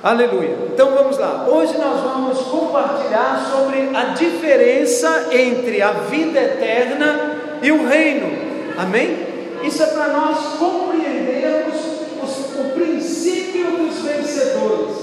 Aleluia. 0.00 0.56
Então 0.72 0.92
vamos 0.92 1.18
lá. 1.18 1.48
Hoje 1.48 1.76
nós 1.76 2.00
vamos 2.00 2.38
compartilhar 2.42 3.50
sobre 3.50 3.96
a 3.96 4.14
diferença 4.14 5.28
entre 5.32 5.82
a 5.82 5.90
vida 5.90 6.38
eterna 6.38 7.36
e 7.60 7.72
o 7.72 7.84
reino. 7.84 8.30
Amém? 8.78 9.26
Isso 9.64 9.82
é 9.82 9.86
para 9.86 10.08
nós 10.08 10.38
compreendermos 10.56 11.74
os, 12.22 12.60
o 12.60 12.70
princípio 12.74 13.72
dos 13.72 13.98
vencedores. 13.98 14.96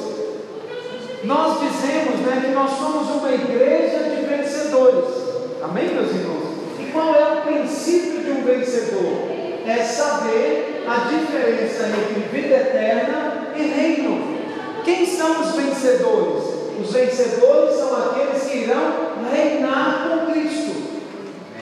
Nós 1.25 1.59
dizemos 1.59 2.21
né, 2.21 2.43
que 2.46 2.51
nós 2.51 2.71
somos 2.77 3.09
uma 3.17 3.33
igreja 3.33 3.99
de 3.99 4.25
vencedores. 4.25 5.13
Amém, 5.62 5.89
meus 5.89 6.12
irmãos? 6.12 6.53
E 6.79 6.85
qual 6.93 7.13
é 7.13 7.33
o 7.33 7.41
princípio 7.41 8.21
de 8.21 8.31
um 8.31 8.43
vencedor? 8.46 9.27
É 9.67 9.83
saber 9.83 10.85
a 10.87 11.09
diferença 11.09 11.87
entre 11.87 12.29
vida 12.31 12.55
eterna 12.55 13.47
e 13.57 13.62
reino. 13.62 14.14
Quem 14.86 15.04
são 15.04 15.42
os 15.42 15.56
vencedores? 15.56 16.44
Os 16.80 16.93
vencedores 16.93 17.76
são 17.76 18.05
aqueles 18.05 18.43
que 18.43 18.57
irão 18.59 18.93
reinar 19.34 20.07
com 20.07 20.31
Cristo. 20.31 20.76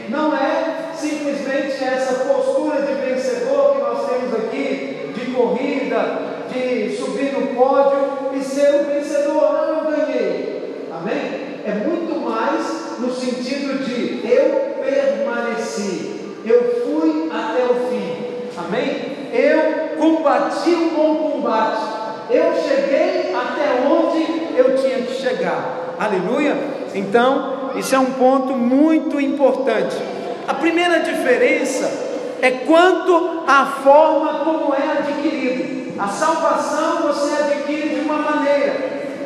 Não 0.10 0.36
é 0.36 0.92
simplesmente 0.94 1.82
essa 1.82 2.26
postura 2.26 2.82
de 2.82 2.94
vencedor 2.96 3.76
que 3.76 3.82
nós 3.82 4.10
temos 4.10 4.34
aqui, 4.34 5.14
de 5.16 5.32
corrida, 5.32 6.20
de 6.52 6.98
subir 6.98 7.32
no 7.32 7.56
pódio 7.56 8.38
e 8.38 8.44
ser 8.44 8.82
o 8.82 8.94
vencedor. 8.94 9.54
Não, 9.54 9.92
eu 9.92 10.06
ganhei. 10.06 10.88
Amém? 10.92 11.62
É 11.66 11.86
muito 11.88 12.20
mais 12.20 13.00
no 13.00 13.14
sentido 13.14 13.86
de 13.86 14.28
eu 14.30 14.84
permaneci, 14.84 16.36
eu 16.46 16.84
fui 16.86 17.32
até 17.32 17.64
o 17.64 17.90
fim. 17.90 18.58
Amém? 18.58 19.14
Eu 19.32 19.98
combati 19.98 20.70
o 20.72 20.92
bom 20.92 21.32
combate 21.32 22.03
eu 22.30 22.54
cheguei 22.56 23.34
até 23.36 23.88
onde 23.88 24.58
eu 24.58 24.76
tinha 24.76 25.02
que 25.04 25.14
chegar. 25.14 25.96
Aleluia? 26.00 26.56
Então, 26.94 27.72
isso 27.76 27.94
é 27.96 28.00
um 28.00 28.12
ponto 28.14 28.54
muito 28.54 29.20
importante. 29.20 29.96
A 30.48 30.54
primeira 30.54 31.00
diferença 31.00 31.90
é 32.42 32.52
quanto 32.52 33.44
à 33.48 33.66
forma 33.84 34.40
como 34.44 34.74
é 34.74 34.98
adquirido. 34.98 35.94
A 36.00 36.08
salvação 36.08 37.04
você 37.04 37.44
adquire 37.44 37.90
de 37.90 38.02
uma 38.02 38.18
maneira, 38.18 38.74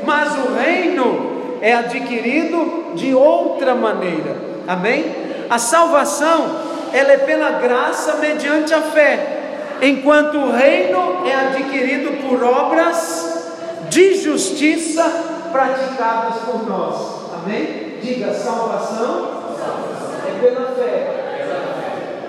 mas 0.05 0.33
o 0.38 0.53
reino 0.53 1.58
é 1.61 1.73
adquirido 1.73 2.93
de 2.93 3.14
outra 3.16 3.73
maneira. 3.73 4.36
Amém? 4.67 5.05
A 5.49 5.58
salvação 5.58 6.67
ela 6.93 7.14
é 7.14 7.17
pela 7.17 7.52
graça 7.52 8.16
mediante 8.16 8.73
a 8.73 8.81
fé 8.81 9.36
enquanto 9.81 10.38
o 10.38 10.52
reino 10.52 11.25
é 11.25 11.36
adquirido 11.36 12.22
por 12.28 12.44
obras 12.44 13.38
de 13.89 14.16
justiça 14.16 15.03
praticadas 15.52 16.42
por 16.45 16.67
nós. 16.67 17.31
Amém? 17.33 18.00
Diga: 18.02 18.33
salvação 18.33 19.55
é 20.28 20.39
pela 20.39 20.72
fé. 20.72 21.14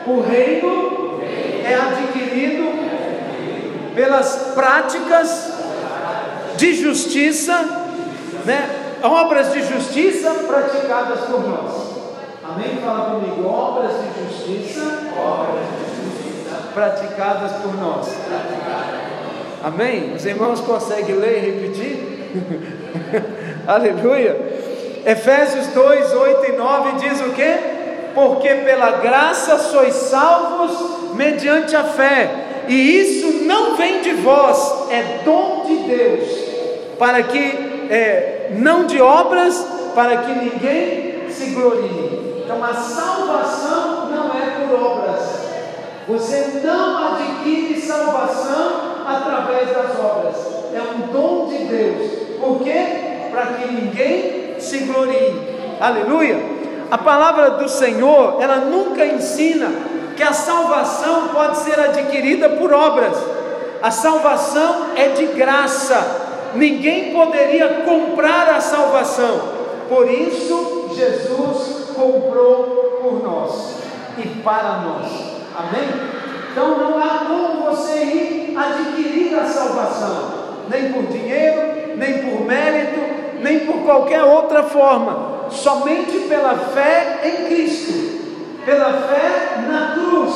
O 0.07 0.21
reino 0.21 1.21
é 1.65 1.75
adquirido 1.75 2.69
pelas 3.95 4.53
práticas 4.55 5.53
de 6.57 6.75
justiça, 6.75 7.55
né? 8.45 8.85
Obras 9.03 9.53
de 9.53 9.63
justiça 9.63 10.31
praticadas 10.47 11.21
por 11.21 11.47
nós. 11.47 11.89
Amém? 12.45 12.79
Fala 12.83 13.11
comigo, 13.11 13.47
obras 13.47 13.93
de 13.93 14.25
justiça. 14.25 14.81
Obras 15.17 15.65
de 15.79 15.88
praticadas 16.79 17.51
por 17.61 17.77
nós. 17.77 18.07
Amém? 19.65 20.13
Os 20.15 20.25
irmãos 20.25 20.61
conseguem 20.61 21.17
ler 21.17 21.39
e 21.39 21.51
repetir? 21.51 22.19
Aleluia. 23.67 24.37
Efésios 25.05 25.67
2, 25.69 26.15
8 26.15 26.53
e 26.53 26.57
9 26.57 26.93
diz 27.01 27.21
o 27.21 27.31
que? 27.31 27.59
Porque 28.15 28.49
pela 28.49 28.93
graça 28.99 29.59
sois 29.59 29.93
salvos 29.95 31.15
mediante 31.15 31.75
a 31.75 31.83
fé, 31.83 32.31
e 32.69 33.01
isso 33.01 33.45
não 33.45 33.75
vem 33.75 34.01
de 34.01 34.13
vós, 34.13 34.89
é 34.91 35.23
dom 35.25 35.65
de 35.67 35.77
Deus, 35.79 36.29
para 36.97 37.25
que, 37.25 37.89
é, 37.91 38.51
não 38.53 38.85
de 38.85 39.01
obras, 39.01 39.67
para 39.97 40.19
que 40.19 40.33
ninguém 40.33 41.29
se 41.29 41.47
glorie. 41.51 42.43
Então 42.45 42.63
a 42.63 42.73
salvação 42.73 44.11
não 44.11 44.31
é 44.31 44.67
por 44.67 44.81
obras, 44.81 45.18
você 46.09 46.63
não 46.65 47.13
adquire 47.13 47.79
salvação 47.79 49.05
através 49.07 49.69
das 49.69 49.99
obras. 50.01 50.37
É 50.75 50.81
um 50.81 51.13
dom 51.13 51.49
de 51.49 51.59
Deus. 51.65 52.13
Por 52.41 52.61
quê? 52.61 53.29
Para 53.31 53.47
que 53.47 53.73
ninguém 53.73 54.59
se 54.59 54.79
glorie. 54.79 55.35
Aleluia. 55.79 56.41
A 56.91 56.97
palavra 56.97 57.51
do 57.51 57.69
Senhor, 57.69 58.39
ela 58.41 58.57
nunca 58.57 59.05
ensina 59.05 59.71
que 60.17 60.23
a 60.23 60.33
salvação 60.33 61.29
pode 61.29 61.59
ser 61.59 61.79
adquirida 61.79 62.49
por 62.49 62.73
obras. 62.73 63.15
A 63.83 63.91
salvação 63.91 64.87
é 64.97 65.09
de 65.09 65.27
graça. 65.27 66.51
Ninguém 66.55 67.13
poderia 67.13 67.83
comprar 67.85 68.49
a 68.49 68.61
salvação. 68.63 69.41
Por 69.91 70.11
isso, 70.11 70.91
Jesus 70.95 71.91
comprou 71.95 72.99
por 73.03 73.23
nós 73.23 73.77
e 74.17 74.27
para 74.43 74.79
nós. 74.79 75.28
Amém? 75.59 75.89
Então 76.53 76.79
não 76.79 76.99
há 76.99 77.25
como 77.27 77.65
você 77.65 78.05
ir 78.05 78.57
adquirir 78.57 79.37
a 79.37 79.45
salvação, 79.45 80.31
nem 80.69 80.93
por 80.93 81.03
dinheiro, 81.07 81.97
nem 81.97 82.19
por 82.19 82.45
mérito, 82.47 83.01
nem 83.41 83.61
por 83.61 83.83
qualquer 83.83 84.23
outra 84.23 84.63
forma, 84.63 85.49
somente 85.51 86.21
pela 86.29 86.55
fé 86.55 87.21
em 87.25 87.47
Cristo, 87.47 88.63
pela 88.65 88.93
fé 88.93 89.65
na 89.69 89.95
cruz, 89.95 90.35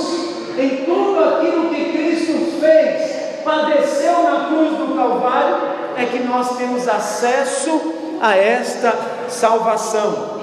em 0.59 0.85
tudo 0.85 1.23
aquilo 1.23 1.69
que 1.71 1.93
Cristo 1.93 2.61
fez, 2.61 3.43
padeceu 3.45 4.25
na 4.25 4.47
cruz 4.49 4.77
do 4.77 4.97
Calvário, 4.97 5.57
é 5.97 6.05
que 6.05 6.19
nós 6.21 6.57
temos 6.57 6.89
acesso 6.89 7.95
a 8.21 8.37
esta 8.37 8.93
salvação. 9.29 10.41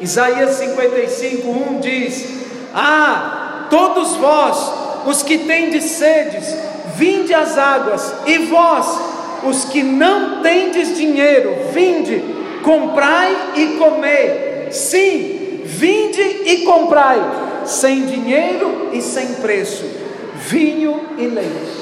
Isaías 0.00 0.50
55, 0.52 1.48
1 1.48 1.80
diz: 1.80 2.40
Ah, 2.74 3.39
todos 3.70 4.16
vós, 4.16 4.72
os 5.06 5.22
que 5.22 5.38
tendes 5.38 5.84
sedes, 5.84 6.54
vinde 6.96 7.32
às 7.32 7.56
águas, 7.56 8.12
e 8.26 8.38
vós, 8.38 8.86
os 9.44 9.64
que 9.64 9.82
não 9.82 10.42
tendes 10.42 10.96
dinheiro, 10.96 11.56
vinde, 11.72 12.22
comprai 12.62 13.34
e 13.54 13.78
comei. 13.78 14.68
Sim, 14.70 15.62
vinde 15.64 16.20
e 16.20 16.58
comprai, 16.64 17.18
sem 17.64 18.04
dinheiro 18.04 18.90
e 18.92 19.00
sem 19.00 19.34
preço, 19.34 19.84
vinho 20.34 21.00
e 21.16 21.26
leite. 21.26 21.80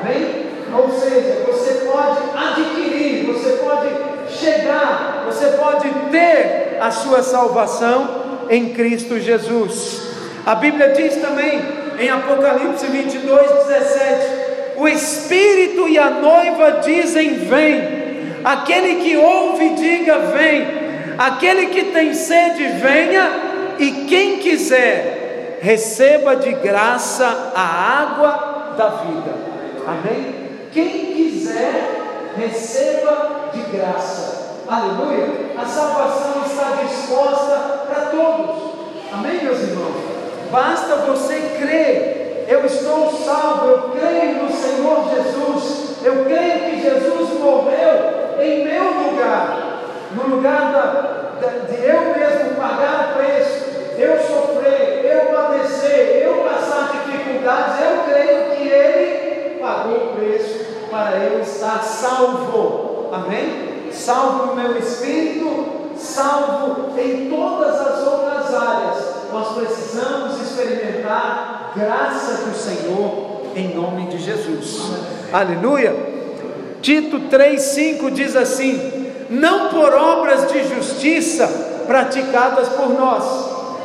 Amém? 0.00 0.42
Ou 0.74 0.90
seja, 0.98 1.44
você 1.46 1.86
pode 1.86 2.18
adquirir, 2.34 3.26
você 3.26 3.50
pode 3.62 3.88
chegar, 4.34 5.24
você 5.26 5.46
pode 5.58 5.88
ter 6.10 6.78
a 6.80 6.90
sua 6.90 7.22
salvação 7.22 8.22
em 8.48 8.70
Cristo 8.70 9.20
Jesus. 9.20 10.11
A 10.44 10.56
Bíblia 10.56 10.88
diz 10.88 11.16
também 11.16 11.60
em 11.98 12.10
Apocalipse 12.10 12.86
22, 12.86 13.66
17: 13.66 14.26
O 14.76 14.88
Espírito 14.88 15.88
e 15.88 15.96
a 15.98 16.10
noiva 16.10 16.80
dizem: 16.82 17.34
Vem. 17.34 18.02
Aquele 18.44 18.96
que 18.96 19.16
ouve, 19.16 19.70
diga: 19.74 20.18
Vem. 20.18 20.66
Aquele 21.16 21.66
que 21.66 21.84
tem 21.84 22.12
sede, 22.12 22.64
venha. 22.80 23.30
E 23.78 24.04
quem 24.06 24.38
quiser, 24.38 25.58
receba 25.62 26.34
de 26.36 26.52
graça 26.54 27.52
a 27.54 28.02
água 28.02 28.74
da 28.76 28.88
vida. 28.88 29.32
Amém? 29.86 30.34
Quem 30.72 30.88
quiser, 31.14 32.34
receba 32.36 33.50
de 33.52 33.76
graça. 33.76 34.56
Aleluia. 34.68 35.52
A 35.56 35.64
salvação 35.64 36.42
está 36.46 36.82
disposta 36.82 37.84
para 37.86 38.06
todos. 38.06 38.72
Amém, 39.12 39.44
meus 39.44 39.60
irmãos? 39.60 40.11
Basta 40.52 40.96
você 40.96 41.56
crer. 41.58 42.44
Eu 42.46 42.66
estou 42.66 43.10
salvo, 43.10 43.68
eu 43.68 43.90
creio 43.98 44.42
no 44.42 44.52
Senhor 44.52 45.08
Jesus. 45.08 45.96
Eu 46.04 46.26
creio 46.26 46.60
que 46.60 46.82
Jesus 46.82 47.40
morreu 47.40 48.38
em 48.38 48.62
meu 48.62 48.84
lugar, 48.84 49.82
no 50.14 50.36
lugar 50.36 50.72
da, 50.72 51.40
da, 51.40 51.58
de 51.64 51.86
eu 51.86 52.14
mesmo 52.14 52.56
pagar 52.56 53.12
o 53.12 53.18
preço, 53.18 53.64
eu 53.96 54.18
sofrer, 54.18 55.04
eu 55.06 55.34
padecer, 55.34 56.22
eu 56.22 56.44
passar 56.44 56.90
dificuldades. 56.92 57.80
Eu 57.80 58.12
creio 58.12 58.50
que 58.50 58.68
Ele 58.68 59.58
pagou 59.58 59.96
o 59.96 60.16
preço 60.16 60.66
para 60.90 61.16
eu 61.16 61.40
estar 61.40 61.82
salvo. 61.82 63.08
Amém? 63.10 63.88
Salvo 63.90 64.46
no 64.48 64.56
meu 64.56 64.78
espírito, 64.78 65.92
salvo 65.96 66.98
em 67.00 67.30
todas 67.30 67.80
as 67.80 68.06
outras 68.06 68.54
áreas 68.54 69.21
nós 69.32 69.54
precisamos 69.54 70.40
experimentar 70.42 71.72
graça 71.74 72.44
do 72.44 72.54
Senhor 72.54 73.46
em 73.56 73.74
nome 73.74 74.06
de 74.06 74.18
Jesus. 74.18 74.92
Aleluia. 75.32 75.94
Tito 76.82 77.18
3,5 77.30 78.10
diz 78.10 78.36
assim: 78.36 79.10
Não 79.30 79.70
por 79.70 79.94
obras 79.94 80.52
de 80.52 80.64
justiça 80.68 81.46
praticadas 81.86 82.68
por 82.68 82.90
nós. 82.90 83.24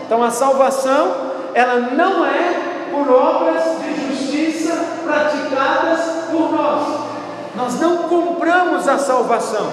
Então 0.05 0.21
a 0.21 0.31
salvação, 0.31 1.15
ela 1.53 1.79
não 1.79 2.25
é 2.25 2.89
por 2.91 3.09
obras 3.09 3.63
de 3.81 4.07
justiça 4.07 4.73
praticadas 5.03 5.99
por 6.29 6.51
nós. 6.51 7.07
Nós 7.55 7.79
não 7.79 7.97
compramos 8.03 8.87
a 8.87 8.97
salvação, 8.97 9.67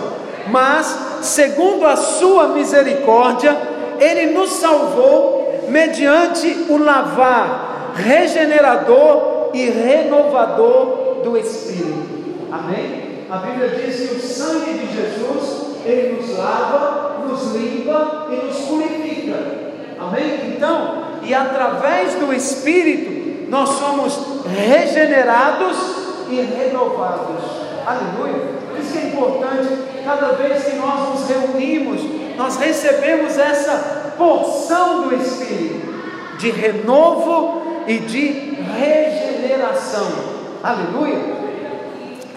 mas, 0.46 0.96
segundo 1.20 1.86
a 1.86 1.96
sua 1.96 2.48
misericórdia, 2.48 3.56
Ele 4.00 4.32
nos 4.32 4.50
salvou 4.52 5.43
mediante 5.68 6.66
o 6.68 6.76
lavar 6.76 7.92
regenerador 7.94 9.50
e 9.54 9.70
renovador 9.70 11.20
do 11.22 11.36
Espírito. 11.36 12.14
Amém? 12.50 13.26
A 13.30 13.38
Bíblia 13.38 13.68
diz 13.68 14.08
que 14.08 14.14
o 14.16 14.20
sangue 14.20 14.74
de 14.74 14.94
Jesus, 14.94 15.84
Ele 15.84 16.20
nos 16.20 16.36
lava, 16.38 17.24
nos 17.26 17.54
limpa 17.54 18.26
e 18.30 18.46
nos 18.46 18.56
purifica. 18.58 19.36
Amém? 19.98 20.54
Então, 20.54 21.04
e 21.22 21.32
através 21.32 22.14
do 22.14 22.32
Espírito, 22.32 23.50
nós 23.50 23.68
somos 23.70 24.18
regenerados 24.46 25.76
e 26.28 26.40
renovados. 26.40 27.42
Aleluia. 27.86 28.54
Por 28.68 28.78
isso 28.78 28.92
que 28.92 28.98
é 28.98 29.08
importante, 29.08 29.68
cada 30.04 30.28
vez 30.32 30.64
que 30.64 30.76
nós 30.76 31.10
nos 31.10 31.28
reunimos, 31.28 32.00
nós 32.36 32.56
recebemos 32.56 33.38
essa 33.38 34.03
porção 34.16 35.08
do 35.08 35.14
Espírito 35.14 35.94
de 36.38 36.50
renovo 36.50 37.62
e 37.86 37.98
de 37.98 38.56
regeneração. 38.78 40.06
Aleluia. 40.62 41.20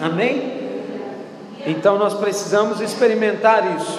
Amém? 0.00 0.58
Então 1.66 1.98
nós 1.98 2.14
precisamos 2.14 2.80
experimentar 2.80 3.76
isso. 3.76 3.98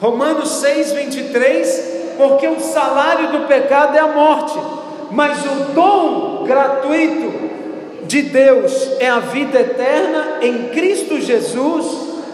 Romanos 0.00 0.48
6, 0.48 0.92
23. 0.92 1.94
Porque 2.16 2.46
o 2.46 2.60
salário 2.60 3.32
do 3.32 3.48
pecado 3.48 3.96
é 3.96 4.00
a 4.00 4.06
morte, 4.06 4.56
mas 5.10 5.44
o 5.44 5.72
dom 5.74 6.44
gratuito 6.44 7.44
de 8.06 8.22
Deus 8.22 8.92
é 9.00 9.08
a 9.08 9.18
vida 9.18 9.58
eterna 9.60 10.38
em 10.40 10.68
Cristo 10.68 11.20
Jesus, 11.20 11.86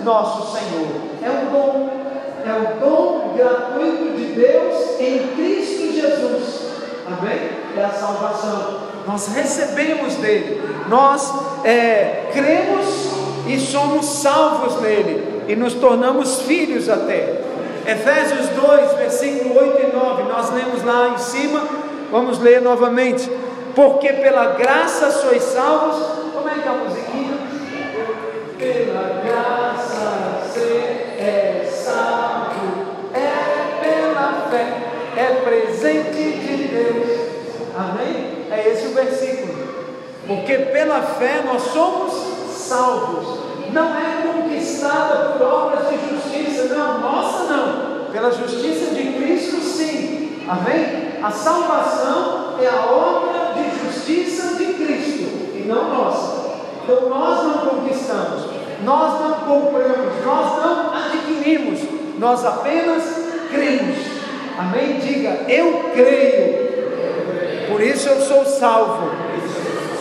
nosso 0.05 0.59
Senhor. 0.59 0.87
É 1.23 1.31
um 1.31 1.51
dom, 1.51 1.91
é 2.45 2.53
o 2.53 2.81
dom 2.81 3.35
gratuito 3.39 4.20
de 4.31 4.41
Deus 4.41 5.01
em 5.01 5.29
Cristo 5.37 5.93
Jesus. 5.93 6.61
Amém? 7.07 7.51
É 7.77 7.85
a 7.85 7.91
salvação. 7.91 8.81
Nós 9.07 9.29
recebemos 9.29 10.15
dele, 10.17 10.63
nós 10.89 11.33
é, 11.65 12.29
cremos 12.33 13.11
e 13.47 13.59
somos 13.59 14.07
salvos 14.07 14.81
nele 14.81 15.43
e 15.49 15.57
nos 15.57 15.75
tornamos 15.75 16.43
filhos 16.43 16.89
até. 16.89 17.41
Efésios 17.87 18.49
2, 18.51 18.93
versículo 18.95 19.59
8 19.59 19.83
e 19.83 19.97
9, 19.97 20.23
nós 20.25 20.51
lemos 20.53 20.85
lá 20.85 21.09
em 21.15 21.19
cima, 21.19 21.67
vamos 22.11 22.39
ler 22.39 22.61
novamente 22.61 23.29
porque 23.75 24.13
pela 24.13 24.53
graça 24.53 25.11
sois 25.11 25.43
salvos. 25.43 25.97
Como 26.33 26.49
é 26.49 26.55
que 26.55 26.69
é 26.69 26.71
a 26.71 26.75
musiquinha? 26.75 27.39
Pela 28.59 29.23
graça 29.25 30.41
você 30.45 31.17
é 31.19 31.71
salvo, 31.71 32.30
fé, 34.51 34.67
é 35.17 35.25
presente 35.45 36.11
de 36.13 36.69
Deus. 36.69 37.21
Amém? 37.77 38.47
É 38.51 38.69
esse 38.69 38.89
o 38.89 38.95
versículo. 38.95 39.55
Porque 40.27 40.55
pela 40.55 41.03
fé 41.03 41.43
nós 41.45 41.63
somos 41.63 42.13
salvos. 42.57 43.41
Não 43.73 43.97
é 43.97 44.23
conquistada 44.27 45.31
por 45.31 45.47
obras 45.47 45.89
de 45.89 45.97
justiça, 46.11 46.75
não, 46.75 47.01
nossa 47.01 47.45
não. 47.45 48.11
Pela 48.13 48.31
justiça 48.31 48.95
de 48.95 49.13
Cristo, 49.13 49.61
sim. 49.61 50.45
Amém? 50.49 51.11
A 51.23 51.31
salvação 51.31 52.57
é 52.61 52.67
a 52.67 52.87
obra 52.87 53.41
justiça 54.11 54.55
de 54.57 54.75
Cristo 54.75 55.57
e 55.57 55.65
não 55.67 55.89
nossa. 55.89 56.51
Então 56.83 57.09
nós 57.09 57.45
não 57.45 57.59
conquistamos, 57.67 58.45
nós 58.85 59.21
não 59.21 59.33
compramos, 59.41 60.25
nós 60.25 60.63
não 60.63 60.95
adquirimos, 60.95 61.81
nós 62.19 62.45
apenas 62.45 63.03
cremos. 63.51 64.20
Amém? 64.61 64.99
Diga, 64.99 65.39
eu 65.49 65.91
creio. 65.95 66.71
Por 67.71 67.81
isso 67.81 68.11
eu 68.11 68.21
sou 68.21 68.45
salvo. 68.45 69.11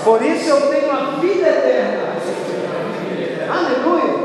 Por 0.04 0.22
isso 0.22 0.50
eu 0.50 0.62
tenho 0.70 0.92
a 0.92 1.18
vida 1.22 1.48
eterna. 1.48 2.10
Aleluia. 3.50 4.20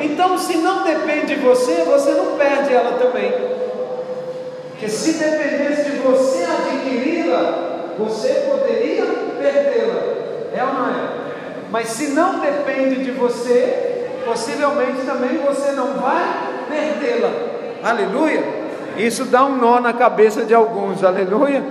Então, 0.00 0.36
se 0.36 0.56
não 0.56 0.82
depende 0.82 1.36
de 1.36 1.40
você, 1.40 1.84
você 1.84 2.10
não 2.10 2.36
perde 2.36 2.74
ela 2.74 2.98
também. 2.98 3.32
Porque 4.70 4.88
se 4.88 5.12
dependesse 5.12 5.92
de 5.92 5.98
você 5.98 6.44
adquiri-la, 6.44 7.94
você 7.96 8.48
poderia 8.50 9.04
perdê-la, 9.40 10.02
é 10.56 10.64
ou 10.64 10.72
não 10.72 10.88
é? 10.88 11.08
Mas 11.70 11.88
se 11.88 12.08
não 12.08 12.40
depende 12.40 13.04
de 13.04 13.12
você, 13.12 14.08
possivelmente 14.24 15.02
também 15.06 15.38
você 15.38 15.70
não 15.72 15.94
vai 15.94 16.24
perdê-la. 16.68 17.30
Aleluia! 17.82 18.57
Isso 18.98 19.24
dá 19.26 19.44
um 19.44 19.56
nó 19.56 19.80
na 19.80 19.92
cabeça 19.92 20.44
de 20.44 20.52
alguns, 20.52 21.04
aleluia. 21.04 21.62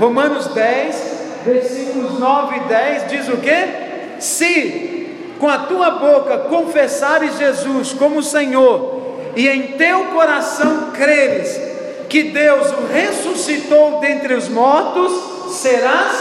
Romanos 0.00 0.46
10, 0.48 1.42
versículos 1.44 2.18
9 2.18 2.56
e 2.56 2.60
10 2.60 3.08
diz 3.08 3.28
o 3.28 3.36
que? 3.36 4.20
Se 4.20 5.34
com 5.38 5.48
a 5.48 5.58
tua 5.58 5.90
boca 5.90 6.38
confessares 6.38 7.36
Jesus 7.36 7.92
como 7.92 8.22
Senhor, 8.22 9.02
e 9.36 9.48
em 9.48 9.72
teu 9.72 10.06
coração 10.06 10.90
creres 10.92 11.60
que 12.08 12.24
Deus 12.24 12.70
o 12.72 12.86
ressuscitou 12.86 14.00
dentre 14.00 14.34
os 14.34 14.48
mortos, 14.48 15.12
serás 15.56 16.12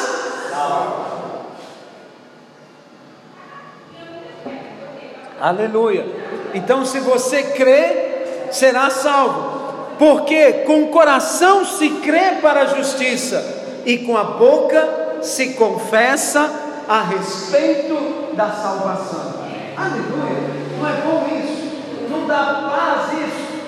salvo. 0.50 1.04
Aleluia. 5.40 6.06
Então, 6.54 6.86
se 6.86 7.00
você 7.00 7.44
crê, 7.44 8.50
será 8.51 8.90
salvo. 8.90 9.62
Porque 10.04 10.52
com 10.66 10.84
o 10.84 10.88
coração 10.88 11.64
se 11.64 11.90
crê 11.90 12.40
para 12.42 12.64
a 12.64 12.66
justiça 12.66 13.82
e 13.86 14.00
com 14.00 14.18
a 14.18 14.24
boca 14.26 15.20
se 15.22 15.54
confessa 15.54 16.52
a 16.90 17.04
respeito 17.04 18.36
da 18.36 18.50
salvação. 18.50 19.46
Aleluia. 19.78 20.44
Não 20.78 20.90
é 20.90 20.94
bom 21.04 21.26
isso? 21.38 22.10
Não 22.10 22.28
dá 22.28 22.69
paz 22.69 23.18
isso? 23.18 23.64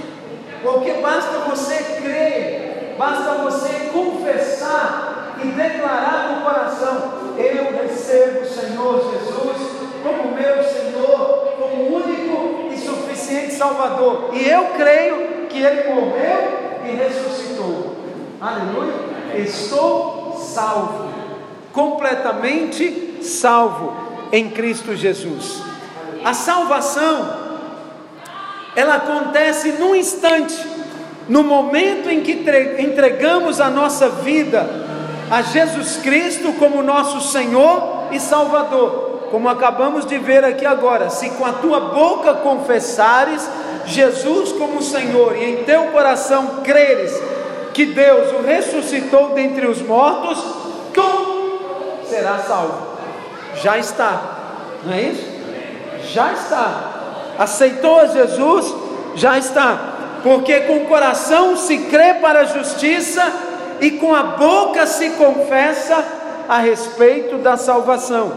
Porque 0.61 0.91
basta 0.95 1.37
você 1.49 2.01
crer, 2.01 2.95
basta 2.97 3.35
você 3.35 3.91
confessar 3.93 5.37
e 5.41 5.47
declarar 5.47 6.33
no 6.33 6.41
coração: 6.43 7.13
Eu 7.37 7.81
recebo 7.81 8.41
o 8.41 8.45
Senhor 8.45 9.09
Jesus 9.09 9.67
como 10.03 10.35
meu 10.35 10.61
Senhor, 10.65 11.53
como 11.57 11.95
único 11.95 12.73
e 12.73 12.77
suficiente 12.77 13.53
Salvador, 13.53 14.31
e 14.33 14.49
eu 14.49 14.65
creio 14.75 15.24
que 15.55 15.63
Ele 15.63 15.89
morreu 15.89 16.81
e 16.83 16.91
ressuscitou. 16.97 17.95
Aleluia! 18.41 18.93
Estou 19.35 20.37
salvo, 20.37 21.09
completamente 21.71 23.19
salvo 23.21 23.93
em 24.33 24.49
Cristo 24.49 24.95
Jesus. 24.97 25.61
A 26.25 26.33
salvação, 26.33 27.37
ela 28.75 28.95
acontece 28.95 29.71
num 29.73 29.95
instante, 29.95 30.57
no 31.29 31.41
momento 31.41 32.09
em 32.09 32.21
que 32.21 32.33
entregamos 32.77 33.61
a 33.61 33.69
nossa 33.69 34.09
vida 34.09 34.67
a 35.31 35.41
Jesus 35.41 35.97
Cristo 35.97 36.51
como 36.59 36.83
nosso 36.83 37.31
Senhor 37.31 38.09
e 38.11 38.19
Salvador, 38.19 39.29
como 39.31 39.47
acabamos 39.47 40.05
de 40.05 40.17
ver 40.17 40.43
aqui 40.43 40.65
agora. 40.65 41.09
Se 41.09 41.29
com 41.31 41.45
a 41.45 41.53
tua 41.53 41.79
boca 41.79 42.33
confessares 42.35 43.49
Jesus 43.87 44.51
como 44.53 44.81
Senhor 44.81 45.35
e 45.35 45.43
em 45.43 45.63
teu 45.63 45.85
coração 45.87 46.61
creres 46.63 47.13
que 47.73 47.85
Deus 47.85 48.31
o 48.31 48.41
ressuscitou 48.41 49.29
dentre 49.29 49.67
os 49.67 49.81
mortos, 49.81 50.41
tu 50.93 52.05
serás 52.07 52.47
salvo. 52.47 52.87
Já 53.61 53.77
está, 53.77 54.21
não 54.85 54.93
é 54.93 55.01
isso? 55.01 55.35
Já 56.11 56.31
está. 56.31 56.91
Aceitou 57.37 57.99
a 57.99 58.07
Jesus? 58.07 58.73
Já 59.15 59.37
está. 59.37 59.77
Porque 60.23 60.61
com 60.61 60.77
o 60.77 60.85
coração 60.85 61.57
se 61.57 61.77
crê 61.77 62.15
para 62.15 62.41
a 62.41 62.45
justiça 62.45 63.21
e 63.81 63.91
com 63.91 64.13
a 64.13 64.23
boca 64.23 64.87
se 64.87 65.11
confessa 65.11 66.03
a 66.47 66.57
respeito 66.59 67.37
da 67.37 67.57
salvação. 67.57 68.31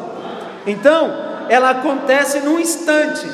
Então, 0.67 1.14
ela 1.49 1.71
acontece 1.71 2.40
num 2.40 2.59
instante. 2.59 3.26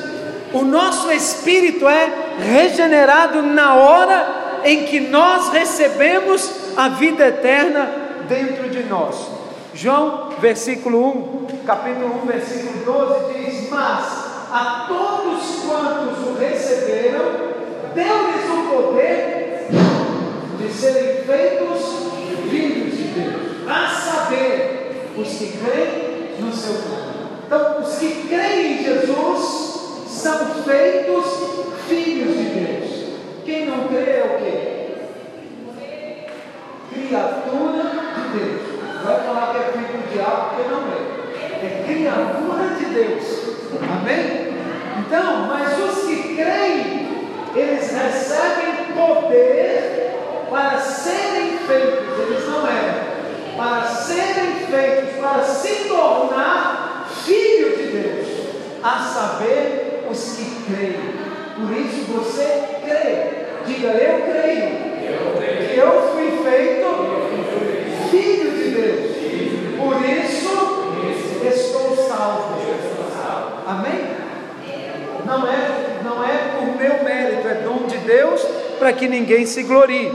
O 0.55 0.63
nosso 0.63 1.11
espírito 1.11 1.85
é 1.85 2.09
regenerado 2.39 3.41
na 3.41 3.75
hora 3.75 4.61
em 4.63 4.85
que 4.85 5.01
nós 5.01 5.49
recebemos 5.49 6.49
a 6.77 6.87
vida 6.87 7.27
eterna 7.27 7.91
dentro 8.29 8.69
de 8.69 8.83
nós. 8.83 9.17
João, 9.73 10.29
versículo 10.39 11.45
1, 11.45 11.65
capítulo 11.65 12.21
1, 12.23 12.25
versículo 12.25 12.85
12 12.85 13.33
diz: 13.33 13.69
Mas 13.69 14.05
a 14.49 14.85
todos 14.87 15.65
quantos 15.65 16.25
o 16.25 16.37
receberam, 16.39 17.25
deu-lhes 17.93 18.49
o 18.49 18.69
poder 18.69 19.67
de 20.57 20.71
serem 20.71 21.23
feitos 21.25 22.13
filhos 22.49 22.97
de 22.97 23.03
Deus, 23.09 23.69
a 23.69 23.89
saber, 23.89 25.11
os 25.17 25.27
que 25.27 25.57
creem 25.57 26.39
no 26.39 26.53
seu 26.53 26.75
nome. 26.75 27.15
Então, 27.45 27.81
os 27.81 27.97
que 27.97 28.25
creem 28.29 28.79
em 28.79 28.83
Jesus 28.85 29.74
são 30.25 30.63
feitos 30.63 31.25
filhos 31.87 32.35
de 32.35 32.45
Deus. 32.45 32.89
Quem 33.45 33.67
não 33.67 33.87
crê 33.87 34.09
é 34.09 34.23
o 34.25 34.39
quê? 34.43 34.57
Criatura 36.89 37.83
de 38.15 38.39
Deus. 38.39 38.61
Vai 39.03 39.19
falar 39.23 39.51
que 39.51 39.57
é 39.59 39.71
filho 39.71 39.85
do 39.85 40.11
diabo 40.11 40.55
porque 40.55 40.67
não 40.67 40.81
é. 40.81 40.97
É 41.63 41.83
criatura 41.85 42.75
de 42.75 42.85
Deus. 42.85 43.23
Amém? 43.83 44.55
Então, 44.97 45.45
mas 45.45 45.77
os 45.77 46.05
que 46.07 46.35
creem, 46.35 47.29
eles 47.55 47.91
recebem 47.91 48.95
poder 48.95 50.09
para 50.49 50.79
serem 50.79 51.59
feitos, 51.59 52.19
eles 52.19 52.47
não 52.49 52.67
eram, 52.67 53.55
para 53.55 53.83
serem 53.83 54.55
feitos, 54.71 55.19
para 55.19 55.43
se 55.43 55.87
tornar 55.87 57.05
filhos 57.23 57.77
de 57.77 57.83
Deus, 57.83 58.27
a 58.81 58.99
saber, 58.99 59.74
que 60.15 60.65
creem. 60.65 61.25
Por 61.55 61.71
isso 61.77 62.11
você 62.11 62.79
crê. 62.83 63.45
Diga, 63.65 63.87
eu 63.87 64.21
creio. 64.31 64.85
Eu 65.75 66.11
fui 66.13 66.31
feito 66.43 66.85
filho 68.09 68.51
de 68.51 68.69
Deus. 68.69 69.15
Por 69.77 70.01
isso 70.01 70.55
estou 71.45 71.95
salvo. 72.07 72.55
Amém? 73.67 74.15
Não 75.25 75.47
é, 75.47 76.01
não 76.03 76.23
é 76.23 76.37
por 76.55 76.75
meu 76.77 77.03
mérito, 77.03 77.47
é 77.47 77.55
dom 77.55 77.87
de 77.87 77.97
Deus 77.97 78.41
para 78.77 78.93
que 78.93 79.07
ninguém 79.07 79.45
se 79.45 79.63
glorie. 79.63 80.11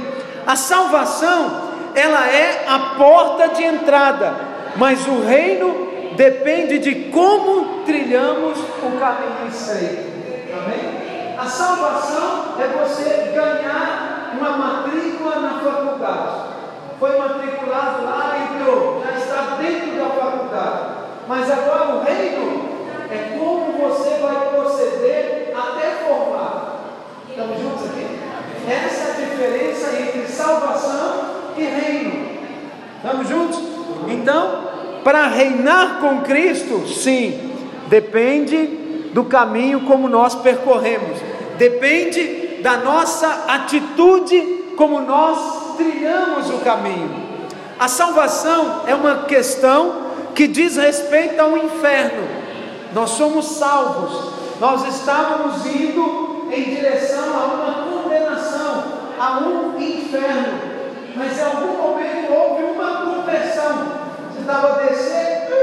A 0.47 0.55
salvação, 0.55 1.71
ela 1.95 2.29
é 2.29 2.65
a 2.67 2.79
porta 2.97 3.49
de 3.49 3.65
entrada, 3.65 4.35
mas 4.77 5.07
o 5.09 5.21
reino 5.23 5.90
depende 6.21 6.79
de 6.81 6.95
como 7.11 7.83
trilhamos 7.87 8.59
o 8.59 8.99
caminho 8.99 9.49
estreito. 9.49 10.11
Amém? 10.53 11.35
A 11.39 11.47
salvação 11.47 12.57
é 12.61 12.67
você 12.79 13.33
ganhar 13.35 14.37
uma 14.39 14.51
matrícula 14.51 15.37
na 15.37 15.61
faculdade. 15.61 16.51
Foi 16.99 17.19
matriculado 17.19 18.05
lá, 18.05 18.37
entrou, 18.37 19.03
já 19.03 19.17
está 19.17 19.57
dentro 19.63 19.99
da 19.99 20.11
faculdade. 20.11 20.81
Mas 21.27 21.51
agora 21.51 21.95
o 21.95 22.03
reino 22.03 22.69
é 23.11 23.39
como 23.39 23.89
você 23.89 24.19
vai 24.19 24.51
proceder 24.51 25.55
até 25.57 26.05
formar. 26.05 26.81
Estamos 27.31 27.61
juntos 27.61 27.87
aqui? 27.87 28.21
Essa 28.69 29.09
é 29.09 29.11
a 29.11 29.27
diferença 29.27 29.99
entre 29.99 30.27
salvação 30.27 31.55
e 31.57 31.63
reino. 31.63 32.29
Estamos 33.03 33.27
juntos? 33.27 33.59
Então, 34.07 34.70
para 35.05 35.27
reinar 35.29 35.99
com 36.01 36.21
Cristo, 36.21 36.87
sim, 36.87 37.51
depende 37.89 38.67
do 39.13 39.25
caminho 39.25 39.81
como 39.81 40.09
nós 40.09 40.35
percorremos, 40.35 41.19
depende 41.59 42.61
da 42.63 42.77
nossa 42.77 43.45
atitude 43.49 44.41
como 44.77 45.01
nós 45.01 45.77
trilhamos 45.77 46.51
o 46.51 46.59
caminho. 46.59 47.11
A 47.79 47.89
salvação 47.89 48.83
é 48.87 48.95
uma 48.95 49.25
questão 49.25 50.11
que 50.35 50.47
diz 50.47 50.77
respeito 50.77 51.41
ao 51.41 51.57
inferno. 51.57 52.29
Nós 52.93 53.11
somos 53.11 53.47
salvos, 53.47 54.33
nós 54.61 54.87
estávamos 54.87 55.65
indo 55.67 56.49
em 56.53 56.75
direção 56.75 57.25
a 57.35 57.45
uma 57.47 58.03
condenação, 58.03 58.85
a 59.19 59.39
um 59.39 59.81
inferno, 59.81 60.59
mas 61.17 61.39
em 61.39 61.43
algum 61.43 61.77
momento 61.77 62.33
houve 62.33 62.65
uma 62.65 63.07
conversão 63.07 64.00
estava 64.51 64.83
descendo, 64.83 65.55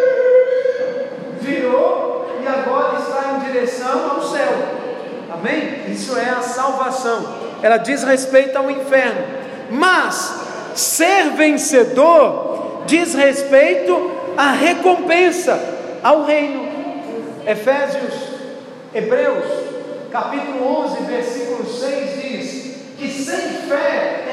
virou 1.41 2.39
e 2.41 2.47
agora 2.47 2.99
está 2.99 3.33
em 3.33 3.51
direção 3.51 4.11
ao 4.11 4.23
céu. 4.23 4.53
Amém? 5.33 5.91
Isso 5.91 6.17
é 6.17 6.29
a 6.29 6.41
salvação. 6.41 7.35
Ela 7.61 7.77
diz 7.77 8.03
respeito 8.03 8.57
ao 8.57 8.71
inferno. 8.71 9.25
Mas 9.69 10.41
ser 10.73 11.31
vencedor 11.31 12.83
diz 12.85 13.13
respeito 13.13 14.11
à 14.37 14.51
recompensa, 14.51 15.59
ao 16.01 16.23
reino. 16.23 16.65
Efésios, 17.45 18.13
Hebreus, 18.93 19.45
capítulo 20.11 20.85
11, 20.85 21.03
versículo 21.03 21.65
6 21.65 22.21
diz 22.21 22.77
que 22.97 23.09
sem 23.09 23.67
fé 23.67 24.26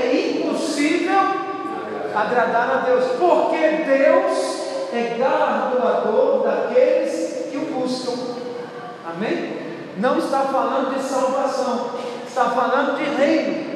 agradar 2.14 2.70
a 2.70 2.76
Deus, 2.86 3.04
porque 3.18 3.84
Deus 3.84 4.64
é 4.92 5.16
galardoador 5.18 6.44
daqueles 6.44 7.48
que 7.50 7.56
o 7.56 7.80
buscam. 7.80 8.12
Amém? 9.04 9.58
Não 9.98 10.18
está 10.18 10.40
falando 10.40 10.94
de 10.94 11.02
salvação, 11.02 11.90
está 12.26 12.44
falando 12.50 12.96
de 12.96 13.04
reino. 13.04 13.74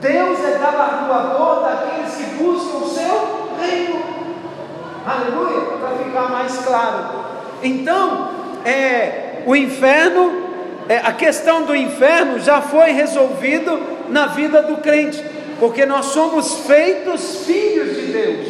Deus 0.00 0.38
é 0.44 0.58
galardoador 0.58 1.64
daqueles 1.64 2.14
que 2.14 2.42
buscam 2.42 2.78
o 2.78 2.88
seu 2.88 3.56
reino. 3.60 4.00
Aleluia, 5.06 5.78
para 5.78 6.04
ficar 6.04 6.30
mais 6.30 6.58
claro. 6.58 7.04
Então, 7.62 8.30
é, 8.64 9.42
o 9.46 9.56
inferno, 9.56 10.50
é, 10.88 10.98
a 10.98 11.12
questão 11.12 11.62
do 11.62 11.74
inferno 11.74 12.38
já 12.38 12.60
foi 12.60 12.92
resolvido 12.92 13.80
na 14.08 14.26
vida 14.26 14.62
do 14.62 14.78
crente 14.78 15.39
porque 15.60 15.84
nós 15.84 16.06
somos 16.06 16.60
feitos 16.60 17.44
filhos 17.44 17.94
de 17.94 18.06
Deus. 18.06 18.48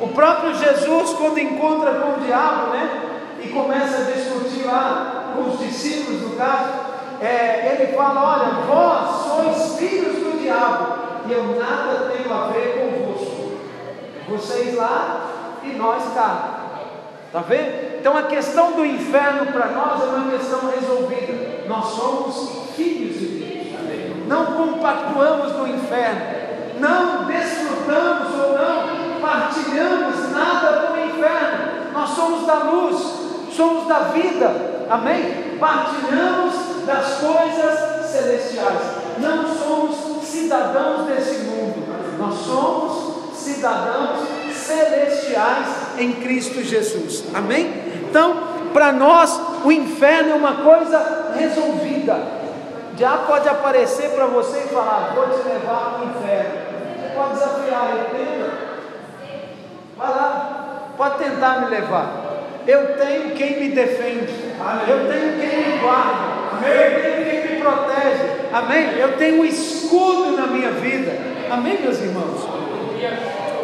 O 0.00 0.08
próprio 0.08 0.52
Jesus, 0.56 1.10
quando 1.12 1.38
encontra 1.38 1.92
com 1.92 2.20
o 2.20 2.24
diabo, 2.24 2.72
né, 2.72 3.02
e 3.40 3.48
começa 3.50 3.98
a 3.98 4.10
discutir 4.10 4.66
lá 4.66 5.32
com 5.34 5.50
os 5.50 5.60
discípulos, 5.60 6.22
no 6.22 6.36
caso, 6.36 6.72
é, 7.20 7.78
ele 7.78 7.96
fala: 7.96 8.34
Olha, 8.34 8.66
vós 8.66 9.26
sois 9.26 9.78
filhos 9.78 10.16
do 10.16 10.42
diabo, 10.42 10.94
e 11.28 11.32
eu 11.32 11.56
nada 11.56 12.10
tenho 12.10 12.34
a 12.34 12.48
ver 12.48 12.80
convosco. 12.80 13.52
Vocês 14.28 14.74
lá 14.74 15.60
e 15.62 15.68
nós 15.68 16.02
cá. 16.14 16.50
Está 17.26 17.40
vendo? 17.40 17.98
Então 18.00 18.16
a 18.16 18.24
questão 18.24 18.72
do 18.72 18.84
inferno 18.84 19.52
para 19.52 19.68
nós 19.68 20.02
é 20.02 20.06
uma 20.06 20.30
questão 20.36 20.70
resolvida. 20.70 21.64
Nós 21.68 21.84
somos 21.86 22.74
filhos 22.74 23.18
de 23.18 23.26
Deus 23.26 23.43
não 24.26 24.46
compactuamos 24.46 25.52
no 25.52 25.66
inferno, 25.68 26.20
não 26.78 27.24
desfrutamos 27.24 28.34
ou 28.34 28.58
não 28.58 29.20
partilhamos 29.20 30.30
nada 30.30 30.86
com 30.86 30.92
o 30.94 31.04
inferno. 31.06 31.92
Nós 31.92 32.10
somos 32.10 32.46
da 32.46 32.54
luz, 32.54 32.96
somos 33.56 33.88
da 33.88 34.00
vida, 34.10 34.86
amém? 34.90 35.56
Partilhamos 35.58 36.54
das 36.84 37.14
coisas 37.14 38.06
celestiais, 38.10 38.80
não 39.18 39.48
somos 39.48 40.24
cidadãos 40.24 41.06
desse 41.06 41.44
mundo, 41.44 41.86
nós 42.18 42.34
somos 42.34 43.34
cidadãos 43.34 44.20
celestiais 44.52 45.66
em 45.98 46.12
Cristo 46.12 46.62
Jesus, 46.62 47.24
amém? 47.34 47.72
Então, 48.08 48.54
para 48.72 48.92
nós, 48.92 49.40
o 49.64 49.72
inferno 49.72 50.32
é 50.32 50.34
uma 50.34 50.56
coisa 50.56 51.32
resolvida. 51.36 52.43
Já 52.96 53.16
pode 53.18 53.48
aparecer 53.48 54.10
para 54.10 54.26
você 54.26 54.58
e 54.58 54.68
falar: 54.68 55.12
Vou 55.14 55.26
te 55.26 55.48
levar 55.48 55.94
para 55.94 56.06
o 56.06 56.10
inferno. 56.10 56.50
Você 57.00 57.14
pode 57.14 57.32
desafiar 57.34 57.90
ele, 57.90 58.04
tenta. 58.18 58.50
Vai 59.96 60.08
lá, 60.08 60.90
pode 60.96 61.18
tentar 61.18 61.60
me 61.60 61.70
levar. 61.70 62.24
Eu 62.66 62.96
tenho 62.96 63.30
quem 63.34 63.60
me 63.60 63.68
defende, 63.70 64.32
eu 64.88 65.08
tenho 65.08 65.38
quem 65.38 65.72
me 65.72 65.78
guarda, 65.78 66.66
eu 66.66 67.02
tenho 67.02 67.24
quem 67.24 67.56
me 67.56 67.60
protege, 67.60 68.48
amém? 68.52 68.98
Eu 68.98 69.16
tenho 69.18 69.42
um 69.42 69.44
escudo 69.44 70.34
na 70.34 70.46
minha 70.46 70.70
vida, 70.70 71.12
amém, 71.50 71.78
meus 71.82 72.00
irmãos? 72.00 72.48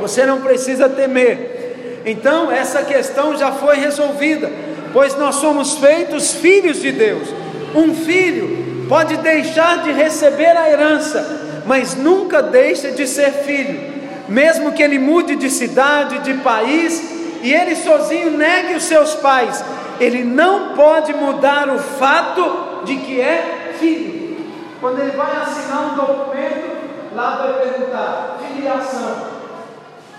Você 0.00 0.26
não 0.26 0.42
precisa 0.42 0.86
temer. 0.86 2.02
Então, 2.04 2.52
essa 2.52 2.82
questão 2.82 3.36
já 3.36 3.52
foi 3.52 3.76
resolvida, 3.76 4.50
pois 4.92 5.16
nós 5.16 5.36
somos 5.36 5.78
feitos 5.78 6.34
filhos 6.34 6.80
de 6.80 6.92
Deus. 6.92 7.28
Um 7.74 7.94
filho 7.94 8.69
pode 8.90 9.18
deixar 9.18 9.84
de 9.84 9.92
receber 9.92 10.56
a 10.56 10.68
herança, 10.68 11.62
mas 11.64 11.94
nunca 11.94 12.42
deixa 12.42 12.90
de 12.90 13.06
ser 13.06 13.30
filho, 13.30 13.80
mesmo 14.28 14.72
que 14.72 14.82
ele 14.82 14.98
mude 14.98 15.36
de 15.36 15.48
cidade, 15.48 16.18
de 16.18 16.34
país 16.42 17.38
e 17.40 17.54
ele 17.54 17.76
sozinho 17.76 18.32
negue 18.32 18.74
os 18.74 18.82
seus 18.82 19.14
pais, 19.14 19.64
ele 20.00 20.24
não 20.24 20.74
pode 20.74 21.14
mudar 21.14 21.68
o 21.68 21.78
fato 21.78 22.82
de 22.84 22.96
que 22.96 23.20
é 23.20 23.76
filho. 23.78 24.44
Quando 24.80 25.00
ele 25.00 25.12
vai 25.12 25.36
assinar 25.36 25.92
um 25.92 25.94
documento, 25.94 27.14
lá 27.14 27.36
vai 27.36 27.52
perguntar: 27.62 28.38
filiação. 28.40 29.30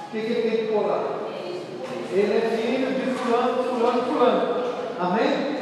O 0.08 0.12
que, 0.12 0.22
que 0.22 0.32
ele 0.32 0.50
tem 0.50 0.66
que 0.66 0.72
pôr 0.72 0.88
lá? 0.88 1.04
Ele 2.14 2.34
é 2.38 2.58
filho 2.58 2.88
de 2.88 3.18
fulano, 3.18 3.64
fulano, 3.64 4.02
fulano. 4.04 4.64
Amém? 4.98 5.61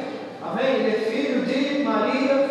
Amém? 0.52 0.76
Ele 0.76 0.90
é 0.90 1.10
filho 1.12 1.46
de 1.46 1.84
Maria, 1.84 2.50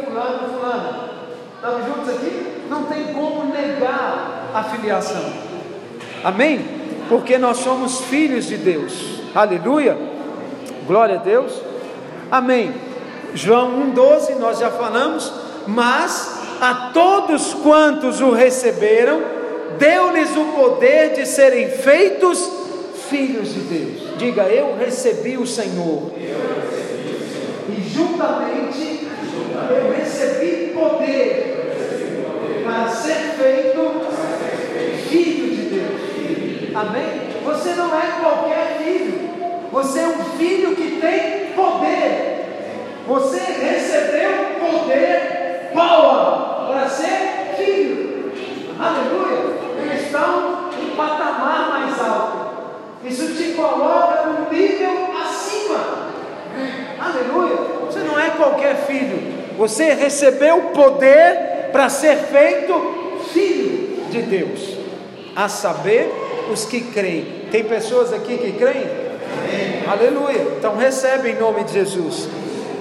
aqui, 2.09 2.65
não 2.69 2.85
tem 2.85 3.13
como 3.13 3.45
negar 3.45 4.51
a 4.55 4.65
filiação. 4.65 5.25
Amém? 6.23 6.65
Porque 7.09 7.39
nós 7.39 7.59
somos 7.59 8.01
filhos 8.03 8.47
de 8.47 8.57
Deus. 8.57 9.21
Aleluia. 9.35 9.97
Glória 10.87 11.17
a 11.17 11.19
Deus. 11.19 11.53
Amém. 12.31 12.75
João 13.35 13.93
1,12, 13.95 14.37
nós 14.39 14.59
já 14.59 14.71
falamos, 14.71 15.33
mas 15.67 16.39
a 16.61 16.91
todos 16.93 17.55
quantos 17.55 18.21
o 18.21 18.33
receberam, 18.33 19.21
deu-lhes 19.79 20.35
o 20.37 20.45
poder 20.57 21.15
de 21.15 21.27
serem 21.27 21.69
feitos 21.71 22.51
filhos 23.09 23.55
de 23.55 23.61
Deus. 23.61 24.19
Diga, 24.19 24.43
eu 24.45 24.77
recebi 24.77 25.37
o 25.39 25.47
Senhor. 25.47 26.11
E 26.17 26.68
juntamente 27.99 29.09
eu 29.71 29.93
recebi 29.93 30.73
poder 30.73 32.63
para 32.65 32.89
ser 32.89 33.35
feito 33.37 33.79
filho 35.09 35.57
de 35.57 35.63
Deus. 35.63 36.77
Amém? 36.77 37.43
Você 37.45 37.71
não 37.71 37.87
é 37.99 38.21
qualquer 38.21 38.79
filho. 38.79 39.29
Você 39.73 40.01
é 40.01 40.09
um 40.09 40.25
filho 40.39 40.77
que 40.77 41.01
tem 41.01 41.53
poder. 41.55 42.29
Você 43.07 43.39
recebeu 43.39 44.31
poder, 44.61 45.71
power, 45.73 46.69
para 46.69 46.89
ser 46.89 47.55
filho. 47.57 48.33
Aleluia. 48.79 49.59
Eles 49.83 50.07
estão 50.07 50.71
um 50.81 50.97
patamar 50.97 51.71
mais 51.71 52.01
alto. 52.01 52.49
Isso 53.05 53.35
te 53.35 53.55
coloca 53.55 54.27
num 54.27 54.51
nível 54.51 55.09
acima. 55.21 56.09
Aleluia. 57.01 57.58
Qualquer 58.39 58.77
filho. 58.87 59.21
Você 59.59 59.93
recebeu 59.93 60.71
poder 60.73 61.71
para 61.73 61.89
ser 61.89 62.17
feito 62.17 63.19
filho 63.33 64.05
de 64.11 64.23
Deus. 64.23 64.79
A 65.37 65.49
saber, 65.49 66.11
os 66.51 66.65
que 66.65 66.81
creem. 66.81 67.47
Tem 67.51 67.65
pessoas 67.65 68.13
aqui 68.13 68.39
que 68.39 68.53
creem? 68.53 68.87
Amém. 68.87 69.83
Aleluia. 69.87 70.55
Então 70.57 70.77
recebe 70.77 71.31
em 71.31 71.39
nome 71.39 71.65
de 71.65 71.73
Jesus. 71.75 72.29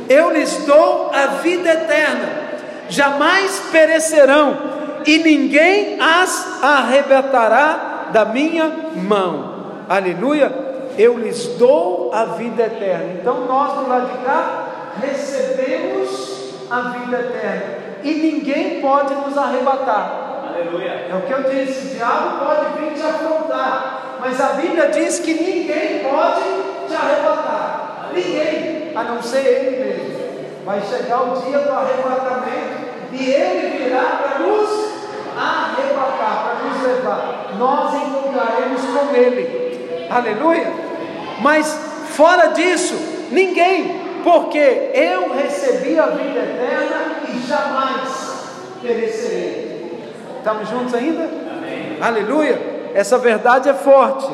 Eu 0.08 0.32
lhes 0.32 0.64
dou 0.66 1.12
a 1.14 1.28
vida 1.42 1.70
eterna, 1.70 2.30
jamais 2.90 3.62
perecerão, 3.72 4.58
e 5.06 5.18
ninguém 5.18 6.00
as 6.00 6.64
arrebatará 6.64 8.10
da 8.12 8.24
minha 8.26 8.72
mão. 8.96 9.66
Aleluia. 9.90 10.52
Eu 10.98 11.18
lhes 11.18 11.46
dou 11.58 12.12
a 12.14 12.26
vida 12.26 12.64
eterna. 12.64 13.16
Então 13.20 13.46
nós 13.46 13.74
do 13.74 13.90
lado 13.90 14.12
de 14.12 14.24
cá 14.24 14.67
recebemos 15.02 16.54
a 16.70 16.82
vida 16.82 17.20
eterna. 17.20 17.88
E 18.04 18.14
ninguém 18.14 18.82
pode 18.82 19.14
nos 19.16 19.38
arrebatar. 19.38 20.28
Aleluia. 20.50 21.08
É 21.10 21.16
o 21.16 21.22
que 21.22 21.32
eu 21.32 21.44
disse: 21.44 21.88
o 21.88 21.90
diabo 21.96 22.46
pode 22.46 22.80
vir 22.80 22.94
te 22.94 23.02
afrontar. 23.02 24.18
Mas 24.20 24.42
a 24.42 24.54
Bíblia 24.54 24.90
diz 24.90 25.20
que 25.20 25.34
ninguém 25.34 26.00
pode 26.00 26.42
te 26.88 26.96
arrebatar. 26.96 28.10
Ninguém, 28.14 28.92
a 28.96 29.04
não 29.04 29.22
ser 29.22 29.46
Ele 29.46 29.78
mesmo. 29.78 30.18
Vai 30.66 30.82
chegar 30.82 31.22
o 31.22 31.42
dia 31.42 31.60
do 31.60 31.72
arrebatamento 31.72 32.88
e 33.14 33.30
Ele 33.30 33.84
virá 33.84 34.20
para 34.22 34.40
nos 34.40 34.70
arrebatar, 35.38 36.44
para 36.44 36.68
nos 36.68 36.84
levar. 36.84 37.54
Nós 37.58 37.94
encontraremos 37.94 38.82
com 38.82 39.16
Ele. 39.16 40.08
Aleluia. 40.10 40.74
Mas 41.40 41.72
fora 42.10 42.48
disso, 42.48 42.96
ninguém, 43.32 44.07
porque 44.28 44.92
eu 44.94 45.32
recebi 45.32 45.98
a 45.98 46.08
vida 46.08 46.40
eterna 46.40 47.22
e 47.30 47.48
jamais 47.48 48.10
perecerei. 48.82 50.04
Estamos 50.38 50.68
juntos 50.68 50.94
ainda? 50.94 51.24
Amém. 51.24 51.98
Aleluia. 52.02 52.60
Essa 52.94 53.18
verdade 53.18 53.70
é 53.70 53.74
forte. 53.74 54.28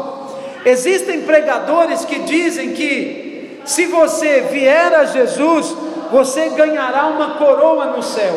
Existem 0.66 1.22
pregadores 1.22 2.06
que 2.06 2.18
dizem 2.22 2.72
que 2.72 3.62
se 3.66 3.86
você 3.86 4.42
vier 4.52 4.96
a 4.96 5.06
Jesus, 5.06 5.78
você 6.10 6.50
ganhará 6.50 7.06
uma 7.06 7.36
coroa 7.36 7.86
no 7.86 8.02
céu. 8.02 8.34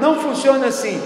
Não 0.00 0.16
funciona 0.16 0.66
assim. 0.66 1.00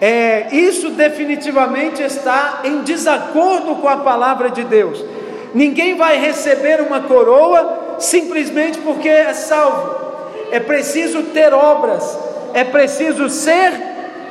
É, 0.00 0.48
isso 0.52 0.88
definitivamente 0.88 2.02
está 2.02 2.60
em 2.64 2.80
desacordo 2.80 3.74
com 3.74 3.88
a 3.90 3.98
palavra 3.98 4.48
de 4.48 4.64
Deus. 4.64 5.04
Ninguém 5.52 5.96
vai 5.96 6.16
receber 6.16 6.80
uma 6.80 7.02
coroa 7.02 7.81
simplesmente 8.02 8.78
porque 8.78 9.08
é 9.08 9.32
salvo. 9.32 10.02
É 10.50 10.60
preciso 10.60 11.22
ter 11.24 11.54
obras, 11.54 12.18
é 12.52 12.64
preciso 12.64 13.28
ser 13.30 13.72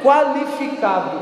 qualificado. 0.03 1.19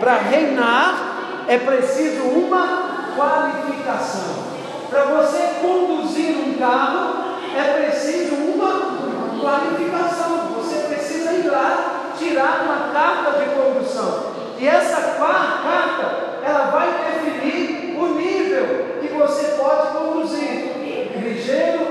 Para 0.00 0.14
reinar 0.14 1.44
é 1.46 1.58
preciso 1.58 2.22
uma 2.22 3.12
qualificação. 3.14 4.44
Para 4.88 5.04
você 5.04 5.38
conduzir 5.60 6.36
um 6.36 6.54
carro 6.54 7.24
é 7.54 7.82
preciso 7.82 8.34
uma 8.34 9.40
qualificação. 9.40 10.48
Você 10.56 10.88
precisa 10.88 11.32
ir 11.32 11.48
lá 11.48 12.12
tirar 12.18 12.62
uma 12.64 12.92
carta 12.92 13.38
de 13.40 13.46
condução. 13.50 14.32
E 14.58 14.66
essa 14.66 15.16
carta, 15.18 16.38
ela 16.42 16.70
vai 16.70 16.88
definir 17.04 17.96
o 17.98 18.06
nível 18.14 18.98
que 19.00 19.08
você 19.08 19.56
pode 19.58 19.88
conduzir. 19.88 20.63
Ligeiro, 21.44 21.86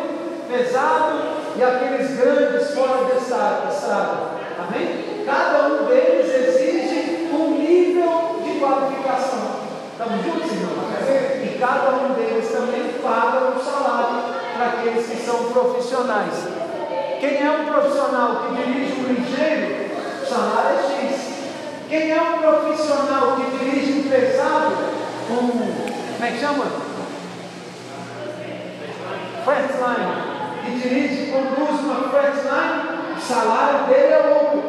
pesado 0.49 1.19
e 1.55 1.63
aqueles 1.63 2.17
grandes 2.17 2.73
fora 2.73 3.05
da 3.05 3.17
estrada. 3.19 4.31
Amém? 4.57 5.23
Cada 5.23 5.67
um 5.67 5.85
deles 5.85 6.25
exige 6.25 7.29
um 7.31 7.51
nível 7.59 8.41
de 8.43 8.59
qualificação. 8.59 9.61
Estamos 9.91 10.25
juntos, 10.25 10.51
irmãos? 10.53 11.43
E 11.43 11.59
cada 11.59 11.91
um 11.91 12.13
deles 12.15 12.51
também 12.51 12.95
paga 13.03 13.53
um 13.55 13.63
salário 13.63 14.23
para 14.57 14.65
aqueles 14.69 15.05
que 15.05 15.17
são 15.17 15.51
profissionais. 15.51 16.47
Quem 17.19 17.45
é 17.45 17.51
um 17.51 17.71
profissional 17.71 18.47
que 18.47 18.55
dirige 18.55 19.01
um 19.01 19.13
ligeiro 19.13 19.91
salário 20.27 20.79
é 20.79 21.09
X. 21.11 21.33
Quem 21.87 22.11
é 22.11 22.19
um 22.19 22.39
profissional 22.39 23.35
que 23.35 23.57
dirige 23.59 23.99
um 23.99 24.09
pesado, 24.09 24.73
um, 25.29 25.47
como 26.17 26.25
é 26.25 26.31
que 26.31 26.39
chama? 26.39 26.92
Fretline. 29.43 30.33
Que 30.63 30.71
dirige, 30.79 31.31
conduz 31.31 31.79
uma 31.81 32.09
fretline, 32.09 33.17
o 33.17 33.21
salário 33.21 33.87
dele 33.87 34.13
é 34.13 34.39
outro. 34.39 34.63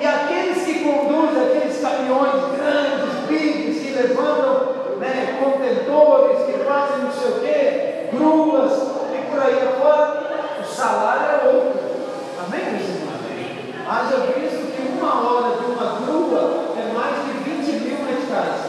E 0.00 0.06
aqueles 0.06 0.64
que 0.64 0.84
conduzem 0.84 1.42
aqueles 1.42 1.80
caminhões 1.80 2.32
grandes, 2.56 3.14
bigs, 3.28 3.80
que 3.80 3.92
levantam 3.92 4.98
né, 4.98 5.38
contentores, 5.40 6.44
que 6.46 6.64
fazem 6.64 7.04
não 7.04 7.12
sei 7.12 7.30
o 7.30 7.40
quê, 7.40 8.08
gruas 8.12 8.72
e 9.14 9.30
por 9.30 9.40
aí 9.40 9.68
afora, 9.68 10.60
o 10.60 10.64
salário 10.64 11.24
é 11.24 11.54
outro. 11.54 11.80
Amém, 12.44 12.72
meus 12.72 12.88
irmãos? 12.88 13.16
Haja 13.88 14.16
visto 14.32 14.66
uma 15.06 15.30
hora 15.30 15.56
de 15.56 15.64
uma 15.66 16.00
grua 16.00 16.74
é 16.76 16.92
mais 16.92 17.24
de 17.24 17.32
20 17.50 17.84
mil 17.84 17.98
meticais. 18.04 18.60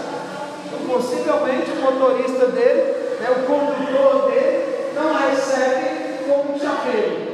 Então, 0.66 0.80
possivelmente 0.88 1.72
o 1.72 1.82
motorista 1.82 2.48
dele, 2.48 3.18
né, 3.20 3.30
o 3.32 3.44
condutor 3.46 4.30
dele, 4.30 4.92
não 4.94 5.14
recebe 5.14 6.26
como 6.28 6.54
um 6.54 6.60
chapeiro. 6.60 7.28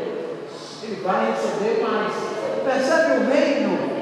Ele 0.83 1.01
vai 1.03 1.31
receber 1.31 1.81
mais. 1.81 2.13
Percebe 2.63 3.17
o 3.17 3.29
reino? 3.29 3.93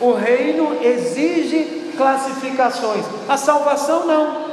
O 0.00 0.12
reino 0.34 0.76
exige 0.82 1.92
classificações. 1.96 3.04
A 3.28 3.36
salvação 3.36 4.06
não. 4.06 4.44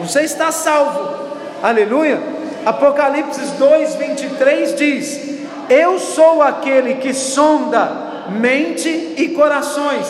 Você 0.00 0.22
está 0.22 0.50
salvo. 0.50 1.16
Aleluia. 1.62 2.20
Apocalipse 2.66 3.40
2, 3.58 3.94
23 3.94 4.74
diz: 4.76 5.38
Eu 5.68 5.98
sou 5.98 6.42
aquele 6.42 6.94
que 6.94 7.14
sonda 7.14 8.08
mente 8.28 9.14
e 9.16 9.28
corações, 9.28 10.06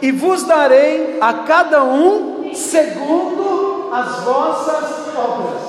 e 0.00 0.10
vos 0.10 0.44
darei 0.44 1.18
a 1.20 1.34
cada 1.34 1.84
um 1.84 2.50
segundo 2.54 3.90
as 3.92 4.20
vossas 4.24 5.14
obras, 5.14 5.60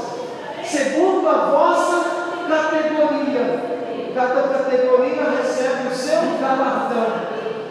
segundo 0.63 1.27
a 1.27 1.49
vossa 1.51 2.05
categoria. 2.47 3.69
Cada 4.15 4.41
categoria 4.41 5.23
recebe 5.37 5.87
o 5.89 5.95
seu 5.95 6.21
galardão, 6.41 7.18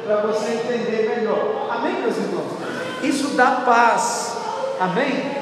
para 0.09 0.23
você 0.23 0.53
entender 0.55 1.17
melhor. 1.17 1.69
Amém, 1.71 2.01
meus 2.01 2.17
irmãos? 2.17 2.53
Isso 3.03 3.29
dá 3.37 3.63
paz. 3.67 4.39
Amém? 4.81 5.37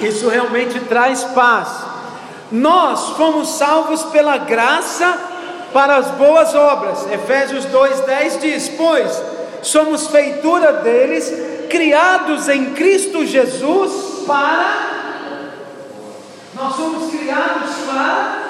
Isso 0.00 0.28
realmente 0.28 0.78
traz 0.80 1.24
paz. 1.24 1.68
Nós 2.52 3.08
fomos 3.16 3.48
salvos 3.48 4.04
pela 4.04 4.38
graça 4.38 5.18
para 5.72 5.96
as 5.96 6.06
boas 6.12 6.54
obras. 6.54 7.10
Efésios 7.10 7.64
2:10 7.66 8.40
diz: 8.40 8.68
"Pois 8.68 9.20
somos 9.62 10.06
feitura 10.06 10.74
deles, 10.74 11.32
criados 11.68 12.48
em 12.48 12.72
Cristo 12.72 13.26
Jesus 13.26 14.24
para 14.26 14.92
Nós 16.54 16.76
somos 16.76 17.10
criados 17.10 17.74
para 17.86 18.41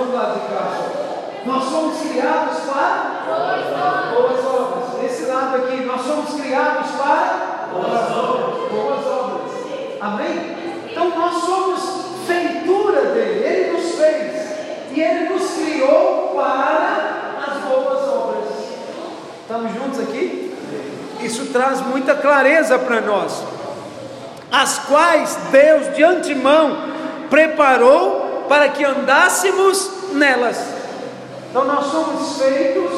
do 0.00 0.14
lado 0.14 0.40
de 0.40 0.54
cá. 0.54 1.04
Nós 1.44 1.64
somos 1.64 2.00
criados 2.00 2.58
para 2.60 4.12
boas 4.14 4.44
obras. 4.46 5.04
Esse 5.04 5.26
lado 5.26 5.56
aqui, 5.56 5.84
nós 5.84 6.00
somos 6.00 6.40
criados 6.40 6.90
para 6.92 7.68
boas 7.72 8.10
obras. 8.10 8.70
Boas 8.70 9.06
obras. 9.06 9.52
Amém? 10.00 10.56
Então 10.90 11.10
nós 11.10 11.34
somos 11.44 11.80
feitura 12.26 13.02
dele. 13.12 13.44
Ele 13.44 13.72
nos 13.72 13.94
fez 13.94 14.54
e 14.92 15.00
ele 15.00 15.28
nos 15.28 15.50
criou 15.50 16.32
para 16.34 17.36
as 17.46 17.58
boas 17.68 18.08
obras. 18.08 18.48
Estamos 19.42 19.72
juntos 19.74 20.00
aqui? 20.00 20.54
Isso 21.20 21.46
traz 21.46 21.80
muita 21.80 22.14
clareza 22.14 22.78
para 22.78 23.00
nós. 23.00 23.42
As 24.50 24.78
quais 24.78 25.36
Deus 25.50 25.94
de 25.94 26.02
antemão 26.04 26.76
preparou 27.28 28.23
para 28.54 28.68
que 28.68 28.84
andássemos 28.84 30.12
nelas. 30.12 30.56
Então 31.50 31.64
nós 31.64 31.86
somos 31.86 32.40
feitos 32.40 32.92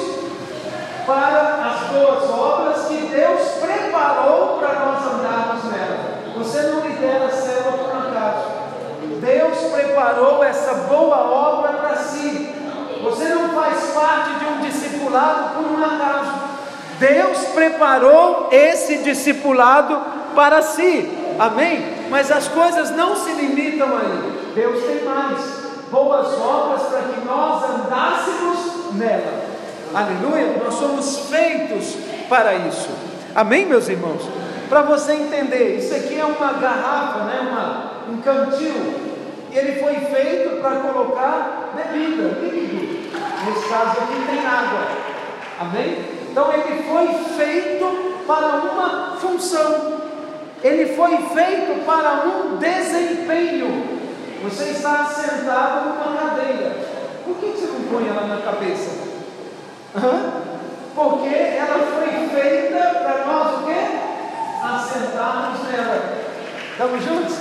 para 1.06 1.64
as 1.64 1.88
boas 1.94 2.30
obras 2.30 2.84
que 2.88 3.06
Deus 3.06 3.40
preparou 3.62 4.58
para 4.58 4.74
nós 4.80 5.14
andarmos 5.14 5.64
nelas. 5.72 6.36
Você 6.36 6.60
não 6.60 6.80
lidera 6.80 7.24
a 7.24 7.30
célula 7.30 7.72
por 7.72 7.90
acaso. 7.90 8.44
Deus 9.18 9.72
preparou 9.72 10.44
essa 10.44 10.74
boa 10.90 11.20
obra 11.24 11.72
para 11.72 11.96
si. 11.96 12.54
Você 13.02 13.24
não 13.24 13.48
faz 13.54 13.92
parte 13.94 14.34
de 14.38 14.44
um 14.44 14.60
discipulado 14.60 15.54
por 15.54 15.72
um 15.72 15.82
acaso. 15.82 16.32
Deus 16.98 17.38
preparou 17.54 18.50
esse 18.52 18.98
discipulado 18.98 20.02
para 20.34 20.60
si. 20.60 21.10
Amém? 21.38 21.82
Mas 22.10 22.30
as 22.30 22.46
coisas 22.46 22.90
não 22.90 23.16
se 23.16 23.32
limitam 23.32 23.88
aí. 23.96 24.45
Deus 24.56 24.82
tem 24.84 25.04
mais 25.04 25.38
boas 25.90 26.28
obras 26.40 26.82
para 26.84 27.02
que 27.02 27.26
nós 27.26 27.62
andássemos 27.62 28.94
nela. 28.94 29.44
Aleluia? 29.94 30.56
Nós 30.64 30.74
somos 30.74 31.28
feitos 31.28 31.94
para 32.26 32.54
isso. 32.54 32.88
Amém, 33.34 33.66
meus 33.66 33.86
irmãos? 33.86 34.22
Para 34.70 34.80
você 34.80 35.12
entender, 35.12 35.76
isso 35.76 35.94
aqui 35.94 36.18
é 36.18 36.24
uma 36.24 36.54
garrafa, 36.54 37.24
né? 37.24 37.48
uma, 37.50 38.14
um 38.14 38.22
cantil. 38.22 38.94
Ele 39.52 39.78
foi 39.78 39.94
feito 39.94 40.58
para 40.62 40.76
colocar 40.76 41.74
bebida, 41.76 42.40
líquido. 42.40 43.10
Nesse 43.44 43.68
caso 43.68 43.90
aqui 43.90 44.26
tem 44.26 44.38
água. 44.38 44.88
Amém? 45.60 45.98
Então 46.30 46.50
ele 46.50 46.82
foi 46.82 47.08
feito 47.36 48.24
para 48.26 48.46
uma 48.46 49.16
função. 49.18 49.98
Ele 50.64 50.94
foi 50.96 51.14
feito 51.34 51.84
para 51.84 52.24
um 52.26 52.56
desempenho. 52.56 53.95
Você 54.48 54.70
está 54.70 55.04
sentado 55.06 55.88
numa 55.88 56.16
cadeira. 56.16 56.76
Por 57.24 57.34
que 57.36 57.46
você 57.46 57.66
não 57.66 57.80
põe 57.90 58.08
ela 58.08 58.28
na 58.28 58.40
cabeça? 58.42 59.06
Porque 60.94 61.34
ela 61.34 61.78
foi 61.78 62.28
feita 62.28 63.00
para 63.00 63.24
nós 63.26 63.58
o 63.58 63.66
quê? 63.66 63.98
Assentarmos 64.62 65.68
nela. 65.68 66.14
Estamos 66.70 67.04
juntos? 67.04 67.36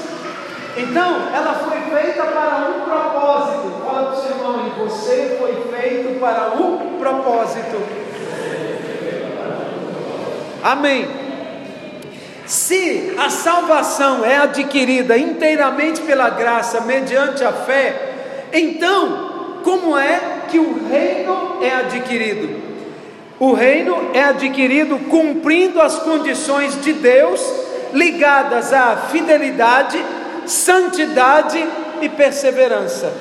Então, 0.78 1.28
ela 1.32 1.54
foi 1.54 1.80
feita 1.82 2.24
para 2.24 2.70
um 2.70 2.82
propósito. 2.82 3.84
Fala 3.86 4.08
para 4.08 4.20
o 4.20 4.22
seu 4.22 4.36
você 4.80 5.38
foi 5.40 5.72
feito 5.72 6.20
para 6.20 6.56
um 6.60 6.98
propósito. 6.98 7.82
Amém. 10.64 11.25
Se 12.46 13.14
a 13.18 13.30
salvação 13.30 14.24
é 14.24 14.38
adquirida 14.38 15.18
inteiramente 15.18 16.02
pela 16.02 16.30
graça, 16.30 16.82
mediante 16.82 17.44
a 17.44 17.52
fé, 17.52 18.14
então, 18.54 19.60
como 19.64 19.98
é 19.98 20.20
que 20.50 20.60
o 20.60 20.88
reino 20.88 21.58
é 21.62 21.76
adquirido? 21.76 22.64
O 23.40 23.54
reino 23.54 24.12
é 24.14 24.24
adquirido 24.24 24.98
cumprindo 25.10 25.82
as 25.82 26.00
condições 26.00 26.80
de 26.82 26.94
Deus 26.94 27.42
ligadas 27.94 28.72
à 28.72 28.96
fidelidade, 29.12 29.98
santidade 30.46 31.66
e 32.02 32.10
perseverança. 32.10 33.12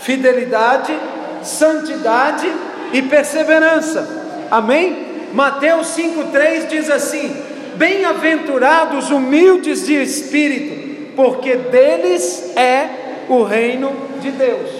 Fidelidade, 0.00 0.94
santidade 1.42 2.50
e 2.92 3.00
perseverança. 3.02 4.46
Amém? 4.50 5.28
Mateus 5.32 5.88
5,3 5.96 6.66
diz 6.66 6.90
assim: 6.90 7.43
Bem-aventurados 7.76 9.10
humildes 9.10 9.86
de 9.86 9.94
espírito, 9.94 11.14
porque 11.16 11.56
deles 11.56 12.56
é 12.56 13.24
o 13.28 13.42
reino 13.42 13.92
de 14.20 14.30
Deus. 14.30 14.70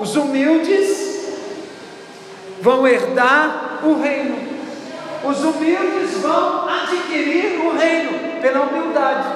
Os 0.00 0.16
humildes 0.16 1.12
vão 2.60 2.86
herdar 2.86 3.80
o 3.84 4.00
reino. 4.00 4.36
Os 5.24 5.44
humildes 5.44 6.18
vão 6.20 6.68
adquirir 6.68 7.60
o 7.60 7.76
reino 7.76 8.40
pela 8.40 8.62
humildade. 8.62 9.28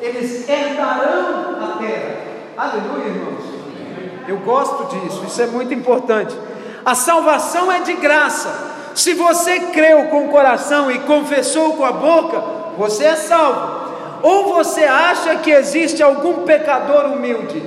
Eles 0.00 0.48
herdarão 0.48 1.56
a 1.62 1.78
terra. 1.78 2.16
Aleluia, 2.56 3.06
irmãos. 3.06 3.44
Eu 4.28 4.36
gosto 4.38 4.84
disso, 4.96 5.24
isso 5.26 5.42
é 5.42 5.46
muito 5.46 5.72
importante. 5.74 6.36
A 6.84 6.94
salvação 6.94 7.72
é 7.72 7.80
de 7.80 7.94
graça 7.94 8.73
se 8.94 9.14
você 9.14 9.60
creu 9.60 10.04
com 10.04 10.26
o 10.26 10.28
coração 10.30 10.90
e 10.90 11.00
confessou 11.00 11.74
com 11.74 11.84
a 11.84 11.92
boca, 11.92 12.40
você 12.78 13.04
é 13.04 13.16
salvo. 13.16 13.84
Ou 14.22 14.54
você 14.54 14.84
acha 14.84 15.36
que 15.36 15.50
existe 15.50 16.02
algum 16.02 16.44
pecador 16.44 17.06
humilde? 17.06 17.62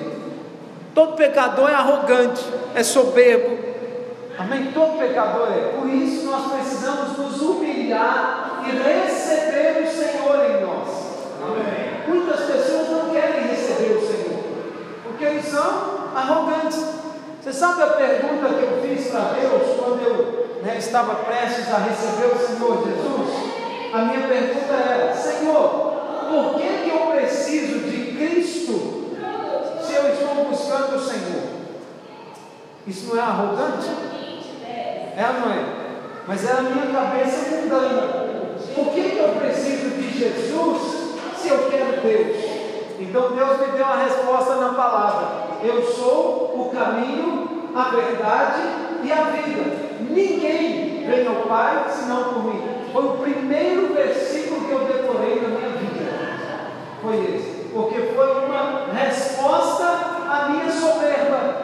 Todo 0.96 1.16
pecador 1.16 1.70
é 1.70 1.74
arrogante, 1.74 2.44
é 2.74 2.82
soberbo. 2.82 3.58
Amém? 4.40 4.72
Todo 4.74 4.98
pecador 4.98 5.50
é. 5.52 5.78
Por 5.78 5.90
isso 5.90 6.26
nós 6.26 6.52
precisamos 6.54 7.18
nos 7.18 7.42
humilhar 7.42 8.63
e 8.68 8.72
receber 8.72 9.84
o 9.84 9.92
Senhor 9.92 10.46
em 10.46 10.66
nós. 10.66 10.88
Amém. 11.44 12.08
Muitas 12.08 12.40
pessoas 12.46 12.90
não 12.90 13.10
querem 13.12 13.48
receber 13.48 13.98
o 13.98 14.08
Senhor, 14.08 14.44
porque 15.04 15.26
eles 15.26 15.46
são 15.46 16.10
arrogantes. 16.16 17.07
Você 17.41 17.54
sabe 17.54 17.84
a 17.84 17.88
pergunta 17.88 18.50
que 18.50 18.63
eu 18.63 18.82
fiz 18.82 19.08
para 19.08 19.34
Deus 19.39 19.80
quando 19.80 20.02
eu 20.04 20.62
né, 20.63 20.78
estava 20.78 21.15
prestes 21.15 21.71
a 21.73 21.78
receber 21.78 22.36
o 22.36 22.39
Senhor 22.39 22.84
Jesus, 22.84 23.47
a 23.93 23.97
minha 24.00 24.28
pergunta 24.28 24.73
era: 24.73 25.13
Senhor, 25.13 25.93
por 26.30 26.56
que, 26.56 26.67
que 26.84 26.89
eu 26.89 27.12
preciso 27.12 27.80
de 27.80 28.17
Cristo 28.17 29.15
se 29.82 29.93
eu 29.93 30.13
estou 30.13 30.45
buscando 30.45 30.95
o 30.97 31.00
Senhor? 31.00 31.43
Isso 32.86 33.08
não 33.08 33.17
é 33.17 33.26
arrogante? 33.26 33.88
É 34.65 35.39
não 35.39 35.52
é? 35.52 35.65
Mas 36.28 36.45
é 36.45 36.52
a 36.52 36.62
minha 36.62 36.88
cabeça 36.88 37.56
mundana. 37.56 38.28
Por 38.76 38.93
que, 38.93 39.10
que 39.10 39.17
eu 39.17 39.30
preciso 39.39 39.89
de 39.89 40.19
Jesus 40.19 41.15
se 41.38 41.47
eu 41.47 41.69
quero 41.69 42.02
Deus? 42.02 42.38
Então 43.00 43.32
Deus 43.32 43.60
me 43.60 43.78
deu 43.78 43.86
a 43.86 44.04
resposta 44.04 44.56
na 44.56 44.73
palavra: 44.73 45.47
Eu 45.63 45.84
sou 45.84 46.47
caminho, 46.78 47.72
a 47.76 47.90
verdade 47.90 48.62
e 49.04 49.12
a 49.12 49.24
vida. 49.24 49.88
Ninguém 50.10 51.06
vem 51.08 51.28
ao 51.28 51.48
Pai 51.48 51.86
senão 51.90 52.34
por 52.34 52.46
mim. 52.46 52.62
Foi 52.92 53.06
o 53.06 53.18
primeiro 53.18 53.94
versículo 53.94 54.62
que 54.62 54.72
eu 54.72 54.80
decorei 54.80 55.42
na 55.42 55.50
minha 55.50 55.70
vida. 55.70 56.12
Foi 57.02 57.16
esse. 57.18 57.58
Porque 57.74 58.00
foi 58.16 58.46
uma 58.46 58.88
resposta 58.94 59.86
à 59.86 60.50
minha 60.50 60.72
soberba. 60.72 61.58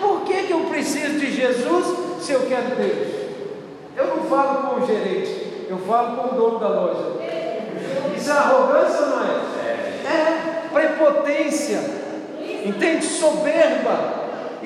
Por 0.00 0.20
que, 0.22 0.42
que 0.42 0.52
eu 0.52 0.60
preciso 0.60 1.18
de 1.18 1.32
Jesus 1.32 2.24
se 2.24 2.32
eu 2.32 2.46
quero 2.46 2.76
Deus? 2.76 3.26
Eu 3.96 4.06
não 4.08 4.24
falo 4.24 4.68
com 4.68 4.82
o 4.82 4.86
gerente, 4.86 5.66
eu 5.68 5.78
falo 5.78 6.16
com 6.16 6.34
o 6.34 6.38
dono 6.38 6.58
da 6.58 6.68
loja. 6.68 7.16
Isso 8.14 8.30
é 8.30 8.32
arrogância 8.32 9.06
não 9.06 9.24
é? 9.24 9.36
É 10.04 10.68
prepotência. 10.72 11.80
Entende? 12.64 13.04
Soberba. 13.04 13.75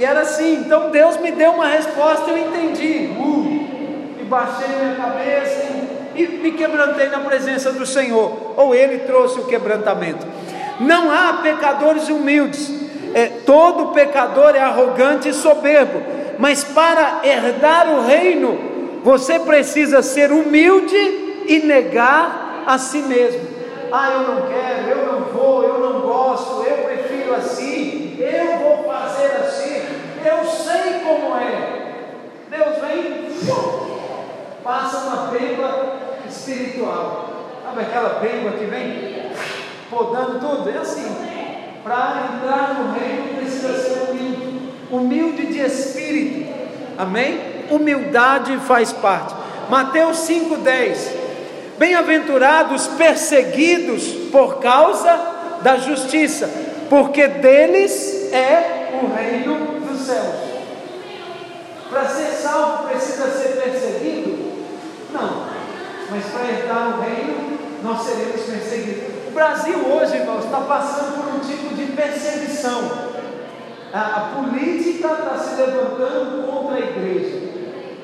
E 0.00 0.04
era 0.04 0.22
assim, 0.22 0.54
então 0.64 0.88
Deus 0.88 1.18
me 1.18 1.30
deu 1.30 1.50
uma 1.50 1.66
resposta, 1.66 2.30
eu 2.30 2.38
entendi. 2.38 3.10
Uh, 3.18 3.66
e 4.18 4.24
baixei 4.24 4.66
minha 4.66 4.96
cabeça 4.96 5.62
e, 6.16 6.22
e 6.22 6.26
me 6.42 6.52
quebrantei 6.52 7.10
na 7.10 7.18
presença 7.18 7.70
do 7.70 7.84
Senhor. 7.84 8.54
Ou 8.56 8.74
Ele 8.74 9.00
trouxe 9.00 9.38
o 9.38 9.44
quebrantamento. 9.44 10.26
Não 10.80 11.12
há 11.12 11.34
pecadores 11.42 12.08
humildes. 12.08 12.72
É, 13.12 13.26
todo 13.44 13.92
pecador 13.92 14.56
é 14.56 14.60
arrogante 14.60 15.28
e 15.28 15.34
soberbo. 15.34 16.00
Mas 16.38 16.64
para 16.64 17.20
herdar 17.22 17.86
o 17.92 18.06
reino, 18.06 18.58
você 19.04 19.38
precisa 19.38 20.00
ser 20.00 20.32
humilde 20.32 20.96
e 21.46 21.60
negar 21.62 22.64
a 22.66 22.78
si 22.78 23.02
mesmo. 23.02 23.42
Ah, 23.92 24.12
eu 24.12 24.34
não 24.34 24.48
quero, 24.48 24.98
eu 24.98 25.12
não 25.12 25.20
vou, 25.26 25.62
eu 25.62 25.78
não 25.78 26.00
gosto, 26.00 26.64
eu 26.64 26.84
prefiro 26.84 27.34
assim, 27.34 28.16
eu 28.18 28.58
vou 28.60 28.84
fazer 28.84 29.26
assim. 29.26 29.49
Como 31.10 31.36
é. 31.36 31.80
Deus 32.50 32.76
vem, 32.78 33.30
passa 34.62 34.96
uma 35.08 35.28
pemba 35.28 35.96
espiritual. 36.28 37.30
Sabe 37.64 37.80
aquela 37.82 38.10
pemba 38.20 38.52
que 38.52 38.64
vem 38.66 39.32
podando 39.90 40.38
tudo? 40.38 40.70
É 40.70 40.78
assim. 40.78 41.16
Para 41.82 42.28
entrar 42.34 42.74
no 42.74 42.92
reino 42.92 43.36
precisa 43.36 43.74
ser 43.74 44.10
humilde. 44.10 44.72
humilde 44.90 45.46
de 45.46 45.60
espírito. 45.60 46.52
Amém? 46.98 47.40
Humildade 47.70 48.56
faz 48.58 48.92
parte. 48.92 49.34
Mateus 49.68 50.18
5:10. 50.18 51.10
Bem-aventurados 51.78 52.86
perseguidos 52.88 54.06
por 54.30 54.58
causa 54.58 55.18
da 55.62 55.78
justiça, 55.78 56.50
porque 56.90 57.26
deles 57.26 58.30
é 58.32 58.90
o 59.02 59.14
reino 59.14 59.80
dos 59.80 60.00
céus. 60.06 60.49
Para 61.90 62.08
ser 62.08 62.30
salvo 62.30 62.88
precisa 62.88 63.28
ser 63.30 63.60
perseguido? 63.60 64.38
Não. 65.12 65.44
Mas 66.08 66.24
para 66.26 66.48
herdar 66.48 66.98
o 66.98 67.00
reino, 67.02 67.58
nós 67.82 68.02
seremos 68.02 68.42
perseguidos. 68.42 69.28
O 69.28 69.32
Brasil 69.32 69.74
hoje, 69.74 70.16
irmãos, 70.16 70.44
está 70.44 70.60
passando 70.60 71.16
por 71.16 71.34
um 71.34 71.40
tipo 71.40 71.74
de 71.74 71.86
perseguição. 71.92 73.10
A 73.92 74.32
política 74.36 75.08
está 75.08 75.36
se 75.36 75.60
levantando 75.60 76.46
contra 76.46 76.76
a 76.76 76.80
igreja. 76.80 77.50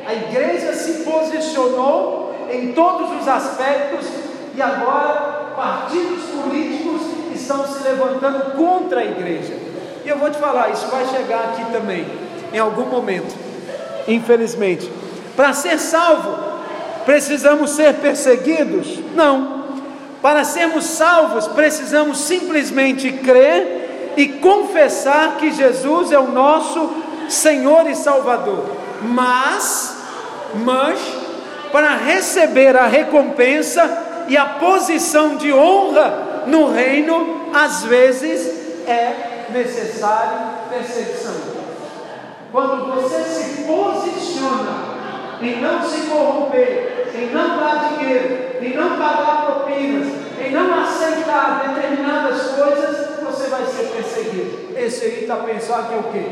A 0.04 0.14
igreja 0.14 0.72
se 0.72 1.04
posicionou 1.04 2.34
em 2.50 2.72
todos 2.72 3.20
os 3.20 3.28
aspectos 3.28 4.06
e 4.54 4.62
agora 4.62 5.52
partidos 5.54 6.24
políticos 6.24 7.02
estão 7.34 7.66
se 7.66 7.84
levantando 7.84 8.56
contra 8.56 9.00
a 9.00 9.04
igreja. 9.04 9.54
E 10.04 10.08
eu 10.08 10.18
vou 10.18 10.30
te 10.30 10.38
falar, 10.38 10.70
isso 10.70 10.86
vai 10.88 11.06
chegar 11.06 11.40
aqui 11.44 11.64
também, 11.72 12.06
em 12.52 12.58
algum 12.58 12.86
momento, 12.86 13.45
infelizmente. 14.08 14.90
Para 15.36 15.52
ser 15.52 15.78
salvo, 15.78 16.36
precisamos 17.04 17.70
ser 17.70 17.94
perseguidos? 17.94 18.98
Não. 19.14 19.64
Para 20.22 20.44
sermos 20.44 20.84
salvos, 20.84 21.46
precisamos 21.48 22.18
simplesmente 22.18 23.12
crer 23.12 24.14
e 24.16 24.28
confessar 24.28 25.36
que 25.36 25.52
Jesus 25.52 26.10
é 26.10 26.18
o 26.18 26.28
nosso 26.28 26.90
Senhor 27.28 27.88
e 27.88 27.94
Salvador. 27.94 28.64
Mas 29.02 29.96
mas 30.54 30.98
para 31.72 31.96
receber 31.96 32.76
a 32.76 32.86
recompensa 32.86 34.24
e 34.28 34.36
a 34.36 34.44
posição 34.46 35.36
de 35.36 35.52
honra 35.52 36.44
no 36.46 36.72
reino, 36.72 37.50
às 37.52 37.82
vezes 37.84 38.46
é 38.86 39.46
necessário 39.50 40.38
perseguição. 40.70 41.34
Quando 42.52 42.94
você 42.94 43.22
se 43.22 43.62
posiciona 43.62 44.96
em 45.40 45.60
não 45.60 45.82
se 45.82 46.06
corromper, 46.06 47.10
em 47.14 47.34
não 47.34 47.58
dar 47.58 47.88
dinheiro, 47.88 48.64
em 48.64 48.74
não 48.74 48.96
pagar 48.96 49.46
propinas, 49.46 50.08
em 50.40 50.52
não 50.52 50.82
aceitar 50.82 51.74
determinadas 51.74 52.42
coisas, 52.52 53.20
você 53.22 53.48
vai 53.48 53.64
ser 53.66 53.88
perseguido. 53.88 54.76
Esse 54.76 55.04
aí 55.04 55.22
está 55.22 55.36
pensando 55.36 55.88
que 55.88 55.94
é 55.94 55.98
o 55.98 56.12
quê? 56.12 56.26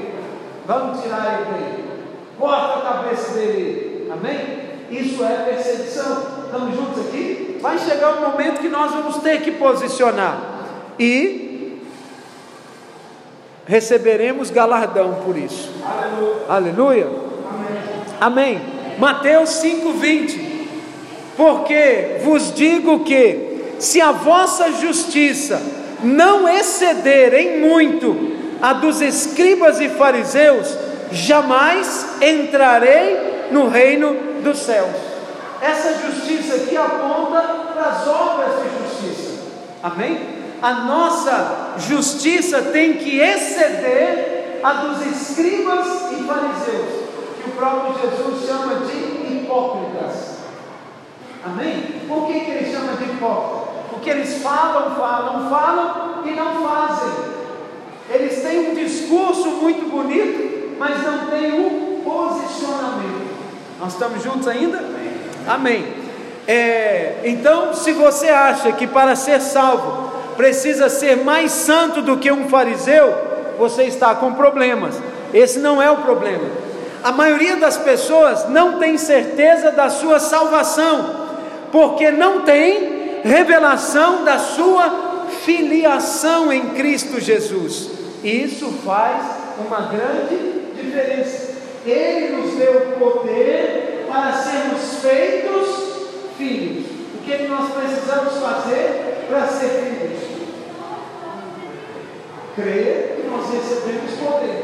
Vamos 0.66 1.02
tirar 1.02 1.40
ele 1.40 1.50
daí. 1.50 1.84
Corta 2.38 2.78
a 2.78 2.92
cabeça 2.92 3.34
dele 3.34 3.94
Amém? 4.14 4.64
Isso 4.90 5.24
é 5.24 5.44
perseguição. 5.44 6.44
Estamos 6.44 6.76
juntos 6.76 7.06
aqui? 7.06 7.58
Vai 7.60 7.78
chegar 7.78 8.16
um 8.16 8.30
momento 8.30 8.60
que 8.60 8.68
nós 8.68 8.92
vamos 8.92 9.16
ter 9.18 9.40
que 9.42 9.52
posicionar 9.52 10.38
e 10.98 11.43
receberemos 13.66 14.50
galardão 14.50 15.20
por 15.24 15.36
isso. 15.36 15.70
Aleluia. 15.84 16.44
Aleluia. 16.48 17.06
Amém. 18.20 18.58
Amém. 18.58 18.62
Mateus 18.98 19.50
5:20. 19.50 20.54
Porque 21.36 22.20
vos 22.22 22.54
digo 22.54 23.00
que 23.00 23.74
se 23.78 24.00
a 24.00 24.12
vossa 24.12 24.70
justiça 24.72 25.60
não 26.02 26.48
exceder 26.48 27.34
em 27.34 27.60
muito 27.60 28.34
a 28.62 28.72
dos 28.72 29.00
escribas 29.00 29.80
e 29.80 29.88
fariseus, 29.88 30.76
jamais 31.10 32.06
entrarei 32.22 33.48
no 33.50 33.68
reino 33.68 34.16
dos 34.42 34.58
céus. 34.58 34.94
Essa 35.60 35.94
justiça 36.06 36.54
aqui 36.56 36.76
aponta 36.76 37.40
para 37.72 37.82
as 37.82 38.06
obras 38.06 38.50
de 38.62 39.08
justiça. 39.08 39.40
Amém? 39.82 40.33
A 40.64 40.72
nossa 40.72 41.74
justiça 41.76 42.62
tem 42.62 42.94
que 42.94 43.20
exceder 43.20 44.60
a 44.62 44.72
dos 44.72 45.04
escribas 45.04 45.86
e 46.10 46.24
fariseus, 46.24 47.04
que 47.36 47.50
o 47.50 47.52
próprio 47.52 47.94
Jesus 48.00 48.46
chama 48.46 48.76
de 48.76 49.42
hipócritas. 49.42 50.38
Amém? 51.44 52.00
Por 52.08 52.26
que, 52.26 52.40
que 52.40 52.50
ele 52.50 52.72
chama 52.72 52.94
de 52.94 53.04
hipócritas? 53.04 53.74
Porque 53.90 54.08
eles 54.08 54.42
falam, 54.42 54.96
falam, 54.96 55.50
falam 55.50 56.22
e 56.24 56.30
não 56.30 56.66
fazem. 56.66 57.12
Eles 58.08 58.42
têm 58.42 58.70
um 58.70 58.74
discurso 58.74 59.46
muito 59.60 59.90
bonito, 59.90 60.78
mas 60.78 61.02
não 61.02 61.26
têm 61.26 61.60
um 61.60 62.00
posicionamento. 62.02 63.34
Nós 63.78 63.92
estamos 63.92 64.22
juntos 64.22 64.48
ainda? 64.48 64.82
Amém. 65.46 65.92
É, 66.48 67.20
então, 67.22 67.74
se 67.74 67.92
você 67.92 68.30
acha 68.30 68.72
que 68.72 68.86
para 68.86 69.14
ser 69.14 69.42
salvo 69.42 70.13
precisa 70.36 70.88
ser 70.88 71.16
mais 71.16 71.52
santo 71.52 72.02
do 72.02 72.16
que 72.16 72.30
um 72.30 72.48
fariseu, 72.48 73.14
você 73.58 73.84
está 73.84 74.14
com 74.14 74.32
problemas. 74.34 75.00
Esse 75.32 75.58
não 75.58 75.80
é 75.80 75.90
o 75.90 75.98
problema. 75.98 76.44
A 77.02 77.12
maioria 77.12 77.56
das 77.56 77.76
pessoas 77.76 78.48
não 78.48 78.78
tem 78.78 78.96
certeza 78.96 79.70
da 79.70 79.90
sua 79.90 80.18
salvação, 80.18 81.26
porque 81.70 82.10
não 82.10 82.40
tem 82.40 83.20
revelação 83.22 84.24
da 84.24 84.38
sua 84.38 85.26
filiação 85.44 86.52
em 86.52 86.70
Cristo 86.70 87.20
Jesus. 87.20 87.90
Isso 88.22 88.72
faz 88.84 89.22
uma 89.58 89.82
grande 89.82 90.36
diferença. 90.74 91.54
Ele 91.84 92.36
nos 92.36 92.54
deu 92.54 92.96
poder 92.98 94.06
para 94.08 94.32
sermos 94.32 95.00
feitos 95.02 95.68
filhos. 96.38 97.03
O 97.24 97.26
que, 97.26 97.32
é 97.32 97.36
que 97.38 97.48
nós 97.48 97.72
precisamos 97.72 98.34
fazer 98.34 99.24
para 99.30 99.46
ser 99.46 99.68
filhos? 99.68 100.20
Crer 102.54 103.16
que 103.16 103.30
nós 103.30 103.50
recebemos 103.50 104.10
poder. 104.12 104.62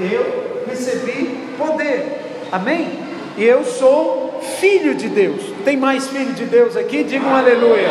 Eu 0.00 0.64
recebi 0.66 1.50
poder. 1.58 2.48
Amém? 2.50 2.98
Eu 3.36 3.62
sou 3.62 4.40
filho 4.58 4.94
de 4.94 5.10
Deus. 5.10 5.42
Tem 5.66 5.76
mais 5.76 6.08
filho 6.08 6.32
de 6.32 6.46
Deus 6.46 6.78
aqui? 6.78 7.04
Digam 7.04 7.28
um 7.28 7.36
aleluia. 7.36 7.90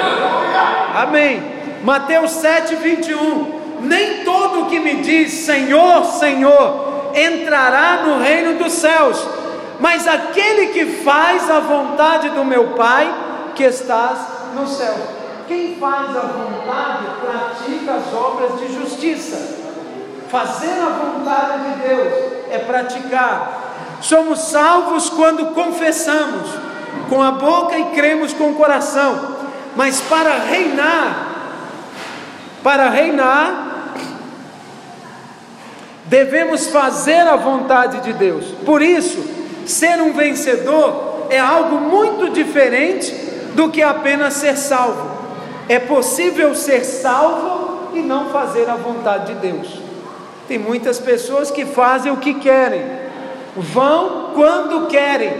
Amém. 0.95 1.43
Mateus 1.83 2.31
7, 2.31 2.73
21. 2.77 3.61
Nem 3.81 4.23
todo 4.23 4.65
que 4.65 4.79
me 4.79 4.95
diz 4.95 5.31
Senhor, 5.31 6.05
Senhor 6.05 7.11
entrará 7.13 8.01
no 8.07 8.17
reino 8.19 8.57
dos 8.57 8.73
céus, 8.73 9.23
mas 9.79 10.07
aquele 10.07 10.67
que 10.67 10.87
faz 10.87 11.47
a 11.51 11.59
vontade 11.59 12.29
do 12.29 12.43
meu 12.43 12.69
Pai 12.69 13.29
que 13.55 13.63
estás 13.63 14.17
no 14.55 14.67
céu. 14.67 14.95
Quem 15.47 15.75
faz 15.75 16.15
a 16.15 16.21
vontade 16.21 17.05
pratica 17.19 17.93
as 17.93 18.13
obras 18.13 18.59
de 18.59 18.73
justiça. 18.73 19.59
Fazer 20.29 20.79
a 20.79 20.89
vontade 20.89 21.73
de 21.73 21.87
Deus 21.87 22.13
é 22.51 22.59
praticar. 22.59 23.99
Somos 24.01 24.39
salvos 24.39 25.09
quando 25.09 25.53
confessamos 25.53 26.49
com 27.09 27.21
a 27.21 27.31
boca 27.31 27.77
e 27.77 27.85
cremos 27.95 28.33
com 28.33 28.51
o 28.51 28.55
coração. 28.55 29.35
Mas 29.75 29.99
para 30.01 30.37
reinar, 30.37 31.27
para 32.63 32.89
reinar, 32.89 33.93
devemos 36.05 36.67
fazer 36.67 37.27
a 37.27 37.35
vontade 37.35 38.01
de 38.01 38.13
Deus. 38.13 38.45
Por 38.65 38.81
isso, 38.81 39.23
ser 39.65 40.01
um 40.01 40.13
vencedor 40.13 41.27
é 41.29 41.39
algo 41.39 41.77
muito 41.77 42.29
diferente 42.29 43.30
do 43.55 43.69
que 43.69 43.81
apenas 43.81 44.35
ser 44.35 44.57
salvo. 44.57 45.11
É 45.67 45.79
possível 45.79 46.55
ser 46.55 46.83
salvo 46.83 47.89
e 47.93 47.99
não 47.99 48.29
fazer 48.29 48.69
a 48.69 48.75
vontade 48.75 49.33
de 49.33 49.39
Deus. 49.39 49.79
Tem 50.47 50.57
muitas 50.57 50.99
pessoas 50.99 51.49
que 51.51 51.65
fazem 51.65 52.11
o 52.11 52.17
que 52.17 52.33
querem, 52.33 52.83
vão 53.55 54.31
quando 54.33 54.87
querem, 54.87 55.33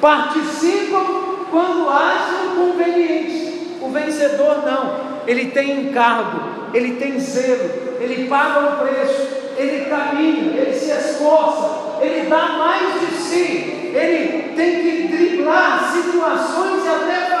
participam 0.00 1.04
quando 1.50 1.88
acham 1.88 2.56
conveniente. 2.56 3.78
O 3.80 3.88
vencedor 3.88 4.62
não, 4.64 4.96
ele 5.26 5.46
tem 5.46 5.88
encargo, 5.88 6.40
ele 6.74 6.96
tem 6.96 7.18
zelo, 7.18 7.98
ele 8.00 8.28
paga 8.28 8.60
o 8.60 8.78
preço, 8.78 9.28
ele 9.56 9.86
caminha, 9.86 10.60
ele 10.60 10.78
se 10.78 10.90
esforça, 10.90 11.98
ele 12.02 12.28
dá 12.28 12.48
mais 12.58 13.00
de 13.00 13.16
si, 13.16 13.92
ele 13.94 14.52
tem 14.54 14.82
que 14.82 15.08
driblar 15.08 15.90
situações 15.92 16.84
e 16.84 16.88
até 16.88 17.39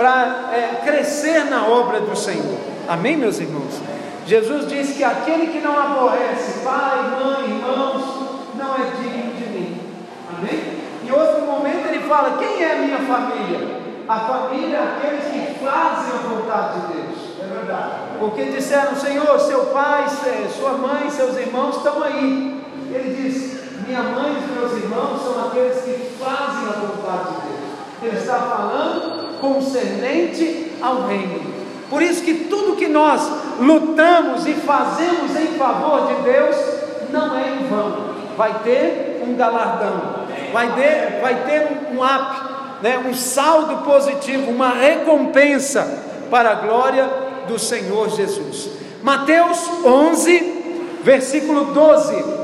para 0.00 0.48
é, 0.50 0.80
crescer 0.82 1.44
na 1.50 1.66
obra 1.66 2.00
do 2.00 2.16
Senhor. 2.16 2.56
Amém, 2.88 3.18
meus 3.18 3.38
irmãos? 3.38 3.78
Jesus 4.26 4.66
diz 4.66 4.96
que 4.96 5.04
aquele 5.04 5.48
que 5.48 5.58
não 5.58 5.78
aborrece 5.78 6.60
pai, 6.60 7.02
mãe, 7.22 7.50
irmãos, 7.50 8.02
não 8.54 8.76
é 8.76 8.92
digno 8.98 9.34
de 9.34 9.44
mim. 9.50 9.80
Amém? 10.38 10.80
Em 11.04 11.12
outro 11.12 11.42
momento 11.42 11.86
ele 11.88 12.08
fala: 12.08 12.38
quem 12.38 12.62
é 12.62 12.72
a 12.72 12.76
minha 12.76 12.98
família? 13.00 13.78
A 14.08 14.20
família 14.20 14.78
é 14.78 14.96
aqueles 14.96 15.24
que 15.26 15.62
fazem 15.62 16.14
a 16.14 16.28
vontade 16.28 16.80
de 16.80 16.92
Deus. 16.94 17.18
É 17.38 17.54
verdade. 17.54 17.90
porque 18.18 18.44
disseram: 18.44 18.96
Senhor, 18.96 19.38
seu 19.38 19.66
pai, 19.66 20.06
sua 20.58 20.78
mãe, 20.78 21.10
seus 21.10 21.36
irmãos 21.36 21.76
estão 21.76 22.02
aí. 22.02 22.64
Ele 22.90 23.22
diz: 23.22 23.86
Minha 23.86 24.02
mãe 24.02 24.32
e 24.32 24.58
meus 24.58 24.72
irmãos 24.82 25.22
são 25.22 25.46
aqueles 25.46 25.82
que 25.82 26.16
fazem 26.18 26.68
a 26.70 26.86
vontade 26.86 27.34
de 27.34 27.48
Deus. 27.48 27.60
Ele 28.02 28.16
está 28.16 28.36
falando 28.36 29.29
concernente 29.40 30.72
ao 30.80 31.06
reino. 31.06 31.40
Por 31.88 32.02
isso 32.02 32.22
que 32.22 32.44
tudo 32.44 32.76
que 32.76 32.86
nós 32.86 33.20
lutamos 33.58 34.46
e 34.46 34.54
fazemos 34.54 35.36
em 35.36 35.58
favor 35.58 36.06
de 36.06 36.22
Deus 36.22 36.56
não 37.10 37.36
é 37.36 37.50
em 37.50 37.66
vão. 37.66 38.10
Vai 38.36 38.60
ter 38.62 39.22
um 39.26 39.34
galardão, 39.34 40.00
vai 40.52 40.72
ter, 40.74 41.20
vai 41.20 41.34
ter 41.44 41.68
um, 41.92 42.02
up, 42.02 42.82
né, 42.82 42.98
um 42.98 43.12
saldo 43.12 43.78
positivo, 43.78 44.50
uma 44.50 44.70
recompensa 44.70 46.04
para 46.30 46.52
a 46.52 46.54
glória 46.54 47.10
do 47.48 47.58
Senhor 47.58 48.08
Jesus. 48.10 48.70
Mateus 49.02 49.68
11, 49.84 51.00
versículo 51.02 51.66
12. 51.66 52.39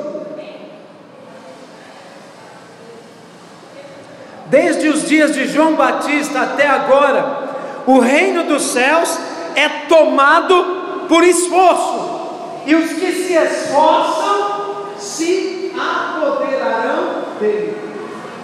Desde 4.49 4.89
os 4.89 5.09
dias 5.09 5.35
de 5.35 5.47
João 5.49 5.75
Batista 5.75 6.41
até 6.41 6.69
agora, 6.69 7.47
o 7.87 7.99
reino 7.99 8.45
dos 8.45 8.63
céus 8.63 9.19
é 9.55 9.69
tomado 9.89 11.07
por 11.09 11.25
esforço, 11.25 12.63
e 12.67 12.75
os 12.75 12.93
que 12.93 13.13
se 13.13 13.33
esforçam 13.33 14.87
se 14.99 15.73
apoderarão 15.77 17.25
dele. 17.41 17.77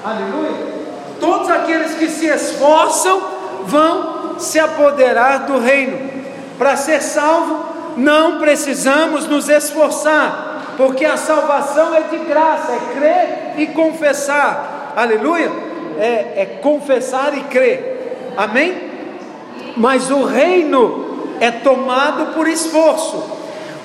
Aleluia. 0.05 0.73
Todos 1.21 1.49
aqueles 1.51 1.95
que 1.95 2.09
se 2.09 2.27
esforçam 2.27 3.23
vão 3.65 4.39
se 4.39 4.59
apoderar 4.59 5.47
do 5.47 5.59
reino. 5.61 6.11
Para 6.59 6.77
ser 6.77 7.01
salvo, 7.01 7.65
não 7.97 8.39
precisamos 8.39 9.27
nos 9.29 9.49
esforçar, 9.49 10.75
porque 10.77 11.05
a 11.05 11.17
salvação 11.17 11.95
é 11.95 12.03
de 12.03 12.19
graça, 12.19 12.73
é 12.73 12.99
crer 12.99 13.55
e 13.59 13.67
confessar. 13.69 14.93
Aleluia. 14.97 15.72
É, 15.99 16.43
é 16.43 16.59
confessar 16.61 17.37
e 17.37 17.43
crer. 17.45 18.33
Amém? 18.37 18.93
mas 19.77 20.11
o 20.11 20.25
reino 20.25 21.37
é 21.41 21.51
tomado 21.51 22.35
por 22.35 22.47
esforço. 22.47 23.23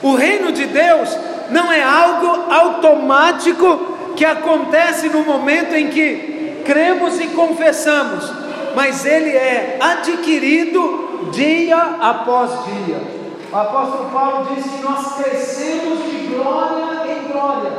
O 0.02 0.16
reino 0.16 0.52
de 0.52 0.66
Deus 0.66 1.18
não 1.50 1.72
é 1.72 1.82
algo 1.82 2.52
automático 2.52 3.96
que 4.16 4.26
acontece 4.26 5.10
no 5.10 5.24
momento 5.24 5.74
em 5.74 5.88
que 5.88 6.62
cremos 6.66 7.20
e 7.20 7.28
confessamos, 7.28 8.32
mas 8.76 9.06
ele 9.06 9.30
é 9.30 9.78
adquirido 9.80 11.30
dia 11.32 11.78
após 12.00 12.52
dia. 12.66 13.18
O 13.52 13.56
apóstolo 13.56 14.10
Paulo 14.12 14.48
diz 14.54 14.66
que 14.66 14.84
nós 14.84 15.16
crescemos 15.16 16.04
de 16.12 16.36
glória 16.36 17.12
em 17.12 17.32
glória, 17.32 17.72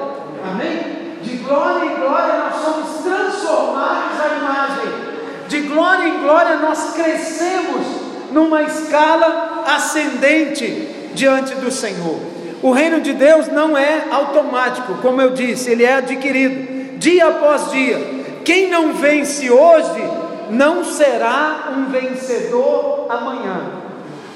amém? 0.51 0.98
Glória 1.49 1.87
em 1.87 1.97
glória 1.97 2.35
nós 2.35 2.63
somos 2.63 3.03
transformados 3.03 4.21
à 4.21 4.37
imagem 4.37 5.09
de 5.49 5.61
glória 5.63 6.07
em 6.07 6.21
glória 6.21 6.57
nós 6.57 6.93
crescemos 6.93 7.87
numa 8.31 8.63
escala 8.63 9.65
ascendente 9.67 11.11
diante 11.15 11.55
do 11.55 11.71
Senhor. 11.71 12.21
O 12.63 12.71
reino 12.71 13.01
de 13.01 13.15
Deus 13.15 13.49
não 13.49 13.77
é 13.77 14.05
automático, 14.11 14.99
como 15.01 15.23
eu 15.23 15.31
disse, 15.31 15.71
ele 15.71 15.85
é 15.85 15.95
adquirido 15.95 16.99
dia 16.99 17.29
após 17.29 17.71
dia. 17.71 17.99
Quem 18.45 18.69
não 18.69 18.93
vence 18.93 19.51
hoje 19.51 20.03
não 20.51 20.85
será 20.85 21.73
um 21.77 21.87
vencedor 21.87 23.07
amanhã. 23.09 23.88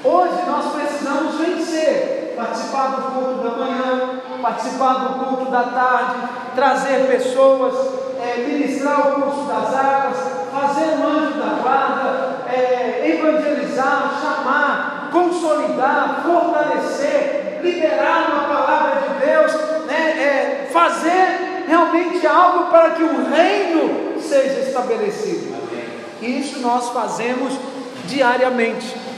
Hoje 0.05 0.43
nós 0.45 0.73
precisamos 0.73 1.35
vencer, 1.35 2.33
participar 2.35 2.87
do 2.87 3.01
culto 3.03 3.41
da 3.41 3.51
manhã, 3.51 4.21
participar 4.41 4.93
do 4.95 5.25
culto 5.25 5.49
da 5.49 5.63
tarde, 5.63 6.15
trazer 6.53 7.07
pessoas, 7.07 7.73
é, 8.21 8.39
ministrar 8.39 8.99
o 8.99 9.21
curso 9.21 9.43
das 9.43 9.73
águas, 9.73 10.17
fazer 10.51 10.97
o 10.97 11.07
anjo 11.07 11.39
da 11.39 11.61
guarda, 11.61 12.51
é, 12.51 13.17
evangelizar, 13.17 14.19
chamar, 14.21 15.09
consolidar, 15.09 16.21
fortalecer, 16.25 17.61
liberar 17.63 18.29
uma 18.29 18.43
palavra 18.53 19.01
de 19.03 19.25
Deus, 19.25 19.53
né, 19.85 20.21
é, 20.21 20.69
fazer 20.73 21.63
realmente 21.65 22.27
algo 22.27 22.69
para 22.69 22.89
que 22.89 23.03
o 23.03 23.29
reino 23.29 24.19
seja 24.19 24.67
estabelecido. 24.67 25.55
E 26.21 26.41
isso 26.41 26.59
nós 26.59 26.89
fazemos 26.89 27.53
diariamente. 28.05 29.12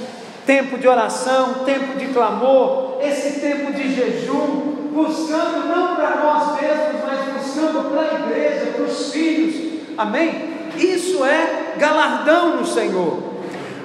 Tempo 0.46 0.78
de 0.78 0.88
oração, 0.88 1.66
tempo 1.66 1.98
de 1.98 2.08
clamor, 2.08 2.98
esse 3.02 3.40
tempo 3.40 3.74
de 3.74 3.96
jejum, 3.96 4.90
buscando 4.94 5.68
não 5.68 5.96
para 5.96 6.18
nós 6.18 6.62
mesmos, 6.62 7.02
mas 7.04 7.34
buscando 7.34 7.90
para 7.90 8.02
a 8.02 8.20
igreja, 8.20 8.72
para 8.76 8.86
os 8.86 9.12
filhos. 9.12 9.82
Amém? 9.98 10.56
Isso 10.78 11.24
é 11.26 11.74
galardão 11.78 12.58
no 12.58 12.66
Senhor. 12.66 13.20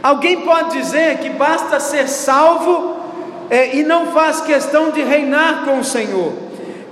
Alguém 0.02 0.40
pode 0.42 0.78
dizer 0.78 1.18
que 1.18 1.30
basta 1.30 1.78
ser 1.78 2.08
salvo 2.08 2.96
é, 3.50 3.76
e 3.76 3.82
não 3.82 4.12
faz 4.12 4.40
questão 4.40 4.90
de 4.90 5.02
reinar 5.02 5.64
com 5.64 5.78
o 5.78 5.84
Senhor. 5.84 6.32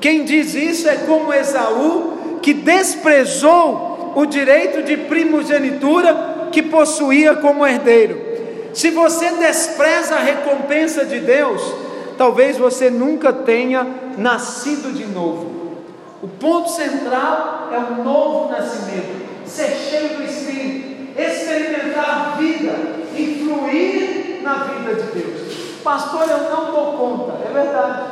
Quem 0.00 0.24
diz 0.24 0.54
isso 0.54 0.88
é 0.88 0.96
como 1.06 1.32
Esaú, 1.32 2.38
que 2.42 2.52
desprezou 2.52 4.12
o 4.14 4.26
direito 4.26 4.82
de 4.82 4.96
primogenitura 4.96 6.48
que 6.50 6.62
possuía 6.62 7.36
como 7.36 7.66
herdeiro. 7.66 8.27
Se 8.72 8.90
você 8.90 9.30
despreza 9.32 10.16
a 10.16 10.20
recompensa 10.20 11.04
de 11.04 11.20
Deus, 11.20 11.62
talvez 12.16 12.58
você 12.58 12.90
nunca 12.90 13.32
tenha 13.32 13.86
nascido 14.16 14.92
de 14.92 15.06
novo. 15.06 15.58
O 16.22 16.28
ponto 16.28 16.70
central 16.70 17.68
é 17.72 17.78
o 17.78 18.04
novo 18.04 18.50
nascimento 18.50 19.18
ser 19.46 19.70
cheio 19.70 20.16
do 20.16 20.24
Espírito, 20.24 21.18
experimentar 21.18 22.34
a 22.34 22.36
vida, 22.36 22.72
influir 23.16 24.40
na 24.42 24.54
vida 24.54 24.94
de 24.94 25.20
Deus. 25.20 25.80
Pastor, 25.82 26.28
eu 26.28 26.50
não 26.50 26.70
dou 26.70 26.92
conta, 26.92 27.38
é 27.48 27.52
verdade. 27.52 28.02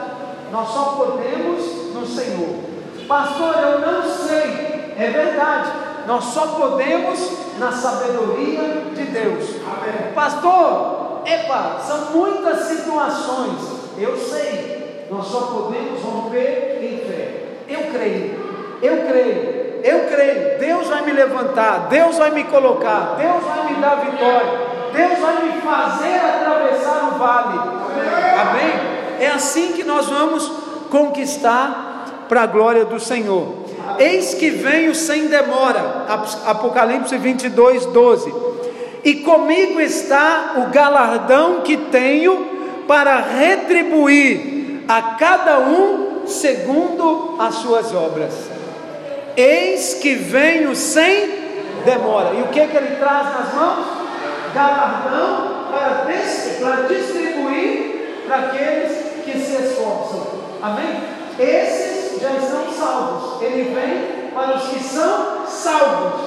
Nós 0.50 0.68
só 0.68 0.96
podemos 0.96 1.92
no 1.92 2.06
Senhor. 2.06 2.60
Pastor, 3.06 3.54
eu 3.62 3.80
não 3.80 4.02
sei, 4.02 4.94
é 4.96 5.10
verdade. 5.12 5.85
Nós 6.06 6.24
só 6.24 6.46
podemos 6.58 7.58
na 7.58 7.72
sabedoria 7.72 8.84
de 8.94 9.02
Deus. 9.04 9.56
Amém. 9.64 10.12
Pastor, 10.14 11.22
epa, 11.24 11.80
são 11.86 12.12
muitas 12.12 12.60
situações. 12.66 13.60
Eu 13.98 14.16
sei. 14.16 15.06
Nós 15.10 15.26
só 15.26 15.40
podemos 15.40 16.00
romper 16.02 16.78
em 16.82 16.98
fé. 17.06 17.44
Eu 17.68 17.92
creio. 17.92 18.46
Eu 18.82 19.06
creio 19.08 19.66
eu 19.86 20.06
creio, 20.06 20.58
Deus 20.58 20.88
vai 20.88 21.02
me 21.02 21.12
levantar, 21.12 21.86
Deus 21.88 22.18
vai 22.18 22.32
me 22.32 22.42
colocar, 22.42 23.14
Deus 23.16 23.44
vai 23.44 23.72
me 23.72 23.80
dar 23.80 23.94
vitória, 23.96 24.66
Deus 24.92 25.18
vai 25.20 25.42
me 25.44 25.60
fazer 25.60 26.16
atravessar 26.16 27.12
o 27.14 27.18
vale. 27.18 27.58
Amém? 28.40 29.20
É 29.20 29.28
assim 29.28 29.74
que 29.74 29.84
nós 29.84 30.06
vamos 30.06 30.50
conquistar 30.90 32.24
para 32.28 32.42
a 32.42 32.46
glória 32.46 32.84
do 32.84 32.98
Senhor. 32.98 33.65
Eis 33.98 34.34
que 34.34 34.50
venho 34.50 34.94
sem 34.94 35.26
demora, 35.26 36.06
Apocalipse 36.46 37.16
22, 37.16 37.86
12. 37.86 38.34
E 39.04 39.14
comigo 39.16 39.80
está 39.80 40.54
o 40.56 40.70
galardão 40.70 41.60
que 41.60 41.76
tenho 41.76 42.84
para 42.88 43.20
retribuir 43.20 44.82
a 44.88 45.02
cada 45.16 45.60
um 45.60 46.26
segundo 46.26 47.36
as 47.38 47.54
suas 47.56 47.94
obras. 47.94 48.32
Eis 49.36 49.94
que 49.94 50.14
venho 50.14 50.74
sem 50.74 51.46
demora. 51.84 52.34
E 52.34 52.42
o 52.42 52.48
que, 52.48 52.66
que 52.66 52.76
ele 52.76 52.96
traz 52.96 53.26
nas 53.26 53.54
mãos? 53.54 53.86
Galardão 54.54 55.56
para, 55.70 56.86
distribuir 56.88 58.24
para 58.26 58.36
aqueles 58.36 58.92
que 59.24 59.38
se 59.38 59.62
esforçam. 59.62 60.26
Amém? 60.62 61.00
Esses 61.38 61.85
já 62.20 62.30
estão 62.32 62.72
salvos. 62.72 63.42
Ele 63.42 63.74
vem 63.74 64.30
para 64.32 64.56
os 64.56 64.68
que 64.68 64.82
são 64.82 65.46
salvos. 65.46 66.20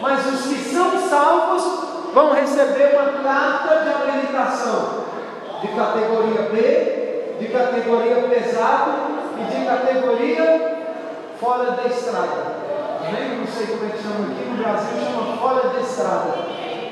Mas 0.00 0.26
os 0.26 0.42
que 0.46 0.74
são 0.74 1.08
salvos 1.08 1.84
vão 2.12 2.32
receber 2.32 2.94
uma 2.94 3.22
carta 3.22 3.84
de 3.84 3.90
habilitação 3.90 5.04
de 5.60 5.68
categoria 5.68 6.42
B, 6.52 7.36
de 7.40 7.48
categoria 7.48 8.16
pesado 8.28 8.92
e 9.38 9.44
de 9.44 9.66
categoria 9.66 10.78
fora 11.40 11.72
da 11.72 11.86
estrada. 11.86 12.54
Nem 13.12 13.38
não 13.38 13.46
sei 13.46 13.66
como 13.66 13.86
é 13.86 13.88
que 13.90 14.02
chama 14.02 14.32
aqui 14.32 14.44
no 14.48 14.56
Brasil, 14.56 14.88
chama 15.04 15.36
fora 15.38 15.68
da 15.68 15.80
estrada. 15.80 16.34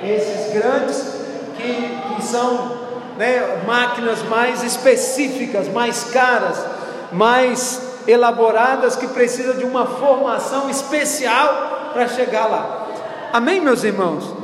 Esses 0.03 0.53
grandes 0.53 1.23
que, 1.57 2.15
que 2.15 2.23
são 2.23 2.83
né, 3.17 3.63
máquinas 3.67 4.23
mais 4.23 4.63
específicas, 4.63 5.69
mais 5.69 6.05
caras, 6.05 6.65
mais 7.13 7.92
elaboradas, 8.07 8.97
que 8.97 9.09
precisam 9.09 9.57
de 9.57 9.65
uma 9.65 9.87
formação 9.87 10.69
especial 10.69 11.91
para 11.93 12.09
chegar 12.09 12.47
lá. 12.47 12.87
Amém, 13.33 13.61
meus 13.61 13.85
irmãos? 13.85 14.43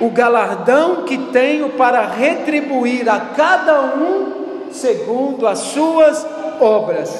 o 0.00 0.08
galardão 0.08 1.02
que 1.02 1.16
tenho 1.16 1.70
para 1.70 2.06
retribuir 2.06 3.08
a 3.08 3.20
cada 3.20 3.82
um 3.82 4.68
segundo 4.72 5.46
as 5.46 5.58
suas 5.58 6.26
obras. 6.58 7.14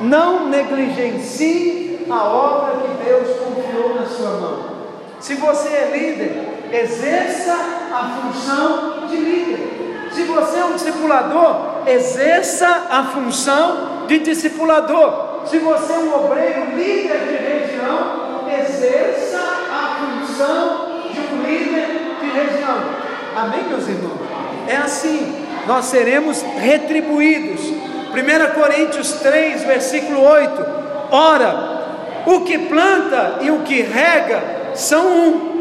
Não 0.00 0.48
negligencie 0.48 2.06
a 2.08 2.24
obra 2.24 2.74
que 2.82 3.04
Deus 3.04 3.36
confiou 3.38 3.94
na 3.96 4.06
sua 4.06 4.30
mão. 4.40 4.72
Se 5.18 5.34
você 5.34 5.68
é 5.68 5.90
líder, 5.92 6.68
exerça 6.72 7.52
a 7.92 8.20
função 8.20 9.06
de 9.08 9.16
líder. 9.16 10.08
Se 10.12 10.22
você 10.24 10.58
é 10.58 10.64
um 10.64 10.74
discipulador, 10.74 11.56
exerça 11.86 12.86
a 12.90 13.04
função 13.04 13.91
de 14.06 14.18
discipulador. 14.20 15.46
Se 15.46 15.58
você 15.58 15.92
é 15.92 15.98
um 15.98 16.24
obreiro, 16.24 16.76
líder 16.76 17.18
de 17.18 17.36
região, 17.36 18.22
exerça 18.60 19.38
a 19.38 19.96
função 19.98 20.86
de 21.12 21.20
um 21.20 21.42
líder 21.42 21.86
de 22.20 22.26
região. 22.26 22.78
Amém, 23.36 23.64
meus 23.68 23.88
irmãos? 23.88 24.20
É 24.68 24.76
assim, 24.76 25.46
nós 25.66 25.86
seremos 25.86 26.42
retribuídos. 26.42 27.60
1 27.60 28.60
Coríntios 28.60 29.12
3, 29.12 29.64
versículo 29.64 30.22
8: 30.22 30.66
Ora, 31.10 31.82
o 32.26 32.40
que 32.40 32.58
planta 32.58 33.38
e 33.40 33.50
o 33.50 33.60
que 33.60 33.80
rega 33.80 34.42
são 34.74 35.06
um. 35.06 35.52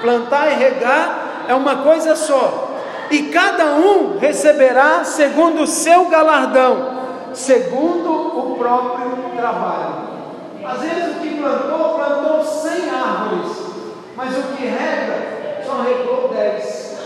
Plantar 0.00 0.52
e 0.52 0.54
regar 0.54 1.44
é 1.48 1.54
uma 1.54 1.76
coisa 1.76 2.14
só. 2.14 2.70
E 3.10 3.24
cada 3.24 3.66
um 3.74 4.18
receberá 4.18 5.04
segundo 5.04 5.62
o 5.62 5.66
seu 5.66 6.06
galardão, 6.06 6.93
segundo 7.34 8.10
o 8.10 8.56
próprio 8.56 9.30
trabalho. 9.36 10.14
Às 10.64 10.80
vezes 10.80 11.16
o 11.16 11.20
que 11.20 11.36
plantou, 11.36 11.94
plantou 11.96 12.44
100 12.44 12.90
árvores, 12.90 13.56
mas 14.16 14.38
o 14.38 14.42
que 14.56 14.64
rega 14.64 15.62
só 15.66 15.82
regou 15.82 16.28
10. 16.28 16.98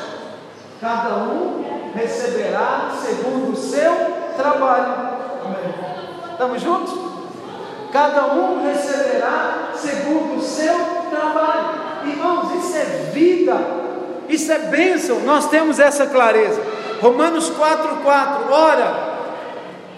Cada 0.81 1.17
um 1.17 1.65
receberá 1.95 2.91
segundo 2.95 3.53
o 3.53 3.57
seu 3.57 3.93
trabalho. 4.37 5.19
Estamos 6.31 6.63
juntos? 6.63 6.95
Cada 7.93 8.35
um 8.35 8.65
receberá 8.65 9.71
segundo 9.75 10.37
o 10.37 10.43
seu 10.43 10.75
trabalho. 11.11 11.89
Irmãos, 12.07 12.65
isso 12.65 12.77
é 12.77 12.85
vida, 13.13 13.57
isso 14.29 14.53
é 14.53 14.59
bênção, 14.59 15.21
nós 15.21 15.49
temos 15.49 15.81
essa 15.81 16.07
clareza. 16.07 16.63
Romanos 17.01 17.51
4,4: 17.51 18.51
Ora, 18.51 19.08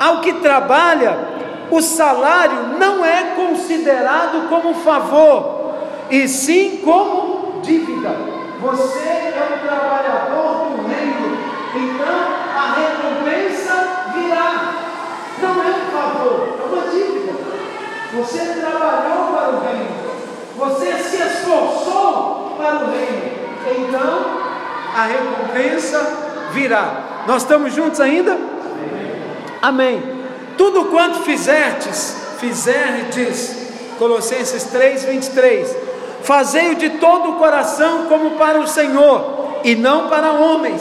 ao 0.01 0.23
que 0.23 0.33
trabalha, 0.33 1.15
o 1.71 1.83
salário 1.83 2.79
não 2.79 3.05
é 3.05 3.35
considerado 3.37 4.49
como 4.49 4.73
favor, 4.77 5.75
e 6.09 6.27
sim 6.27 6.81
como 6.83 7.61
dívida. 7.61 8.17
Você 8.63 8.99
é 8.99 9.49
um 9.55 9.67
trabalhador 9.67 10.71
do 10.71 10.89
reino, 10.89 11.39
então 11.77 12.17
a 12.57 12.75
recompensa 12.81 13.75
virá. 14.15 14.73
Não 15.43 15.63
é 15.63 15.69
um 15.69 15.91
favor, 15.93 16.59
é 16.59 16.67
uma 16.67 16.91
dívida. 16.91 17.33
Você 18.15 18.61
trabalhou 18.61 19.35
para 19.35 19.51
o 19.51 19.61
reino, 19.61 20.01
você 20.57 20.93
se 20.95 21.17
esforçou 21.17 22.55
para 22.57 22.85
o 22.85 22.91
reino, 22.91 23.31
então 23.87 24.25
a 24.97 25.05
recompensa 25.05 25.99
virá. 26.53 27.23
Nós 27.27 27.43
estamos 27.43 27.75
juntos 27.75 28.01
ainda? 28.01 28.50
Amém. 29.61 30.03
Tudo 30.57 30.87
quanto 30.87 31.21
fizertes, 31.21 32.17
fizertes, 32.39 33.57
Colossenses 33.99 34.65
3, 34.65 35.05
23, 35.05 35.77
fazei-o 36.23 36.75
de 36.75 36.91
todo 36.91 37.31
o 37.31 37.37
coração 37.37 38.07
como 38.07 38.33
para 38.33 38.59
o 38.59 38.67
Senhor, 38.67 39.61
e 39.63 39.75
não 39.75 40.09
para 40.09 40.33
homens, 40.33 40.81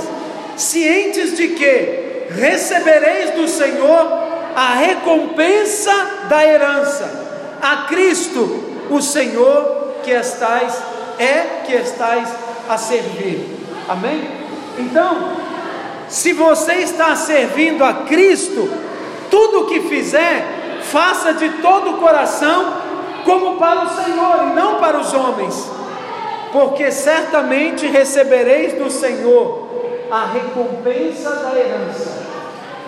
cientes 0.55 1.35
de 1.35 1.49
que 1.49 2.27
recebereis 2.29 3.31
do 3.31 3.47
Senhor 3.47 4.29
a 4.55 4.73
recompensa 4.75 5.91
da 6.29 6.45
herança, 6.45 7.57
a 7.61 7.87
Cristo, 7.87 8.63
o 8.89 9.01
Senhor 9.01 9.95
que 10.03 10.11
estais, 10.11 10.81
é 11.17 11.63
que 11.65 11.73
estais 11.73 12.29
a 12.69 12.77
servir. 12.77 13.45
Amém? 13.87 14.29
Então, 14.77 15.48
se 16.09 16.33
você 16.33 16.73
está 16.73 17.15
servindo 17.15 17.83
a 17.83 17.93
Cristo, 18.05 18.67
tudo 19.29 19.61
o 19.61 19.65
que 19.67 19.81
fizer, 19.81 20.81
faça 20.81 21.33
de 21.33 21.49
todo 21.61 21.91
o 21.91 21.97
coração, 21.97 22.73
como 23.23 23.57
para 23.57 23.83
o 23.83 23.89
Senhor 23.89 24.47
e 24.47 24.55
não 24.55 24.75
para 24.79 24.99
os 24.99 25.13
homens, 25.13 25.71
porque 26.51 26.91
certamente 26.91 27.85
recebereis 27.85 28.73
do 28.73 28.89
Senhor 28.89 29.69
a 30.11 30.25
recompensa 30.25 31.29
da 31.35 31.55
herança. 31.55 32.23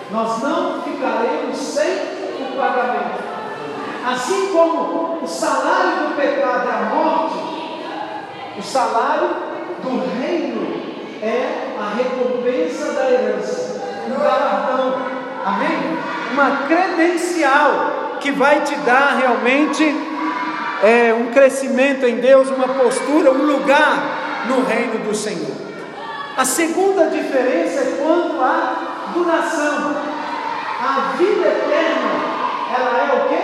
Nós 0.09 0.41
não 0.41 0.81
ficaremos 0.81 1.57
sem 1.57 1.93
o 1.93 2.57
pagamento. 2.57 3.21
Assim 4.03 4.47
como 4.51 5.19
o 5.21 5.27
salário 5.27 6.09
do 6.09 6.15
pecado 6.15 6.67
é 6.67 6.73
a 6.73 6.95
morte, 6.95 7.35
o 8.57 8.63
salário 8.63 9.29
do 9.83 10.19
reino 10.19 10.50
é 11.21 11.75
a 11.79 11.93
recompensa 11.95 12.93
da 12.93 13.11
herança, 13.11 13.81
um 14.07 14.19
galardão, 14.19 14.95
amém? 15.45 15.97
Uma 16.33 16.67
credencial 16.67 18.17
que 18.19 18.31
vai 18.31 18.61
te 18.61 18.75
dar 18.77 19.17
realmente 19.19 19.83
é, 20.83 21.13
um 21.13 21.31
crescimento 21.31 22.05
em 22.05 22.17
Deus, 22.17 22.49
uma 22.49 22.67
postura, 22.67 23.31
um 23.31 23.45
lugar 23.45 24.47
no 24.47 24.65
reino 24.65 24.99
do 24.99 25.13
Senhor. 25.13 25.55
A 26.35 26.43
segunda 26.43 27.05
diferença 27.05 27.81
é 27.81 27.97
quanto 28.01 28.41
à 28.41 29.11
duração. 29.13 29.95
A 30.81 31.13
vida 31.17 31.47
eterna, 31.47 32.09
ela 32.75 32.97
é 32.97 33.19
o 33.19 33.29
que? 33.29 33.35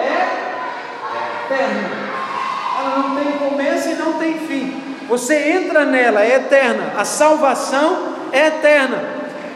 É 0.00 0.46
eterna. 1.44 2.06
Ela 2.78 2.98
não 2.98 3.16
tem 3.16 3.32
começo 3.32 3.88
e 3.90 3.94
não 3.94 4.14
tem 4.14 4.38
fim. 4.38 4.85
Você 5.08 5.34
entra 5.34 5.84
nela, 5.84 6.22
é 6.22 6.36
eterna. 6.36 6.92
A 6.96 7.04
salvação 7.04 8.14
é 8.32 8.46
eterna. 8.48 9.02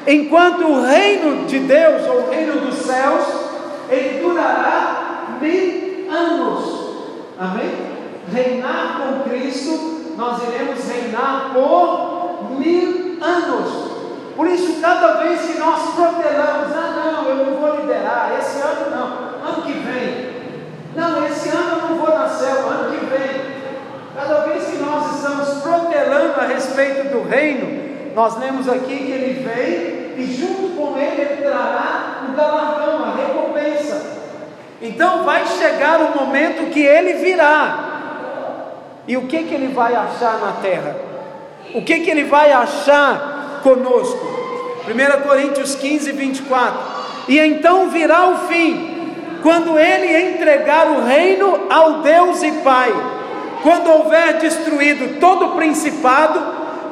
Enquanto 0.07 0.67
o 0.67 0.83
reino 0.83 1.47
de 1.47 1.59
Deus, 1.61 2.07
ou 2.09 2.23
o 2.23 2.31
reino 2.31 2.61
dos 2.61 2.77
céus, 2.77 3.25
ele 3.91 4.21
durará 4.21 5.37
mil 5.41 6.11
anos. 6.11 6.81
Amém? 7.39 7.91
Reinar 8.33 9.01
com 9.01 9.29
Cristo, 9.29 10.15
nós 10.17 10.43
iremos 10.43 10.79
reinar 10.85 11.51
por 11.53 12.51
mil 12.59 13.19
anos. 13.21 13.91
Por 14.37 14.47
isso, 14.47 14.81
cada 14.81 15.15
vez 15.15 15.41
que 15.43 15.59
nós 15.59 15.95
protelamos, 15.95 16.73
ah 16.73 16.95
não, 16.97 17.29
eu 17.29 17.47
não 17.47 17.57
vou 17.57 17.81
liderar, 17.81 18.33
esse 18.39 18.61
ano 18.61 18.91
não, 18.91 19.51
ano 19.51 19.63
que 19.63 19.73
vem. 19.73 20.31
Não, 20.95 21.27
esse 21.27 21.49
ano 21.51 21.73
eu 21.73 21.89
não 21.89 21.97
vou 21.97 22.19
na 22.19 22.29
céu, 22.29 22.69
ano 22.69 22.91
que 22.91 23.05
vem. 23.05 23.40
Cada 24.15 24.41
vez 24.41 24.65
que 24.65 24.79
nós 24.79 25.17
estamos 25.17 25.63
protelando 25.63 26.41
a 26.41 26.47
respeito 26.47 27.09
do 27.11 27.29
reino, 27.29 28.13
nós 28.15 28.37
lemos 28.39 28.69
aqui 28.69 28.97
que 28.97 29.13
ele 29.13 29.45
vem 29.45 30.21
e 30.21 30.37
junto 30.37 30.75
com 30.75 30.99
ele 30.99 31.23
ele 31.23 31.43
trará 31.43 32.25
o 32.29 32.33
galardão, 32.37 33.05
a 33.05 33.15
recompensa. 33.15 34.19
Então 34.83 35.23
vai 35.25 35.47
chegar 35.47 36.01
o 36.01 36.19
momento 36.19 36.71
que 36.71 36.81
ele 36.81 37.15
virá. 37.15 37.87
E 39.07 39.17
o 39.17 39.23
que 39.23 39.45
que 39.45 39.55
ele 39.55 39.69
vai 39.69 39.95
achar 39.95 40.41
na 40.41 40.53
terra? 40.61 40.97
O 41.73 41.83
que 41.83 42.01
que 42.01 42.11
ele 42.11 42.25
vai 42.25 42.51
achar 42.51 43.61
conosco? 43.63 44.41
1 44.89 45.23
Coríntios 45.23 45.77
15, 45.77 46.11
24. 46.13 46.81
E 47.29 47.39
então 47.39 47.91
virá 47.91 48.27
o 48.27 48.39
fim, 48.49 49.15
quando 49.41 49.79
ele 49.79 50.33
entregar 50.33 50.89
o 50.89 51.05
reino 51.05 51.67
ao 51.71 52.01
Deus 52.01 52.43
e 52.43 52.51
Pai 52.63 52.93
quando 53.63 53.91
houver 53.91 54.39
destruído 54.39 55.21
todo 55.21 55.47
o 55.47 55.57
principado, 55.57 56.41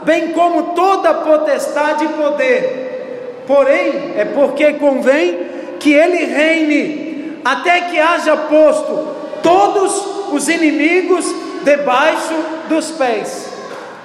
bem 0.04 0.32
como 0.32 0.74
toda 0.74 1.14
potestade 1.14 2.04
e 2.04 2.08
poder. 2.08 3.44
Porém, 3.46 4.14
é 4.16 4.24
porque 4.24 4.74
convém 4.74 5.38
que 5.78 5.92
ele 5.92 6.24
reine, 6.24 7.40
até 7.44 7.82
que 7.82 7.98
haja 7.98 8.36
posto 8.36 9.08
todos 9.42 10.32
os 10.32 10.48
inimigos 10.48 11.24
debaixo 11.64 12.34
dos 12.68 12.90
pés. 12.90 13.52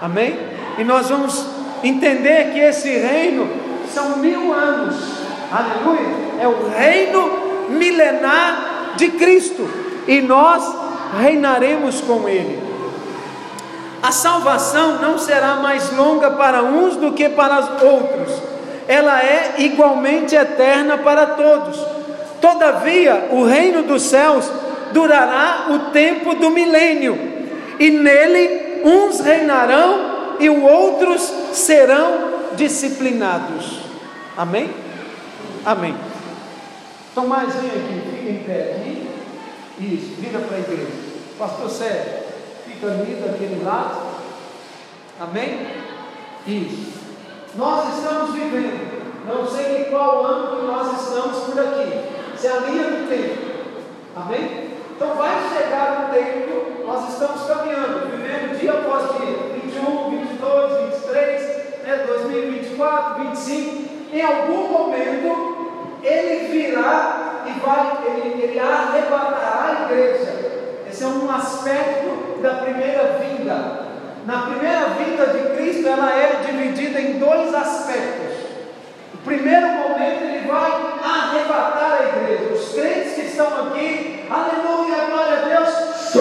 Amém? 0.02 0.38
E 0.78 0.84
nós 0.84 1.10
vamos 1.10 1.46
entender 1.84 2.52
que 2.54 2.60
esse 2.60 2.90
reino 2.90 3.50
são 3.94 4.18
mil 4.18 4.54
anos. 4.54 4.96
Aleluia! 5.52 6.24
É 6.40 6.48
o 6.48 6.70
reino 6.70 7.70
milenar 7.70 8.94
de 8.96 9.10
Cristo. 9.10 9.70
E 10.08 10.22
nós 10.22 10.83
reinaremos 11.20 12.02
com 12.02 12.28
Ele. 12.28 12.62
A 14.02 14.12
salvação 14.12 15.00
não 15.02 15.18
será 15.18 15.56
mais 15.56 15.92
longa 15.94 16.32
para 16.32 16.62
uns 16.62 16.98
do 16.98 17.14
que 17.14 17.30
para 17.30 17.60
os 17.60 17.82
outros, 17.82 18.42
ela 18.88 19.20
é 19.22 19.56
igualmente 19.60 20.36
eterna 20.36 20.98
para 20.98 21.26
todos. 21.28 21.80
Todavia, 22.42 23.30
o 23.32 23.46
reino 23.46 23.84
dos 23.84 24.04
céus 24.04 24.52
durará 24.92 25.68
o 25.70 25.92
tempo 25.92 26.36
do 26.36 26.50
milênio, 26.50 27.18
e 27.80 27.90
nele 27.90 28.82
uns 28.84 29.22
reinarão 29.22 30.36
e 30.40 30.50
outros 30.50 31.22
serão 31.54 32.34
disciplinados. 32.56 33.80
Amém? 34.36 34.70
Amém. 35.66 35.96
Tomás, 37.16 37.54
vem 37.56 37.70
aqui, 37.70 38.02
fica 38.18 38.30
em 38.30 38.44
pé 38.44 38.76
aqui. 38.76 39.08
Isso, 39.80 40.16
vira 40.20 40.40
para 40.40 40.58
a 40.58 40.60
igreja. 40.60 41.03
Pastor 41.38 41.70
Sérgio, 41.70 42.24
fica 42.66 42.88
ali 42.88 43.16
daquele 43.16 43.64
lado. 43.64 44.14
Amém? 45.20 45.68
Isso. 46.46 46.94
Nós 47.56 47.98
estamos 47.98 48.34
vivendo, 48.34 49.28
não 49.28 49.48
sei 49.48 49.82
em 49.82 49.84
qual 49.86 50.58
que 50.58 50.66
nós 50.66 51.02
estamos 51.02 51.38
por 51.44 51.60
aqui. 51.60 52.38
Se 52.38 52.48
é 52.48 52.52
a 52.52 52.60
linha 52.60 52.84
do 52.84 53.08
tempo. 53.08 53.54
Amém? 54.16 54.74
Então 54.96 55.16
vai 55.16 55.50
chegar 55.50 56.08
um 56.08 56.14
tempo, 56.14 56.86
nós 56.86 57.10
estamos 57.10 57.46
caminhando, 57.48 58.12
vivendo 58.12 58.60
dia 58.60 58.74
após 58.74 59.18
dia, 59.18 59.38
21, 59.64 60.10
22, 60.12 60.94
23, 61.02 61.42
né, 61.84 62.04
2024, 62.08 63.24
25. 63.24 63.94
Em 64.14 64.22
algum 64.22 64.68
momento 64.68 65.64
ele 66.04 66.48
virá 66.48 67.44
e 67.46 67.60
vai, 67.60 67.98
ele, 68.06 68.44
ele 68.44 68.60
arrebatará 68.60 69.66
a 69.66 69.84
igreja. 69.86 70.63
Esse 70.94 71.06
é 71.06 71.08
um 71.08 71.32
aspecto 71.32 72.40
da 72.44 72.54
primeira 72.54 73.18
vinda. 73.20 73.88
Na 74.28 74.44
primeira 74.44 74.90
vinda 74.90 75.26
de 75.26 75.56
Cristo, 75.56 75.88
ela 75.88 76.12
é 76.16 76.44
dividida 76.46 77.02
em 77.02 77.18
dois 77.18 77.52
aspectos. 77.52 78.46
O 79.16 79.18
primeiro 79.26 79.70
momento, 79.70 80.24
ele 80.24 80.48
vai 80.48 80.72
arrebatar 81.04 81.98
a 82.00 82.06
igreja. 82.06 82.54
Os 82.54 82.74
crentes 82.76 83.14
que 83.14 83.22
estão 83.22 83.48
aqui, 83.48 84.28
aleluia, 84.30 85.06
glória 85.10 85.40
a 85.40 85.46
Deus, 85.48 86.16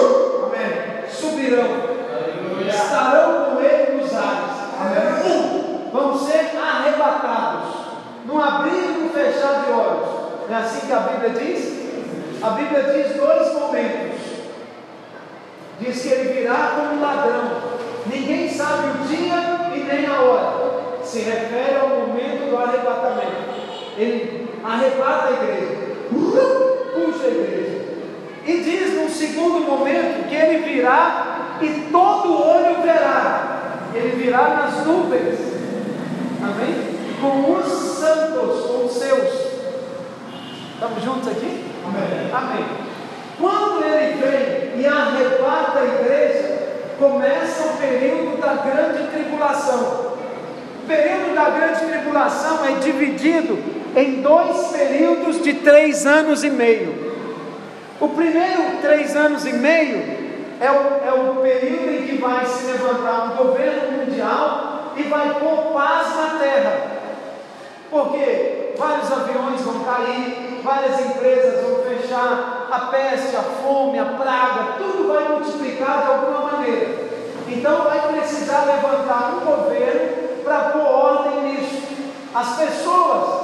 amém, 0.46 1.04
subirão, 1.06 1.68
aleluia. 2.10 2.70
estarão 2.70 3.44
com 3.44 3.60
ele 3.60 4.00
nos 4.00 4.14
ares, 4.14 4.56
amém. 4.80 5.90
vão 5.92 6.18
ser 6.18 6.50
arrebatados, 6.56 7.74
num 8.24 8.40
abrir 8.40 8.72
e 8.72 9.02
num 9.02 9.10
fechar 9.10 9.66
de 9.66 9.70
olhos. 9.70 10.08
Não 10.48 10.56
é 10.56 10.62
assim 10.62 10.86
que 10.86 10.92
a 10.94 11.00
Bíblia 11.00 11.28
diz? 11.28 12.42
A 12.42 12.50
Bíblia 12.50 12.82
diz 12.84 13.16
dois 13.18 13.52
momentos. 13.52 14.31
Diz 15.84 16.00
que 16.00 16.08
ele 16.08 16.32
virá 16.32 16.76
como 16.76 17.02
ladrão. 17.02 17.60
Ninguém 18.06 18.48
sabe 18.48 18.90
o 18.90 19.06
dia 19.08 19.70
e 19.74 19.80
nem 19.80 20.06
a 20.06 20.20
hora. 20.20 21.02
Se 21.02 21.20
refere 21.20 21.76
ao 21.80 21.88
momento 21.88 22.50
do 22.50 22.56
arrebatamento. 22.56 23.52
Ele 23.98 24.48
arrebata 24.62 25.28
a 25.28 25.32
igreja, 25.32 25.76
puxa 26.08 27.26
a 27.26 27.30
igreja. 27.30 27.82
E 28.46 28.60
diz 28.62 28.94
num 28.94 29.08
segundo 29.08 29.66
momento 29.66 30.28
que 30.28 30.34
ele 30.36 30.58
virá 30.58 31.58
e 31.60 31.88
todo 31.90 32.32
olho 32.32 32.80
verá. 32.82 33.80
Ele 33.92 34.22
virá 34.22 34.48
nas 34.48 34.86
nuvens. 34.86 35.38
Amém? 36.42 36.92
Com 37.20 37.52
os 37.54 37.66
santos, 37.66 38.66
com 38.66 38.84
os 38.86 38.92
seus. 38.92 39.52
Estamos 40.74 41.02
juntos 41.02 41.28
aqui? 41.28 41.64
Amém. 41.84 42.30
Amém. 42.32 42.64
Quando 43.38 43.84
ele 43.84 44.14
vem 44.14 44.61
e 44.76 44.86
arrebata 44.86 45.80
a 45.80 45.84
igreja, 45.84 46.58
começa 46.98 47.64
o 47.64 47.76
período 47.76 48.40
da 48.40 48.54
grande 48.54 49.08
tribulação. 49.10 50.12
O 50.82 50.86
período 50.86 51.34
da 51.34 51.50
grande 51.50 51.84
tribulação 51.86 52.64
é 52.66 52.72
dividido 52.80 53.58
em 53.96 54.22
dois 54.22 54.68
períodos 54.68 55.42
de 55.42 55.54
três 55.54 56.06
anos 56.06 56.42
e 56.42 56.50
meio. 56.50 57.12
O 58.00 58.08
primeiro 58.08 58.78
três 58.80 59.14
anos 59.14 59.46
e 59.46 59.52
meio 59.52 60.02
é 60.60 60.70
o, 60.70 61.08
é 61.08 61.12
o 61.12 61.36
período 61.36 61.90
em 61.92 62.02
que 62.06 62.16
vai 62.18 62.44
se 62.46 62.66
levantar 62.66 63.32
um 63.32 63.36
governo 63.36 63.98
mundial 63.98 64.92
e 64.96 65.02
vai 65.04 65.34
pôr 65.34 65.72
paz 65.72 66.16
na 66.16 66.38
terra. 66.38 67.01
Porque 67.92 68.72
vários 68.78 69.12
aviões 69.12 69.60
vão 69.60 69.84
cair, 69.84 70.62
várias 70.64 70.98
empresas 70.98 71.62
vão 71.62 71.82
fechar, 71.82 72.68
a 72.70 72.78
peste, 72.86 73.36
a 73.36 73.42
fome, 73.42 73.98
a 73.98 74.06
praga, 74.06 74.78
tudo 74.78 75.12
vai 75.12 75.28
multiplicar 75.28 76.00
de 76.00 76.06
alguma 76.06 76.52
maneira. 76.52 77.12
Então 77.46 77.82
vai 77.84 78.00
precisar 78.14 78.64
levantar 78.64 79.34
um 79.34 79.44
governo 79.44 80.42
para 80.42 80.70
pôr 80.70 80.86
ordem 80.86 81.42
nisso. 81.42 81.82
As 82.34 82.56
pessoas 82.56 83.40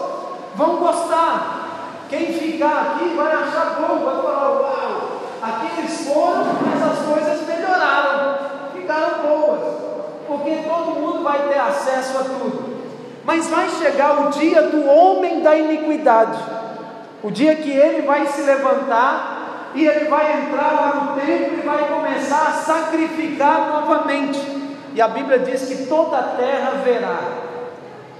vão 0.54 0.76
gostar. 0.76 2.06
Quem 2.08 2.32
ficar 2.32 2.94
aqui 2.96 3.14
vai 3.14 3.30
achar 3.30 3.76
bom, 3.78 3.98
vai 4.02 4.16
falar: 4.22 4.48
Uau, 4.48 5.20
aqui 5.42 5.78
eles 5.78 6.08
foram, 6.08 6.46
mas 6.64 6.90
as 6.90 7.04
coisas 7.04 7.46
melhoraram, 7.46 8.38
ficaram 8.72 9.28
boas, 9.28 9.60
porque 10.26 10.62
todo 10.66 10.98
mundo 10.98 11.22
vai 11.22 11.48
ter 11.48 11.58
acesso 11.58 12.16
a 12.16 12.24
tudo. 12.24 12.67
Mas 13.28 13.46
vai 13.48 13.68
chegar 13.68 14.26
o 14.26 14.30
dia 14.30 14.62
do 14.62 14.86
homem 14.88 15.42
da 15.42 15.54
iniquidade, 15.54 16.38
o 17.22 17.30
dia 17.30 17.54
que 17.56 17.70
ele 17.70 18.00
vai 18.00 18.26
se 18.26 18.40
levantar 18.40 19.72
e 19.74 19.86
ele 19.86 20.06
vai 20.06 20.44
entrar 20.44 20.72
lá 20.72 20.94
no 20.94 21.20
templo 21.20 21.58
e 21.58 21.60
vai 21.60 21.88
começar 21.88 22.48
a 22.48 22.52
sacrificar 22.52 23.82
novamente. 23.82 24.40
E 24.94 25.02
a 25.02 25.08
Bíblia 25.08 25.40
diz 25.40 25.62
que 25.68 25.84
toda 25.84 26.16
a 26.16 26.22
terra 26.22 26.70
verá. 26.82 27.18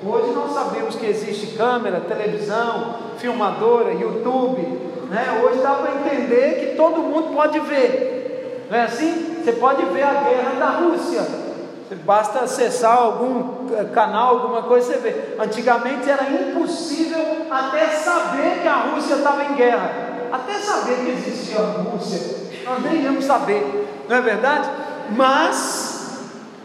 Hoje 0.04 0.30
nós 0.32 0.52
sabemos 0.52 0.94
que 0.96 1.06
existe 1.06 1.56
câmera, 1.56 2.00
televisão, 2.00 2.96
filmadora, 3.16 3.94
YouTube. 3.94 4.61
Né? 5.09 5.42
Hoje 5.42 5.61
dá 5.62 5.70
para 5.70 5.94
entender 5.94 6.61
que 6.61 6.76
todo 6.76 7.00
mundo 7.00 7.34
pode 7.34 7.59
ver. 7.61 8.66
Não 8.70 8.76
é 8.76 8.82
assim? 8.82 9.38
Você 9.42 9.52
pode 9.52 9.86
ver 9.86 10.02
a 10.02 10.12
guerra 10.12 10.52
da 10.59 10.66
Rússia. 10.66 11.47
Basta 11.97 12.41
acessar 12.41 12.97
algum 12.97 13.74
eh, 13.74 13.84
canal, 13.95 14.36
alguma 14.36 14.62
coisa, 14.62 14.93
você 14.93 14.99
vê. 14.99 15.43
Antigamente 15.43 16.09
era 16.09 16.24
impossível 16.30 17.47
até 17.51 17.86
saber 17.86 18.61
que 18.62 18.68
a 18.68 18.93
Rússia 18.95 19.14
estava 19.14 19.45
em 19.45 19.55
guerra. 19.55 19.91
Até 20.30 20.55
saber 20.55 20.97
que 20.97 21.11
existia 21.11 21.59
a 21.59 21.82
Rússia. 21.82 22.49
Nós 22.64 22.82
nem 22.82 23.03
íamos 23.03 23.24
saber, 23.24 23.89
não 24.09 24.16
é 24.16 24.20
verdade? 24.20 24.68
Mas 25.16 26.18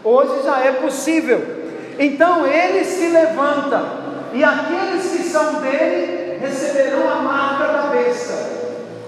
hoje 0.04 0.42
já 0.44 0.58
é 0.60 0.72
possível. 0.72 1.42
Então 1.98 2.46
ele 2.46 2.84
se 2.84 3.08
levanta, 3.08 3.82
e 4.32 4.44
aqueles 4.44 5.10
que 5.10 5.22
são 5.22 5.60
dele 5.60 6.38
receberão 6.40 7.08
a 7.10 7.16
marca 7.16 7.72
da 7.72 7.82
besta. 7.84 8.63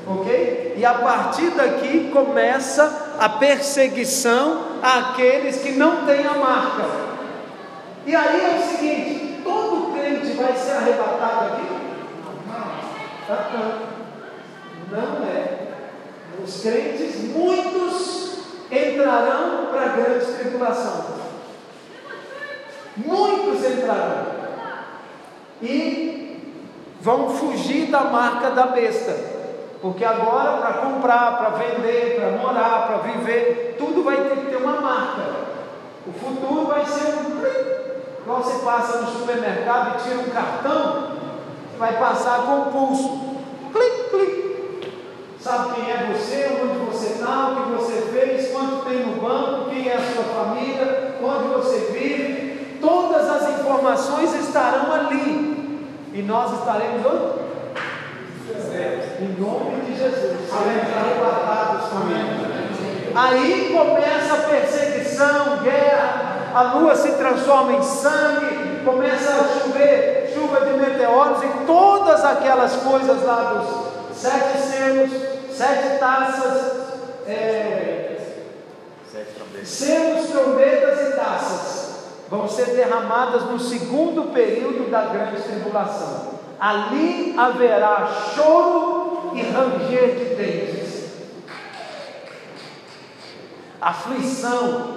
Ok? 0.07 0.75
E 0.77 0.85
a 0.85 0.95
partir 0.95 1.51
daqui 1.51 2.11
começa 2.13 3.15
a 3.19 3.29
perseguição 3.29 4.79
àqueles 4.83 5.57
que 5.57 5.73
não 5.73 6.07
têm 6.07 6.25
a 6.27 6.35
marca. 6.35 6.85
E 8.07 8.15
aí 8.15 8.41
é 8.41 8.59
o 8.59 8.77
seguinte: 8.77 9.41
todo 9.43 9.93
crente 9.93 10.33
vai 10.33 10.55
ser 10.57 10.73
arrebatado 10.73 11.55
aqui? 11.55 11.67
Não 14.91 15.27
é. 15.27 15.67
Os 16.45 16.63
crentes, 16.63 17.17
muitos 17.35 18.39
entrarão 18.71 19.67
para 19.71 19.83
a 19.83 19.89
grande 19.89 20.27
tribulação 20.27 21.17
muitos 22.97 23.65
entrarão 23.65 24.27
e 25.61 26.41
vão 27.01 27.31
fugir 27.31 27.87
da 27.87 28.05
marca 28.05 28.51
da 28.51 28.69
besta. 28.69 29.36
Porque 29.87 30.05
agora, 30.05 30.57
para 30.57 30.72
comprar, 30.78 31.39
para 31.39 31.51
vender, 31.51 32.16
para 32.16 32.30
morar, 32.39 32.89
para 32.89 32.97
viver, 33.09 33.76
tudo 33.78 34.03
vai 34.03 34.16
ter 34.16 34.37
que 34.37 34.47
ter 34.47 34.57
uma 34.57 34.80
marca. 34.80 35.22
O 36.05 36.12
futuro 36.12 36.66
vai 36.66 36.84
ser 36.84 37.14
um. 37.14 37.37
Quando 38.24 38.43
você 38.43 38.64
passa 38.64 39.03
no 39.03 39.07
supermercado 39.07 39.95
e 39.95 40.03
tira 40.03 40.18
um 40.22 40.30
cartão, 40.30 41.12
vai 41.78 41.93
passar 42.01 42.47
com 42.47 42.62
o 42.62 42.72
pulso. 42.72 43.37
Clic, 43.72 44.11
clic. 44.11 44.93
Sabe 45.39 45.74
quem 45.76 45.89
é 45.89 46.12
você, 46.12 46.59
onde 46.64 46.78
você 46.87 47.07
está, 47.12 47.51
o 47.51 47.55
que 47.55 47.76
você 47.76 48.03
fez, 48.11 48.51
quanto 48.51 48.84
tem 48.87 49.07
no 49.07 49.22
banco, 49.22 49.70
quem 49.70 49.89
é 49.89 49.95
a 49.95 50.01
sua 50.01 50.24
família, 50.24 51.14
onde 51.22 51.47
você 51.55 51.93
vive, 51.93 52.78
todas 52.80 53.30
as 53.30 53.61
informações 53.61 54.34
estarão 54.34 54.93
ali. 54.93 55.78
E 56.12 56.22
nós 56.22 56.59
estaremos 56.59 57.07
onde? 57.07 57.45
Em 59.20 59.40
nome 59.40 59.80
de 59.82 59.97
Jesus. 59.97 60.51
Também. 60.51 60.97
Aí 63.16 63.74
começa 63.74 64.34
a 64.34 64.49
perseguição, 64.49 65.62
guerra, 65.62 66.51
a 66.55 66.74
lua 66.74 66.94
se 66.94 67.12
transforma 67.12 67.72
em 67.72 67.82
sangue, 67.82 68.84
começa 68.84 69.30
a 69.30 69.61
chover, 69.61 70.32
chuva 70.34 70.66
de 70.66 70.74
meteoros 70.74 71.42
e 71.42 71.66
todas 71.66 72.22
aquelas 72.22 72.76
coisas 72.76 73.22
lá 73.22 73.55
dos 73.55 74.16
sete 74.18 74.59
selos, 74.59 75.11
sete 75.51 75.99
taças, 75.99 76.72
é, 77.26 78.18
selos, 79.64 80.30
trombetas 80.30 81.09
e 81.09 81.16
taças 81.16 81.86
vão 82.28 82.47
ser 82.47 82.66
derramadas 82.66 83.44
no 83.44 83.59
segundo 83.59 84.30
período 84.32 84.90
da 84.90 85.07
grande 85.07 85.40
tribulação. 85.40 86.36
Ali 86.59 87.35
haverá 87.37 88.09
choro 88.35 89.33
e 89.35 89.43
ranger 89.43 90.17
de 90.17 90.35
dentes, 90.37 91.13
aflição, 93.81 94.97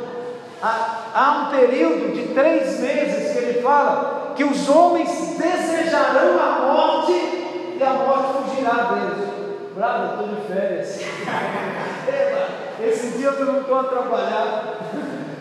Há 0.62 1.46
um 1.48 1.56
período 1.58 2.14
de 2.14 2.34
três 2.34 2.80
meses 2.82 3.32
que 3.32 3.38
ele 3.38 3.62
fala 3.62 4.34
que 4.36 4.44
os 4.44 4.68
homens 4.68 5.38
desejarão 5.38 6.38
a 6.38 6.74
morte 6.74 7.14
e 7.14 7.82
a 7.82 7.94
morte 7.94 8.50
fugirá 8.50 8.74
deles. 8.92 9.30
Bravo, 9.74 10.04
eu 10.04 10.10
estou 10.10 10.28
de 10.28 10.48
férias. 10.48 11.00
Esse 12.84 13.18
dia 13.18 13.28
eu 13.28 13.46
não 13.46 13.62
estou 13.62 13.80
a 13.80 13.84
trabalhar. 13.84 14.76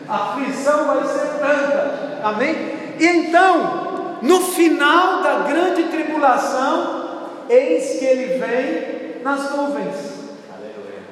A 0.09 0.15
aflição 0.15 0.87
vai 0.87 1.05
ser 1.05 1.39
tanta. 1.41 2.21
Amém? 2.23 2.95
E 2.99 3.07
então, 3.07 4.08
no 4.23 4.41
final 4.41 5.23
da 5.23 5.41
grande 5.49 5.85
tribulação, 5.85 7.29
eis 7.49 7.99
que 7.99 8.05
ele 8.05 8.39
vem 8.39 9.23
nas 9.23 9.55
nuvens. 9.55 10.19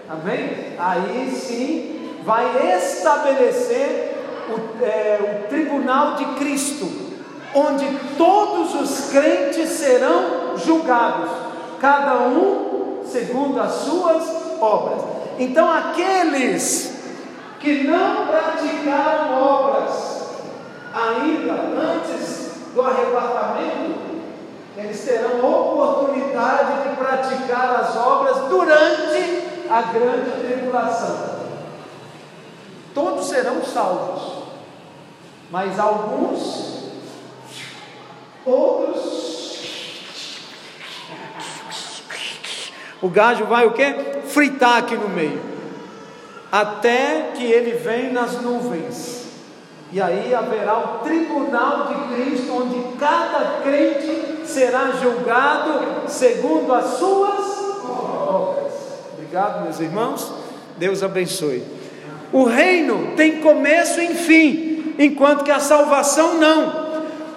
Amém? 0.08 0.76
Aí 0.78 1.30
sim 1.30 2.20
vai 2.24 2.74
estabelecer 2.76 4.14
o, 4.48 4.84
é, 4.84 5.44
o 5.44 5.48
tribunal 5.48 6.14
de 6.14 6.24
Cristo, 6.36 6.88
onde 7.54 7.86
todos 8.16 8.74
os 8.74 9.10
crentes 9.10 9.70
serão 9.70 10.56
julgados, 10.56 11.30
cada 11.80 12.18
um 12.18 13.02
segundo 13.04 13.60
as 13.60 13.72
suas 13.72 14.24
obras. 14.60 15.02
Então, 15.38 15.70
aqueles 15.70 16.94
que 17.60 17.84
não 17.84 18.26
praticaram 18.26 19.42
obras 19.42 20.26
ainda 20.94 21.52
antes 21.52 22.45
do 22.76 22.82
arrebatamento, 22.82 24.20
eles 24.76 25.02
terão 25.02 25.38
oportunidade 25.38 26.82
de 26.82 26.96
praticar 26.96 27.80
as 27.80 27.96
obras 27.96 28.36
durante 28.50 29.48
a 29.70 29.80
grande 29.80 30.30
tribulação. 30.42 31.36
Todos 32.94 33.28
serão 33.28 33.64
salvos, 33.64 34.44
mas 35.50 35.78
alguns, 35.78 36.90
outros, 38.44 39.56
o 43.00 43.08
gajo 43.08 43.46
vai 43.46 43.66
o 43.66 43.72
que? 43.72 44.20
Fritar 44.26 44.78
aqui 44.78 44.96
no 44.96 45.08
meio, 45.08 45.42
até 46.52 47.32
que 47.34 47.44
ele 47.44 47.72
vem 47.72 48.12
nas 48.12 48.42
nuvens. 48.42 49.15
E 49.92 50.00
aí 50.00 50.34
haverá 50.34 50.78
o 50.78 50.98
tribunal 51.04 51.86
de 51.86 52.14
Cristo, 52.14 52.52
onde 52.52 52.98
cada 52.98 53.60
crente 53.62 54.44
será 54.44 54.90
julgado 55.00 56.08
segundo 56.08 56.72
as 56.74 56.84
suas 56.98 57.56
obras. 57.88 58.72
Obrigado, 59.12 59.62
meus 59.62 59.80
irmãos. 59.80 60.32
Deus 60.76 61.02
abençoe. 61.02 61.62
O 62.32 62.44
reino 62.44 63.12
tem 63.16 63.40
começo 63.40 64.00
e 64.00 64.08
fim, 64.08 64.94
enquanto 64.98 65.44
que 65.44 65.50
a 65.50 65.60
salvação 65.60 66.34
não. 66.34 66.86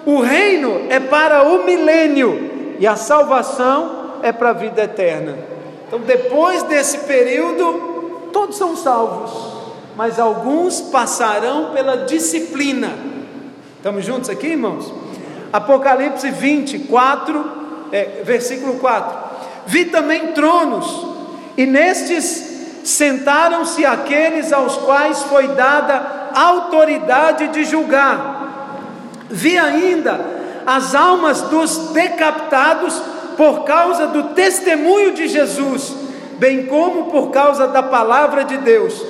O 0.04 0.20
reino 0.20 0.86
é 0.88 0.98
para 0.98 1.42
o 1.44 1.64
milênio 1.64 2.76
e 2.78 2.86
a 2.86 2.96
salvação 2.96 4.18
é 4.22 4.32
para 4.32 4.50
a 4.50 4.54
vida 4.54 4.82
eterna. 4.82 5.38
Então, 5.86 6.00
depois 6.00 6.62
desse 6.64 6.98
período, 6.98 8.28
todos 8.32 8.56
são 8.56 8.76
salvos, 8.76 9.59
mas 10.00 10.18
alguns 10.18 10.80
passarão 10.80 11.72
pela 11.74 12.06
disciplina. 12.06 12.88
Estamos 13.76 14.02
juntos 14.02 14.30
aqui, 14.30 14.46
irmãos? 14.46 14.90
Apocalipse 15.52 16.30
24, 16.30 17.44
é, 17.92 18.22
versículo 18.24 18.78
4. 18.78 19.18
Vi 19.66 19.84
também 19.84 20.28
tronos, 20.28 21.06
e 21.54 21.66
nestes 21.66 22.80
sentaram-se 22.82 23.84
aqueles 23.84 24.54
aos 24.54 24.74
quais 24.78 25.22
foi 25.24 25.48
dada 25.48 26.30
autoridade 26.34 27.48
de 27.48 27.62
julgar. 27.64 28.78
Vi 29.28 29.58
ainda 29.58 30.18
as 30.64 30.94
almas 30.94 31.42
dos 31.42 31.90
decapitados 31.90 33.02
por 33.36 33.64
causa 33.64 34.06
do 34.06 34.22
testemunho 34.30 35.12
de 35.12 35.28
Jesus, 35.28 35.94
bem 36.38 36.64
como 36.64 37.10
por 37.10 37.30
causa 37.30 37.68
da 37.68 37.82
palavra 37.82 38.46
de 38.46 38.56
Deus. 38.56 39.09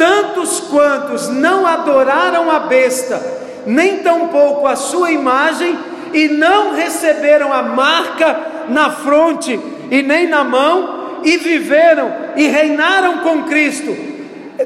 Tantos 0.00 0.60
quantos 0.60 1.28
não 1.28 1.66
adoraram 1.66 2.50
a 2.50 2.60
besta, 2.60 3.20
nem 3.66 3.98
tampouco 3.98 4.66
a 4.66 4.74
sua 4.74 5.10
imagem, 5.10 5.78
e 6.14 6.26
não 6.26 6.74
receberam 6.74 7.52
a 7.52 7.60
marca 7.60 8.64
na 8.70 8.88
fronte 8.88 9.60
e 9.90 10.02
nem 10.02 10.26
na 10.26 10.42
mão, 10.42 11.20
e 11.22 11.36
viveram 11.36 12.10
e 12.34 12.46
reinaram 12.46 13.18
com 13.18 13.42
Cristo 13.42 13.94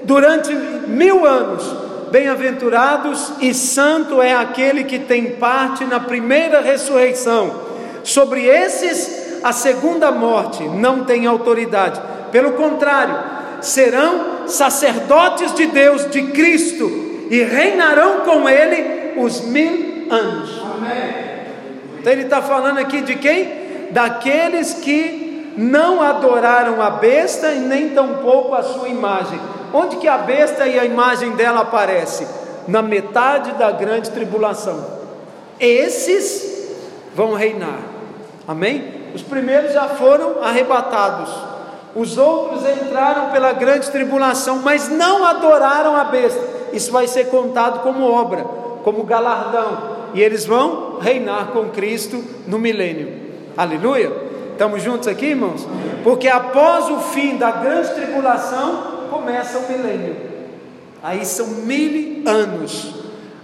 durante 0.05 0.53
mil 0.87 1.27
anos. 1.27 1.65
Bem-aventurados 2.13 3.33
e 3.41 3.53
santo 3.53 4.23
é 4.23 4.33
aquele 4.33 4.85
que 4.85 5.01
tem 5.01 5.33
parte 5.33 5.85
na 5.85 5.99
primeira 5.99 6.61
ressurreição. 6.61 7.61
Sobre 8.05 8.45
esses, 8.45 9.41
a 9.43 9.51
segunda 9.51 10.13
morte 10.13 10.63
não 10.63 11.03
tem 11.03 11.27
autoridade. 11.27 12.01
Pelo 12.31 12.53
contrário, 12.53 13.35
serão 13.65 14.47
sacerdotes 14.47 15.55
de 15.55 15.67
Deus, 15.67 16.11
de 16.11 16.23
Cristo, 16.29 17.27
e 17.31 17.43
reinarão 17.43 18.21
com 18.21 18.49
Ele 18.49 19.19
os 19.19 19.41
mil 19.41 20.07
anos. 20.11 20.51
Amém. 20.61 21.25
Então 21.99 22.13
ele 22.13 22.23
está 22.23 22.43
falando 22.43 22.79
aqui 22.79 23.01
de 23.01 23.17
quem? 23.17 23.65
Daqueles 23.91 24.75
que 24.75 25.55
não 25.57 26.03
adoraram 26.03 26.83
a 26.83 26.91
besta 26.91 27.53
e 27.53 27.61
nem 27.61 27.91
tampouco 27.91 28.55
a 28.55 28.63
sua 28.63 28.89
imagem. 28.89 29.41
Onde 29.73 29.97
que 29.97 30.07
a 30.07 30.19
besta 30.19 30.67
e 30.67 30.79
a 30.79 30.85
imagem 30.85 31.33
dela 31.33 31.63
aparece? 31.63 32.27
Na 32.69 32.83
metade 32.83 33.53
da 33.53 33.71
grande 33.71 34.11
tribulação. 34.11 34.85
Esses 35.59 36.69
vão 37.15 37.35
reinar. 37.35 37.79
Amém? 38.47 38.93
Os 39.15 39.23
primeiros 39.23 39.73
já 39.73 39.89
foram 39.89 40.43
arrebatados. 40.43 41.54
Os 41.95 42.19
outros 42.19 42.63
entraram 42.69 43.31
pela 43.31 43.53
grande 43.53 43.91
tribulação, 43.91 44.61
mas 44.63 44.89
não 44.89 45.25
adoraram 45.25 45.97
a 45.97 46.05
besta. 46.05 46.41
Isso 46.73 46.91
vai 46.91 47.07
ser 47.07 47.27
contado 47.27 47.81
como 47.81 48.05
obra, 48.05 48.45
como 48.83 49.05
galardão. 49.05 49.95
E 50.13 50.21
eles 50.21 50.45
vão 50.45 50.99
reinar 51.01 51.49
com 51.49 51.71
Cristo 51.71 52.23
no 52.47 52.59
milênio. 52.59 53.13
Aleluia. 53.57 54.13
Estamos 54.53 54.83
juntos 54.83 55.09
aqui, 55.09 55.27
irmãos? 55.27 55.67
Porque 56.03 56.29
após 56.29 56.89
o 56.89 56.99
fim 56.99 57.37
da 57.37 57.51
grande 57.51 57.95
tribulação, 57.95 58.95
começa 59.11 59.59
o 59.59 59.69
milênio. 59.71 60.17
Aí 61.03 61.25
são 61.25 61.47
mil 61.47 62.23
anos. 62.27 62.95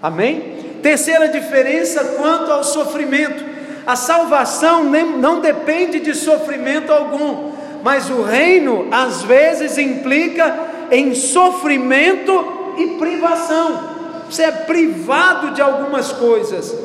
Amém? 0.03 0.79
Terceira 0.83 1.29
diferença 1.29 2.17
quanto 2.17 2.51
ao 2.51 2.65
sofrimento. 2.65 3.45
A 3.87 3.97
salvação 3.97 4.85
não 4.85 5.41
depende 5.41 6.01
de 6.01 6.15
sofrimento 6.15 6.93
algum, 6.93 7.50
mas 7.83 8.11
o 8.11 8.23
reino 8.23 8.89
às 8.91 9.23
vezes 9.23 9.79
implica 9.79 10.55
em 10.91 11.15
sofrimento 11.15 12.75
e 12.77 12.87
privação. 12.99 13.91
Você 14.29 14.45
é 14.45 14.53
privado 14.53 15.53
de 15.53 15.63
algumas 15.63 16.13
coisas. 16.13 16.77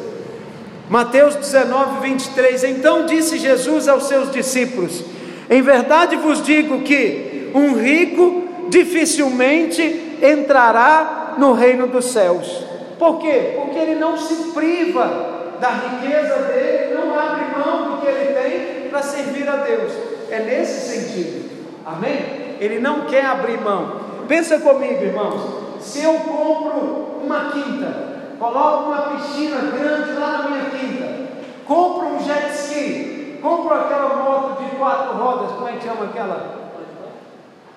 Mateus 0.89 1.35
19, 1.35 2.07
23. 2.07 2.63
Então 2.65 3.05
disse 3.05 3.37
Jesus 3.37 3.87
aos 3.87 4.07
seus 4.07 4.31
discípulos: 4.31 5.03
Em 5.49 5.61
verdade 5.61 6.15
vos 6.15 6.43
digo 6.43 6.81
que 6.81 7.51
um 7.53 7.73
rico 7.73 8.43
dificilmente 8.69 10.17
entrará 10.21 11.35
no 11.37 11.53
reino 11.53 11.87
dos 11.87 12.05
céus. 12.05 12.63
Por 12.97 13.19
quê? 13.19 13.53
Porque 13.55 13.77
ele 13.77 13.95
não 13.95 14.17
se 14.17 14.35
priva 14.51 15.55
da 15.59 15.69
riqueza 15.69 16.35
dele, 16.43 16.95
não 16.95 17.17
abre 17.17 17.45
mão 17.57 17.91
do 17.91 18.01
que 18.01 18.07
ele 18.07 18.33
tem 18.33 18.89
para 18.89 19.01
servir 19.01 19.47
a 19.47 19.57
Deus. 19.57 20.14
É 20.29 20.39
nesse 20.39 20.91
sentido. 20.91 21.49
Amém? 21.85 22.55
Ele 22.59 22.79
não 22.79 23.01
quer 23.01 23.25
abrir 23.25 23.59
mão. 23.61 23.99
Pensa 24.27 24.59
comigo, 24.59 25.03
irmãos. 25.03 25.65
Se 25.79 26.03
eu 26.03 26.13
compro 26.13 27.19
uma 27.23 27.51
quinta, 27.51 28.15
coloco 28.39 28.89
uma 28.89 29.01
piscina 29.11 29.57
grande 29.71 30.13
lá 30.13 30.39
na 30.39 30.49
minha 30.49 30.69
quinta, 30.71 31.25
compro 31.65 32.07
um 32.07 32.19
jet 32.19 32.51
ski, 32.53 33.39
compro 33.41 33.73
aquela 33.73 34.15
moto 34.15 34.63
de 34.63 34.75
quatro 34.77 35.17
rodas, 35.17 35.51
como 35.51 35.67
é 35.67 35.73
que 35.73 35.83
chama 35.83 36.05
aquela? 36.05 36.65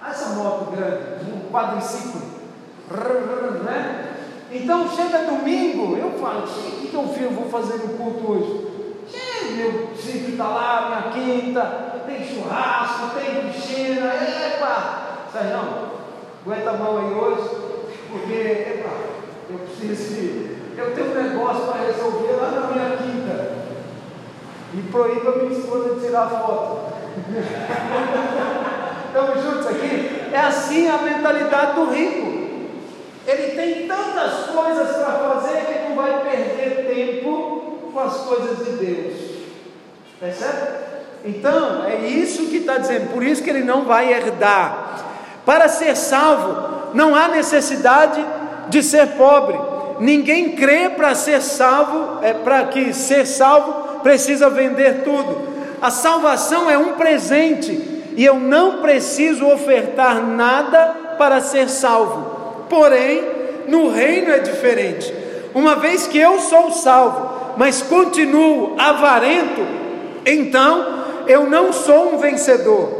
Essa 0.08 0.30
moto 0.36 0.70
grande, 0.70 1.30
um 1.30 1.50
quadriciclo, 1.52 2.22
né? 3.64 4.14
Então 4.50 4.88
chega 4.88 5.24
domingo, 5.24 5.96
eu 5.98 6.12
falo, 6.18 6.44
o 6.44 6.48
que, 6.48 7.22
eu 7.22 7.30
vou 7.30 7.50
fazer 7.50 7.76
no 7.78 7.88
culto 7.98 8.32
hoje? 8.32 8.67
Meu 9.44 9.88
sítio 9.96 10.30
está 10.30 10.48
lá, 10.48 11.10
minha 11.12 11.12
quinta, 11.12 11.62
tem 12.06 12.24
churrasco, 12.24 13.10
tem 13.18 13.50
piscina, 13.50 14.12
epa! 14.14 15.28
Sérgio, 15.32 15.60
aguenta 16.44 16.70
a 16.70 16.72
mão 16.74 16.98
aí 16.98 17.12
hoje, 17.12 17.48
porque, 18.10 18.32
epa, 18.32 18.90
eu 19.50 19.58
preciso. 19.58 20.58
Eu 20.76 20.94
tenho 20.94 21.10
um 21.10 21.22
negócio 21.22 21.66
para 21.66 21.86
resolver 21.86 22.32
lá 22.32 22.50
na 22.50 22.66
minha 22.68 22.96
quinta. 22.96 23.58
E 24.74 24.82
proíba 24.90 25.36
minha 25.36 25.58
esposa 25.58 25.94
de 25.94 26.00
tirar 26.06 26.28
foto. 26.28 26.92
Estamos 29.06 29.42
juntos 29.42 29.66
aqui? 29.66 30.28
É 30.32 30.38
assim 30.38 30.88
a 30.88 30.98
mentalidade 30.98 31.74
do 31.74 31.90
rico. 31.90 32.28
Ele 33.26 33.56
tem 33.56 33.88
tantas 33.88 34.46
coisas 34.46 34.96
para 34.96 35.12
fazer 35.12 35.66
que 35.66 35.88
não 35.88 35.96
vai 35.96 36.22
perder 36.22 36.86
tempo 36.86 37.90
com 37.92 38.00
as 38.00 38.16
coisas 38.18 38.64
de 38.64 38.72
Deus. 38.84 39.27
Percebe? 40.20 40.88
Então, 41.24 41.84
é 41.84 42.06
isso 42.06 42.46
que 42.46 42.58
está 42.58 42.78
dizendo, 42.78 43.12
por 43.12 43.22
isso 43.22 43.42
que 43.42 43.50
ele 43.50 43.64
não 43.64 43.84
vai 43.84 44.12
herdar. 44.12 45.04
Para 45.44 45.68
ser 45.68 45.96
salvo, 45.96 46.94
não 46.94 47.14
há 47.14 47.28
necessidade 47.28 48.24
de 48.68 48.82
ser 48.82 49.08
pobre. 49.16 49.58
Ninguém 50.00 50.52
crê 50.52 50.88
para 50.88 51.14
ser 51.14 51.40
salvo, 51.40 52.24
é 52.24 52.32
para 52.32 52.64
que 52.64 52.92
ser 52.92 53.26
salvo 53.26 54.00
precisa 54.00 54.48
vender 54.48 55.02
tudo. 55.02 55.48
A 55.80 55.90
salvação 55.90 56.70
é 56.70 56.78
um 56.78 56.94
presente 56.94 57.72
e 58.16 58.24
eu 58.24 58.34
não 58.34 58.80
preciso 58.80 59.46
ofertar 59.46 60.22
nada 60.22 61.16
para 61.18 61.40
ser 61.40 61.68
salvo. 61.68 62.64
Porém, 62.68 63.22
no 63.66 63.90
reino 63.90 64.30
é 64.30 64.38
diferente. 64.38 65.12
Uma 65.54 65.76
vez 65.76 66.06
que 66.06 66.18
eu 66.18 66.38
sou 66.40 66.70
salvo, 66.72 67.54
mas 67.56 67.82
continuo 67.82 68.74
avarento, 68.78 69.66
então 70.28 71.04
eu 71.26 71.48
não 71.48 71.72
sou 71.72 72.14
um 72.14 72.18
vencedor. 72.18 72.90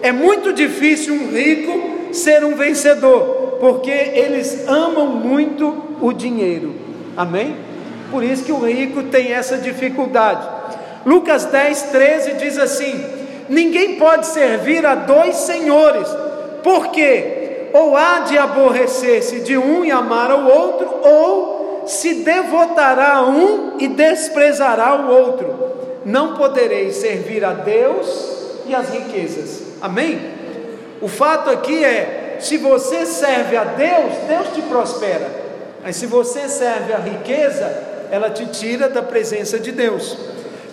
É 0.00 0.10
muito 0.10 0.52
difícil 0.52 1.14
um 1.14 1.30
rico 1.30 2.14
ser 2.14 2.44
um 2.44 2.54
vencedor, 2.54 3.58
porque 3.60 3.90
eles 3.90 4.66
amam 4.66 5.06
muito 5.06 5.96
o 6.00 6.12
dinheiro. 6.12 6.74
Amém? 7.16 7.56
Por 8.10 8.22
isso 8.22 8.44
que 8.44 8.52
o 8.52 8.64
rico 8.64 9.02
tem 9.04 9.32
essa 9.32 9.58
dificuldade. 9.58 10.48
Lucas 11.04 11.44
10, 11.46 11.82
13 11.82 12.32
diz 12.34 12.58
assim: 12.58 13.04
Ninguém 13.48 13.96
pode 13.96 14.26
servir 14.26 14.86
a 14.86 14.94
dois 14.94 15.36
senhores, 15.36 16.08
porque 16.62 17.70
ou 17.74 17.96
há 17.96 18.20
de 18.20 18.38
aborrecer-se 18.38 19.40
de 19.40 19.58
um 19.58 19.84
e 19.84 19.90
amar 19.90 20.30
ao 20.30 20.46
outro, 20.46 20.88
ou 21.02 21.82
se 21.86 22.14
devotará 22.14 23.16
a 23.16 23.26
um 23.26 23.74
e 23.78 23.88
desprezará 23.88 24.94
o 24.94 25.10
outro 25.10 25.68
não 26.04 26.36
podereis 26.36 26.96
servir 26.96 27.44
a 27.44 27.52
Deus 27.52 28.60
e 28.66 28.74
as 28.74 28.90
riquezas. 28.90 29.62
Amém? 29.80 30.20
O 31.00 31.08
fato 31.08 31.50
aqui 31.50 31.84
é: 31.84 32.36
se 32.40 32.56
você 32.56 33.06
serve 33.06 33.56
a 33.56 33.64
Deus, 33.64 34.12
Deus 34.28 34.48
te 34.54 34.62
prospera. 34.62 35.48
Mas 35.82 35.96
se 35.96 36.06
você 36.06 36.48
serve 36.48 36.92
a 36.92 36.98
riqueza, 36.98 37.64
ela 38.10 38.30
te 38.30 38.46
tira 38.46 38.88
da 38.88 39.02
presença 39.02 39.58
de 39.58 39.72
Deus. 39.72 40.16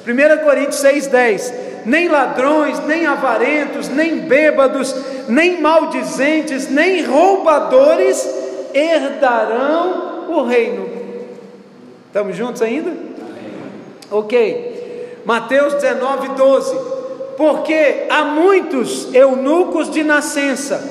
1 0.06 0.44
Coríntios 0.44 0.84
6,10: 0.84 1.54
Nem 1.86 2.08
ladrões, 2.08 2.80
nem 2.86 3.06
avarentos, 3.06 3.90
nem 3.90 4.20
bêbados, 4.20 4.96
nem 5.28 5.62
maldizentes, 5.62 6.70
nem 6.70 7.04
roubadores 7.04 8.28
herdarão 8.74 10.26
o 10.30 10.44
reino. 10.44 10.90
Estamos 12.08 12.36
juntos 12.36 12.62
ainda? 12.62 12.92
Ok. 14.12 14.75
Mateus 15.26 15.74
19, 15.74 16.30
12. 16.30 16.76
Porque 17.36 18.06
há 18.10 18.24
muitos 18.24 19.14
eunucos 19.14 19.90
de 19.90 20.04
nascença, 20.04 20.82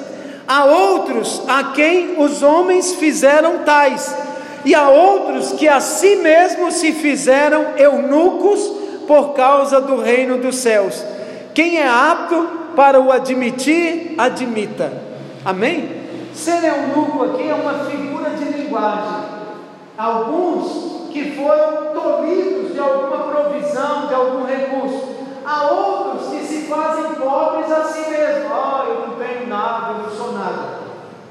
há 0.46 0.64
outros 0.64 1.40
a 1.48 1.72
quem 1.72 2.20
os 2.22 2.42
homens 2.42 2.92
fizeram 2.94 3.60
tais, 3.60 4.14
e 4.62 4.74
há 4.74 4.88
outros 4.90 5.52
que 5.52 5.66
a 5.66 5.80
si 5.80 6.16
mesmos 6.16 6.74
se 6.74 6.92
fizeram 6.92 7.76
eunucos 7.78 8.60
por 9.06 9.32
causa 9.32 9.80
do 9.80 10.00
reino 10.00 10.36
dos 10.38 10.56
céus. 10.56 11.02
Quem 11.54 11.78
é 11.78 11.88
apto 11.88 12.48
para 12.76 13.00
o 13.00 13.10
admitir, 13.10 14.14
admita. 14.18 14.92
Amém? 15.44 16.02
Ser 16.34 16.64
eunuco 16.64 17.24
aqui 17.24 17.48
é 17.48 17.54
uma 17.54 17.84
figura 17.84 18.30
de 18.30 18.44
linguagem. 18.44 19.34
Alguns 19.96 20.93
que 21.14 21.30
foram 21.36 21.94
tolhidos 21.94 22.72
de 22.72 22.80
alguma 22.80 23.18
provisão, 23.28 24.08
de 24.08 24.14
algum 24.14 24.44
recurso. 24.44 25.14
Há 25.46 25.70
outros 25.70 26.28
que 26.30 26.44
se 26.44 26.62
fazem 26.62 27.14
pobres 27.14 27.70
a 27.70 27.84
si 27.84 28.10
mesmos. 28.10 28.50
Ah, 28.50 28.84
eu 28.88 29.06
não 29.06 29.14
tenho 29.14 29.46
nada, 29.46 29.92
eu 29.92 30.02
não 30.02 30.10
sou 30.10 30.32
nada. 30.32 30.80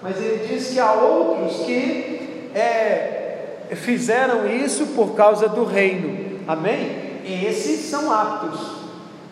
Mas 0.02 0.22
ele 0.22 0.48
diz 0.48 0.70
que 0.70 0.80
há 0.80 0.94
outros 0.94 1.66
que 1.66 2.50
é, 2.56 3.58
fizeram 3.76 4.48
isso 4.48 4.88
por 4.96 5.16
causa 5.16 5.50
do 5.50 5.66
reino. 5.66 6.40
Amém? 6.48 7.20
Esses 7.26 7.82
são 7.90 8.10
aptos. 8.10 8.84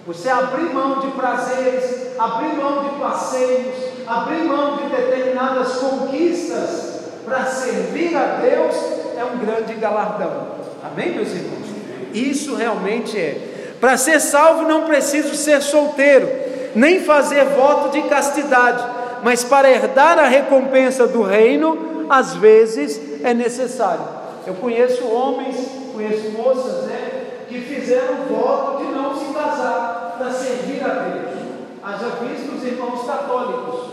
Você 0.05 0.27
abrir 0.27 0.73
mão 0.73 0.99
de 0.99 1.11
prazeres, 1.11 2.19
abrir 2.19 2.55
mão 2.55 2.83
de 2.83 2.99
passeios, 2.99 3.73
abrir 4.05 4.43
mão 4.43 4.77
de 4.77 4.89
determinadas 4.89 5.75
conquistas 5.77 6.90
para 7.25 7.45
servir 7.45 8.15
a 8.15 8.39
Deus 8.41 8.75
é 9.17 9.23
um 9.23 9.37
grande 9.37 9.73
galardão. 9.75 10.55
Amém, 10.83 11.11
meus 11.11 11.29
irmãos? 11.29 11.67
Isso 12.13 12.55
realmente 12.55 13.17
é. 13.17 13.75
Para 13.79 13.97
ser 13.97 14.19
salvo 14.19 14.63
não 14.63 14.85
preciso 14.85 15.35
ser 15.35 15.61
solteiro, 15.61 16.29
nem 16.75 16.99
fazer 16.99 17.45
voto 17.45 17.89
de 17.89 18.03
castidade, 18.03 18.83
mas 19.23 19.43
para 19.43 19.69
herdar 19.69 20.19
a 20.19 20.27
recompensa 20.27 21.07
do 21.07 21.23
reino, 21.23 22.05
às 22.09 22.33
vezes 22.35 23.23
é 23.23 23.33
necessário. 23.33 24.03
Eu 24.45 24.55
conheço 24.55 25.05
homens, 25.07 25.55
conheço 25.93 26.31
moças, 26.31 26.85
né, 26.85 27.45
que 27.47 27.61
fizeram 27.61 28.25
voto 28.29 28.85
de 28.85 28.91
não 28.91 29.15
se 29.17 29.33
casar 29.33 30.15
para 30.17 30.31
servir 30.31 30.83
a 30.83 30.87
Deus. 30.87 31.41
Haja 31.83 32.07
visto 32.21 32.55
os 32.55 32.63
irmãos 32.63 33.05
católicos, 33.05 33.91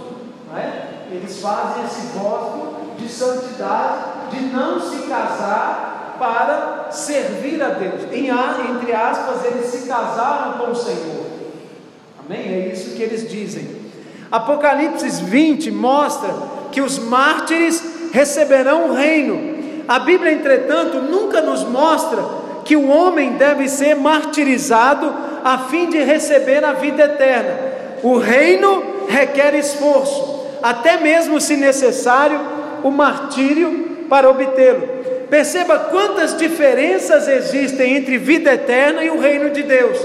não 0.50 0.58
é? 0.58 0.88
Eles 1.10 1.40
fazem 1.40 1.84
esse 1.84 2.18
voto 2.18 2.87
de 2.98 3.08
santidade, 3.08 4.30
de 4.30 4.40
não 4.46 4.80
se 4.80 5.08
casar 5.08 6.16
para 6.18 6.88
servir 6.90 7.62
a 7.62 7.68
Deus. 7.68 8.02
Em, 8.12 8.28
entre 8.28 8.92
aspas, 8.92 9.44
eles 9.44 9.66
se 9.66 9.86
casaram 9.86 10.58
com 10.58 10.72
o 10.72 10.74
Senhor. 10.74 11.26
Amém? 12.18 12.52
É 12.52 12.72
isso 12.72 12.96
que 12.96 13.02
eles 13.02 13.28
dizem. 13.28 13.78
Apocalipse 14.30 15.08
20 15.24 15.70
mostra 15.70 16.34
que 16.70 16.80
os 16.80 16.98
mártires 16.98 17.82
receberão 18.12 18.90
o 18.90 18.94
reino. 18.94 19.56
A 19.86 19.98
Bíblia, 20.00 20.32
entretanto, 20.32 20.98
nunca 20.98 21.40
nos 21.40 21.64
mostra 21.64 22.22
que 22.64 22.76
o 22.76 22.88
homem 22.90 23.32
deve 23.32 23.68
ser 23.68 23.94
martirizado 23.96 25.14
a 25.42 25.58
fim 25.70 25.88
de 25.88 25.98
receber 25.98 26.62
a 26.62 26.74
vida 26.74 27.04
eterna. 27.04 27.56
O 28.02 28.18
reino 28.18 29.06
requer 29.08 29.54
esforço, 29.54 30.44
até 30.62 30.98
mesmo 30.98 31.40
se 31.40 31.56
necessário, 31.56 32.37
o 32.82 32.90
martírio 32.90 34.06
para 34.08 34.28
obtê-lo. 34.28 34.98
Perceba 35.30 35.78
quantas 35.78 36.36
diferenças 36.36 37.28
existem 37.28 37.96
entre 37.96 38.16
vida 38.16 38.52
eterna 38.52 39.04
e 39.04 39.10
o 39.10 39.20
reino 39.20 39.50
de 39.50 39.62
Deus. 39.62 39.98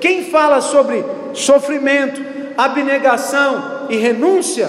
Quem 0.00 0.24
fala 0.24 0.60
sobre 0.60 1.04
sofrimento, 1.34 2.22
abnegação 2.56 3.86
e 3.90 3.96
renúncia, 3.96 4.68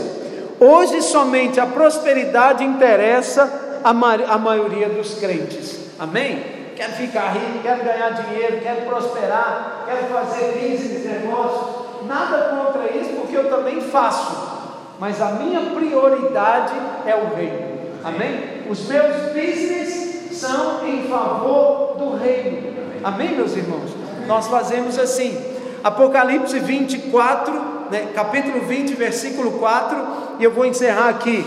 hoje 0.59 1.01
somente 1.01 1.59
a 1.59 1.65
prosperidade 1.65 2.63
interessa 2.63 3.79
a, 3.83 3.93
ma 3.93 4.13
a 4.13 4.37
maioria 4.37 4.89
dos 4.89 5.15
crentes. 5.15 5.79
Amém? 5.97 6.43
Quero 6.75 6.93
ficar 6.93 7.33
rico, 7.33 7.59
quero 7.61 7.83
ganhar 7.83 8.09
dinheiro, 8.09 8.59
quero 8.61 8.81
prosperar, 8.81 9.85
quero 9.85 10.07
fazer 10.07 10.53
business, 10.53 11.05
negócios. 11.05 11.83
Nada 12.07 12.55
contra 12.55 12.91
isso, 12.97 13.11
porque 13.11 13.37
eu 13.37 13.49
também 13.49 13.79
faço 13.79 14.62
mas 14.99 15.21
a 15.21 15.31
minha 15.31 15.61
prioridade 15.71 16.73
é 17.05 17.15
o 17.15 17.35
reino. 17.35 17.73
Amém? 18.03 18.63
Os 18.69 18.87
meus 18.87 19.15
business 19.33 20.29
são 20.33 20.85
em 20.87 21.07
favor 21.07 21.95
do 21.97 22.17
reino. 22.17 22.73
Amém, 23.03 23.35
meus 23.35 23.55
irmãos? 23.55 23.91
Nós 24.27 24.47
fazemos 24.47 24.97
assim. 24.99 25.53
Apocalipse 25.83 26.57
24, 26.59 27.53
né, 27.91 28.07
capítulo 28.15 28.61
20, 28.61 28.93
versículo 28.93 29.51
4, 29.59 29.97
e 30.39 30.43
eu 30.43 30.51
vou 30.51 30.65
encerrar 30.65 31.09
aqui. 31.09 31.45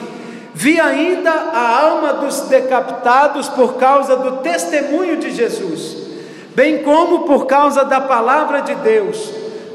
Vi 0.54 0.78
ainda 0.78 1.30
a 1.30 1.80
alma 1.80 2.12
dos 2.14 2.42
decapitados 2.42 3.48
por 3.48 3.74
causa 3.74 4.16
do 4.16 4.38
testemunho 4.38 5.16
de 5.16 5.30
Jesus, 5.30 5.96
bem 6.54 6.82
como 6.82 7.20
por 7.20 7.46
causa 7.46 7.84
da 7.84 8.00
palavra 8.00 8.60
de 8.60 8.74
Deus. 8.76 9.30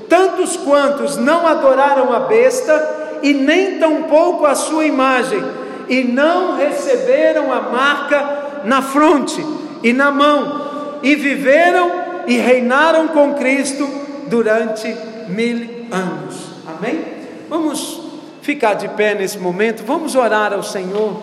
Tantos 0.08 0.58
quantos 0.58 1.18
não 1.18 1.48
adoraram 1.48 2.14
a 2.14 2.22
besta, 2.22 3.01
e 3.22 3.34
nem 3.34 3.80
tampouco 3.80 4.46
a 4.46 4.56
sua 4.56 4.86
imagem, 4.86 5.42
e 5.88 6.04
não 6.04 6.58
receberam 6.58 7.52
a 7.52 7.62
marca 7.62 8.62
na 8.64 8.82
fronte 8.82 9.44
e 9.84 9.92
na 9.94 10.12
mão, 10.12 11.00
e 11.04 11.16
viveram 11.16 11.92
e 12.28 12.38
reinaram 12.38 13.08
com 13.10 13.34
Cristo 13.34 13.88
durante 14.28 14.96
mil 15.28 15.86
anos. 15.92 16.52
Amém? 16.68 17.04
Vamos 17.50 18.02
ficar 18.42 18.76
de 18.76 18.88
pé 18.90 19.16
nesse 19.16 19.38
momento, 19.38 19.84
vamos 19.86 20.16
orar 20.16 20.54
ao 20.54 20.64
Senhor, 20.64 21.22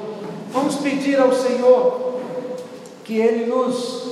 vamos 0.53 0.77
pedir 0.77 1.19
ao 1.19 1.33
Senhor 1.33 2.21
que 3.05 3.19
Ele 3.19 3.47
nos 3.47 4.08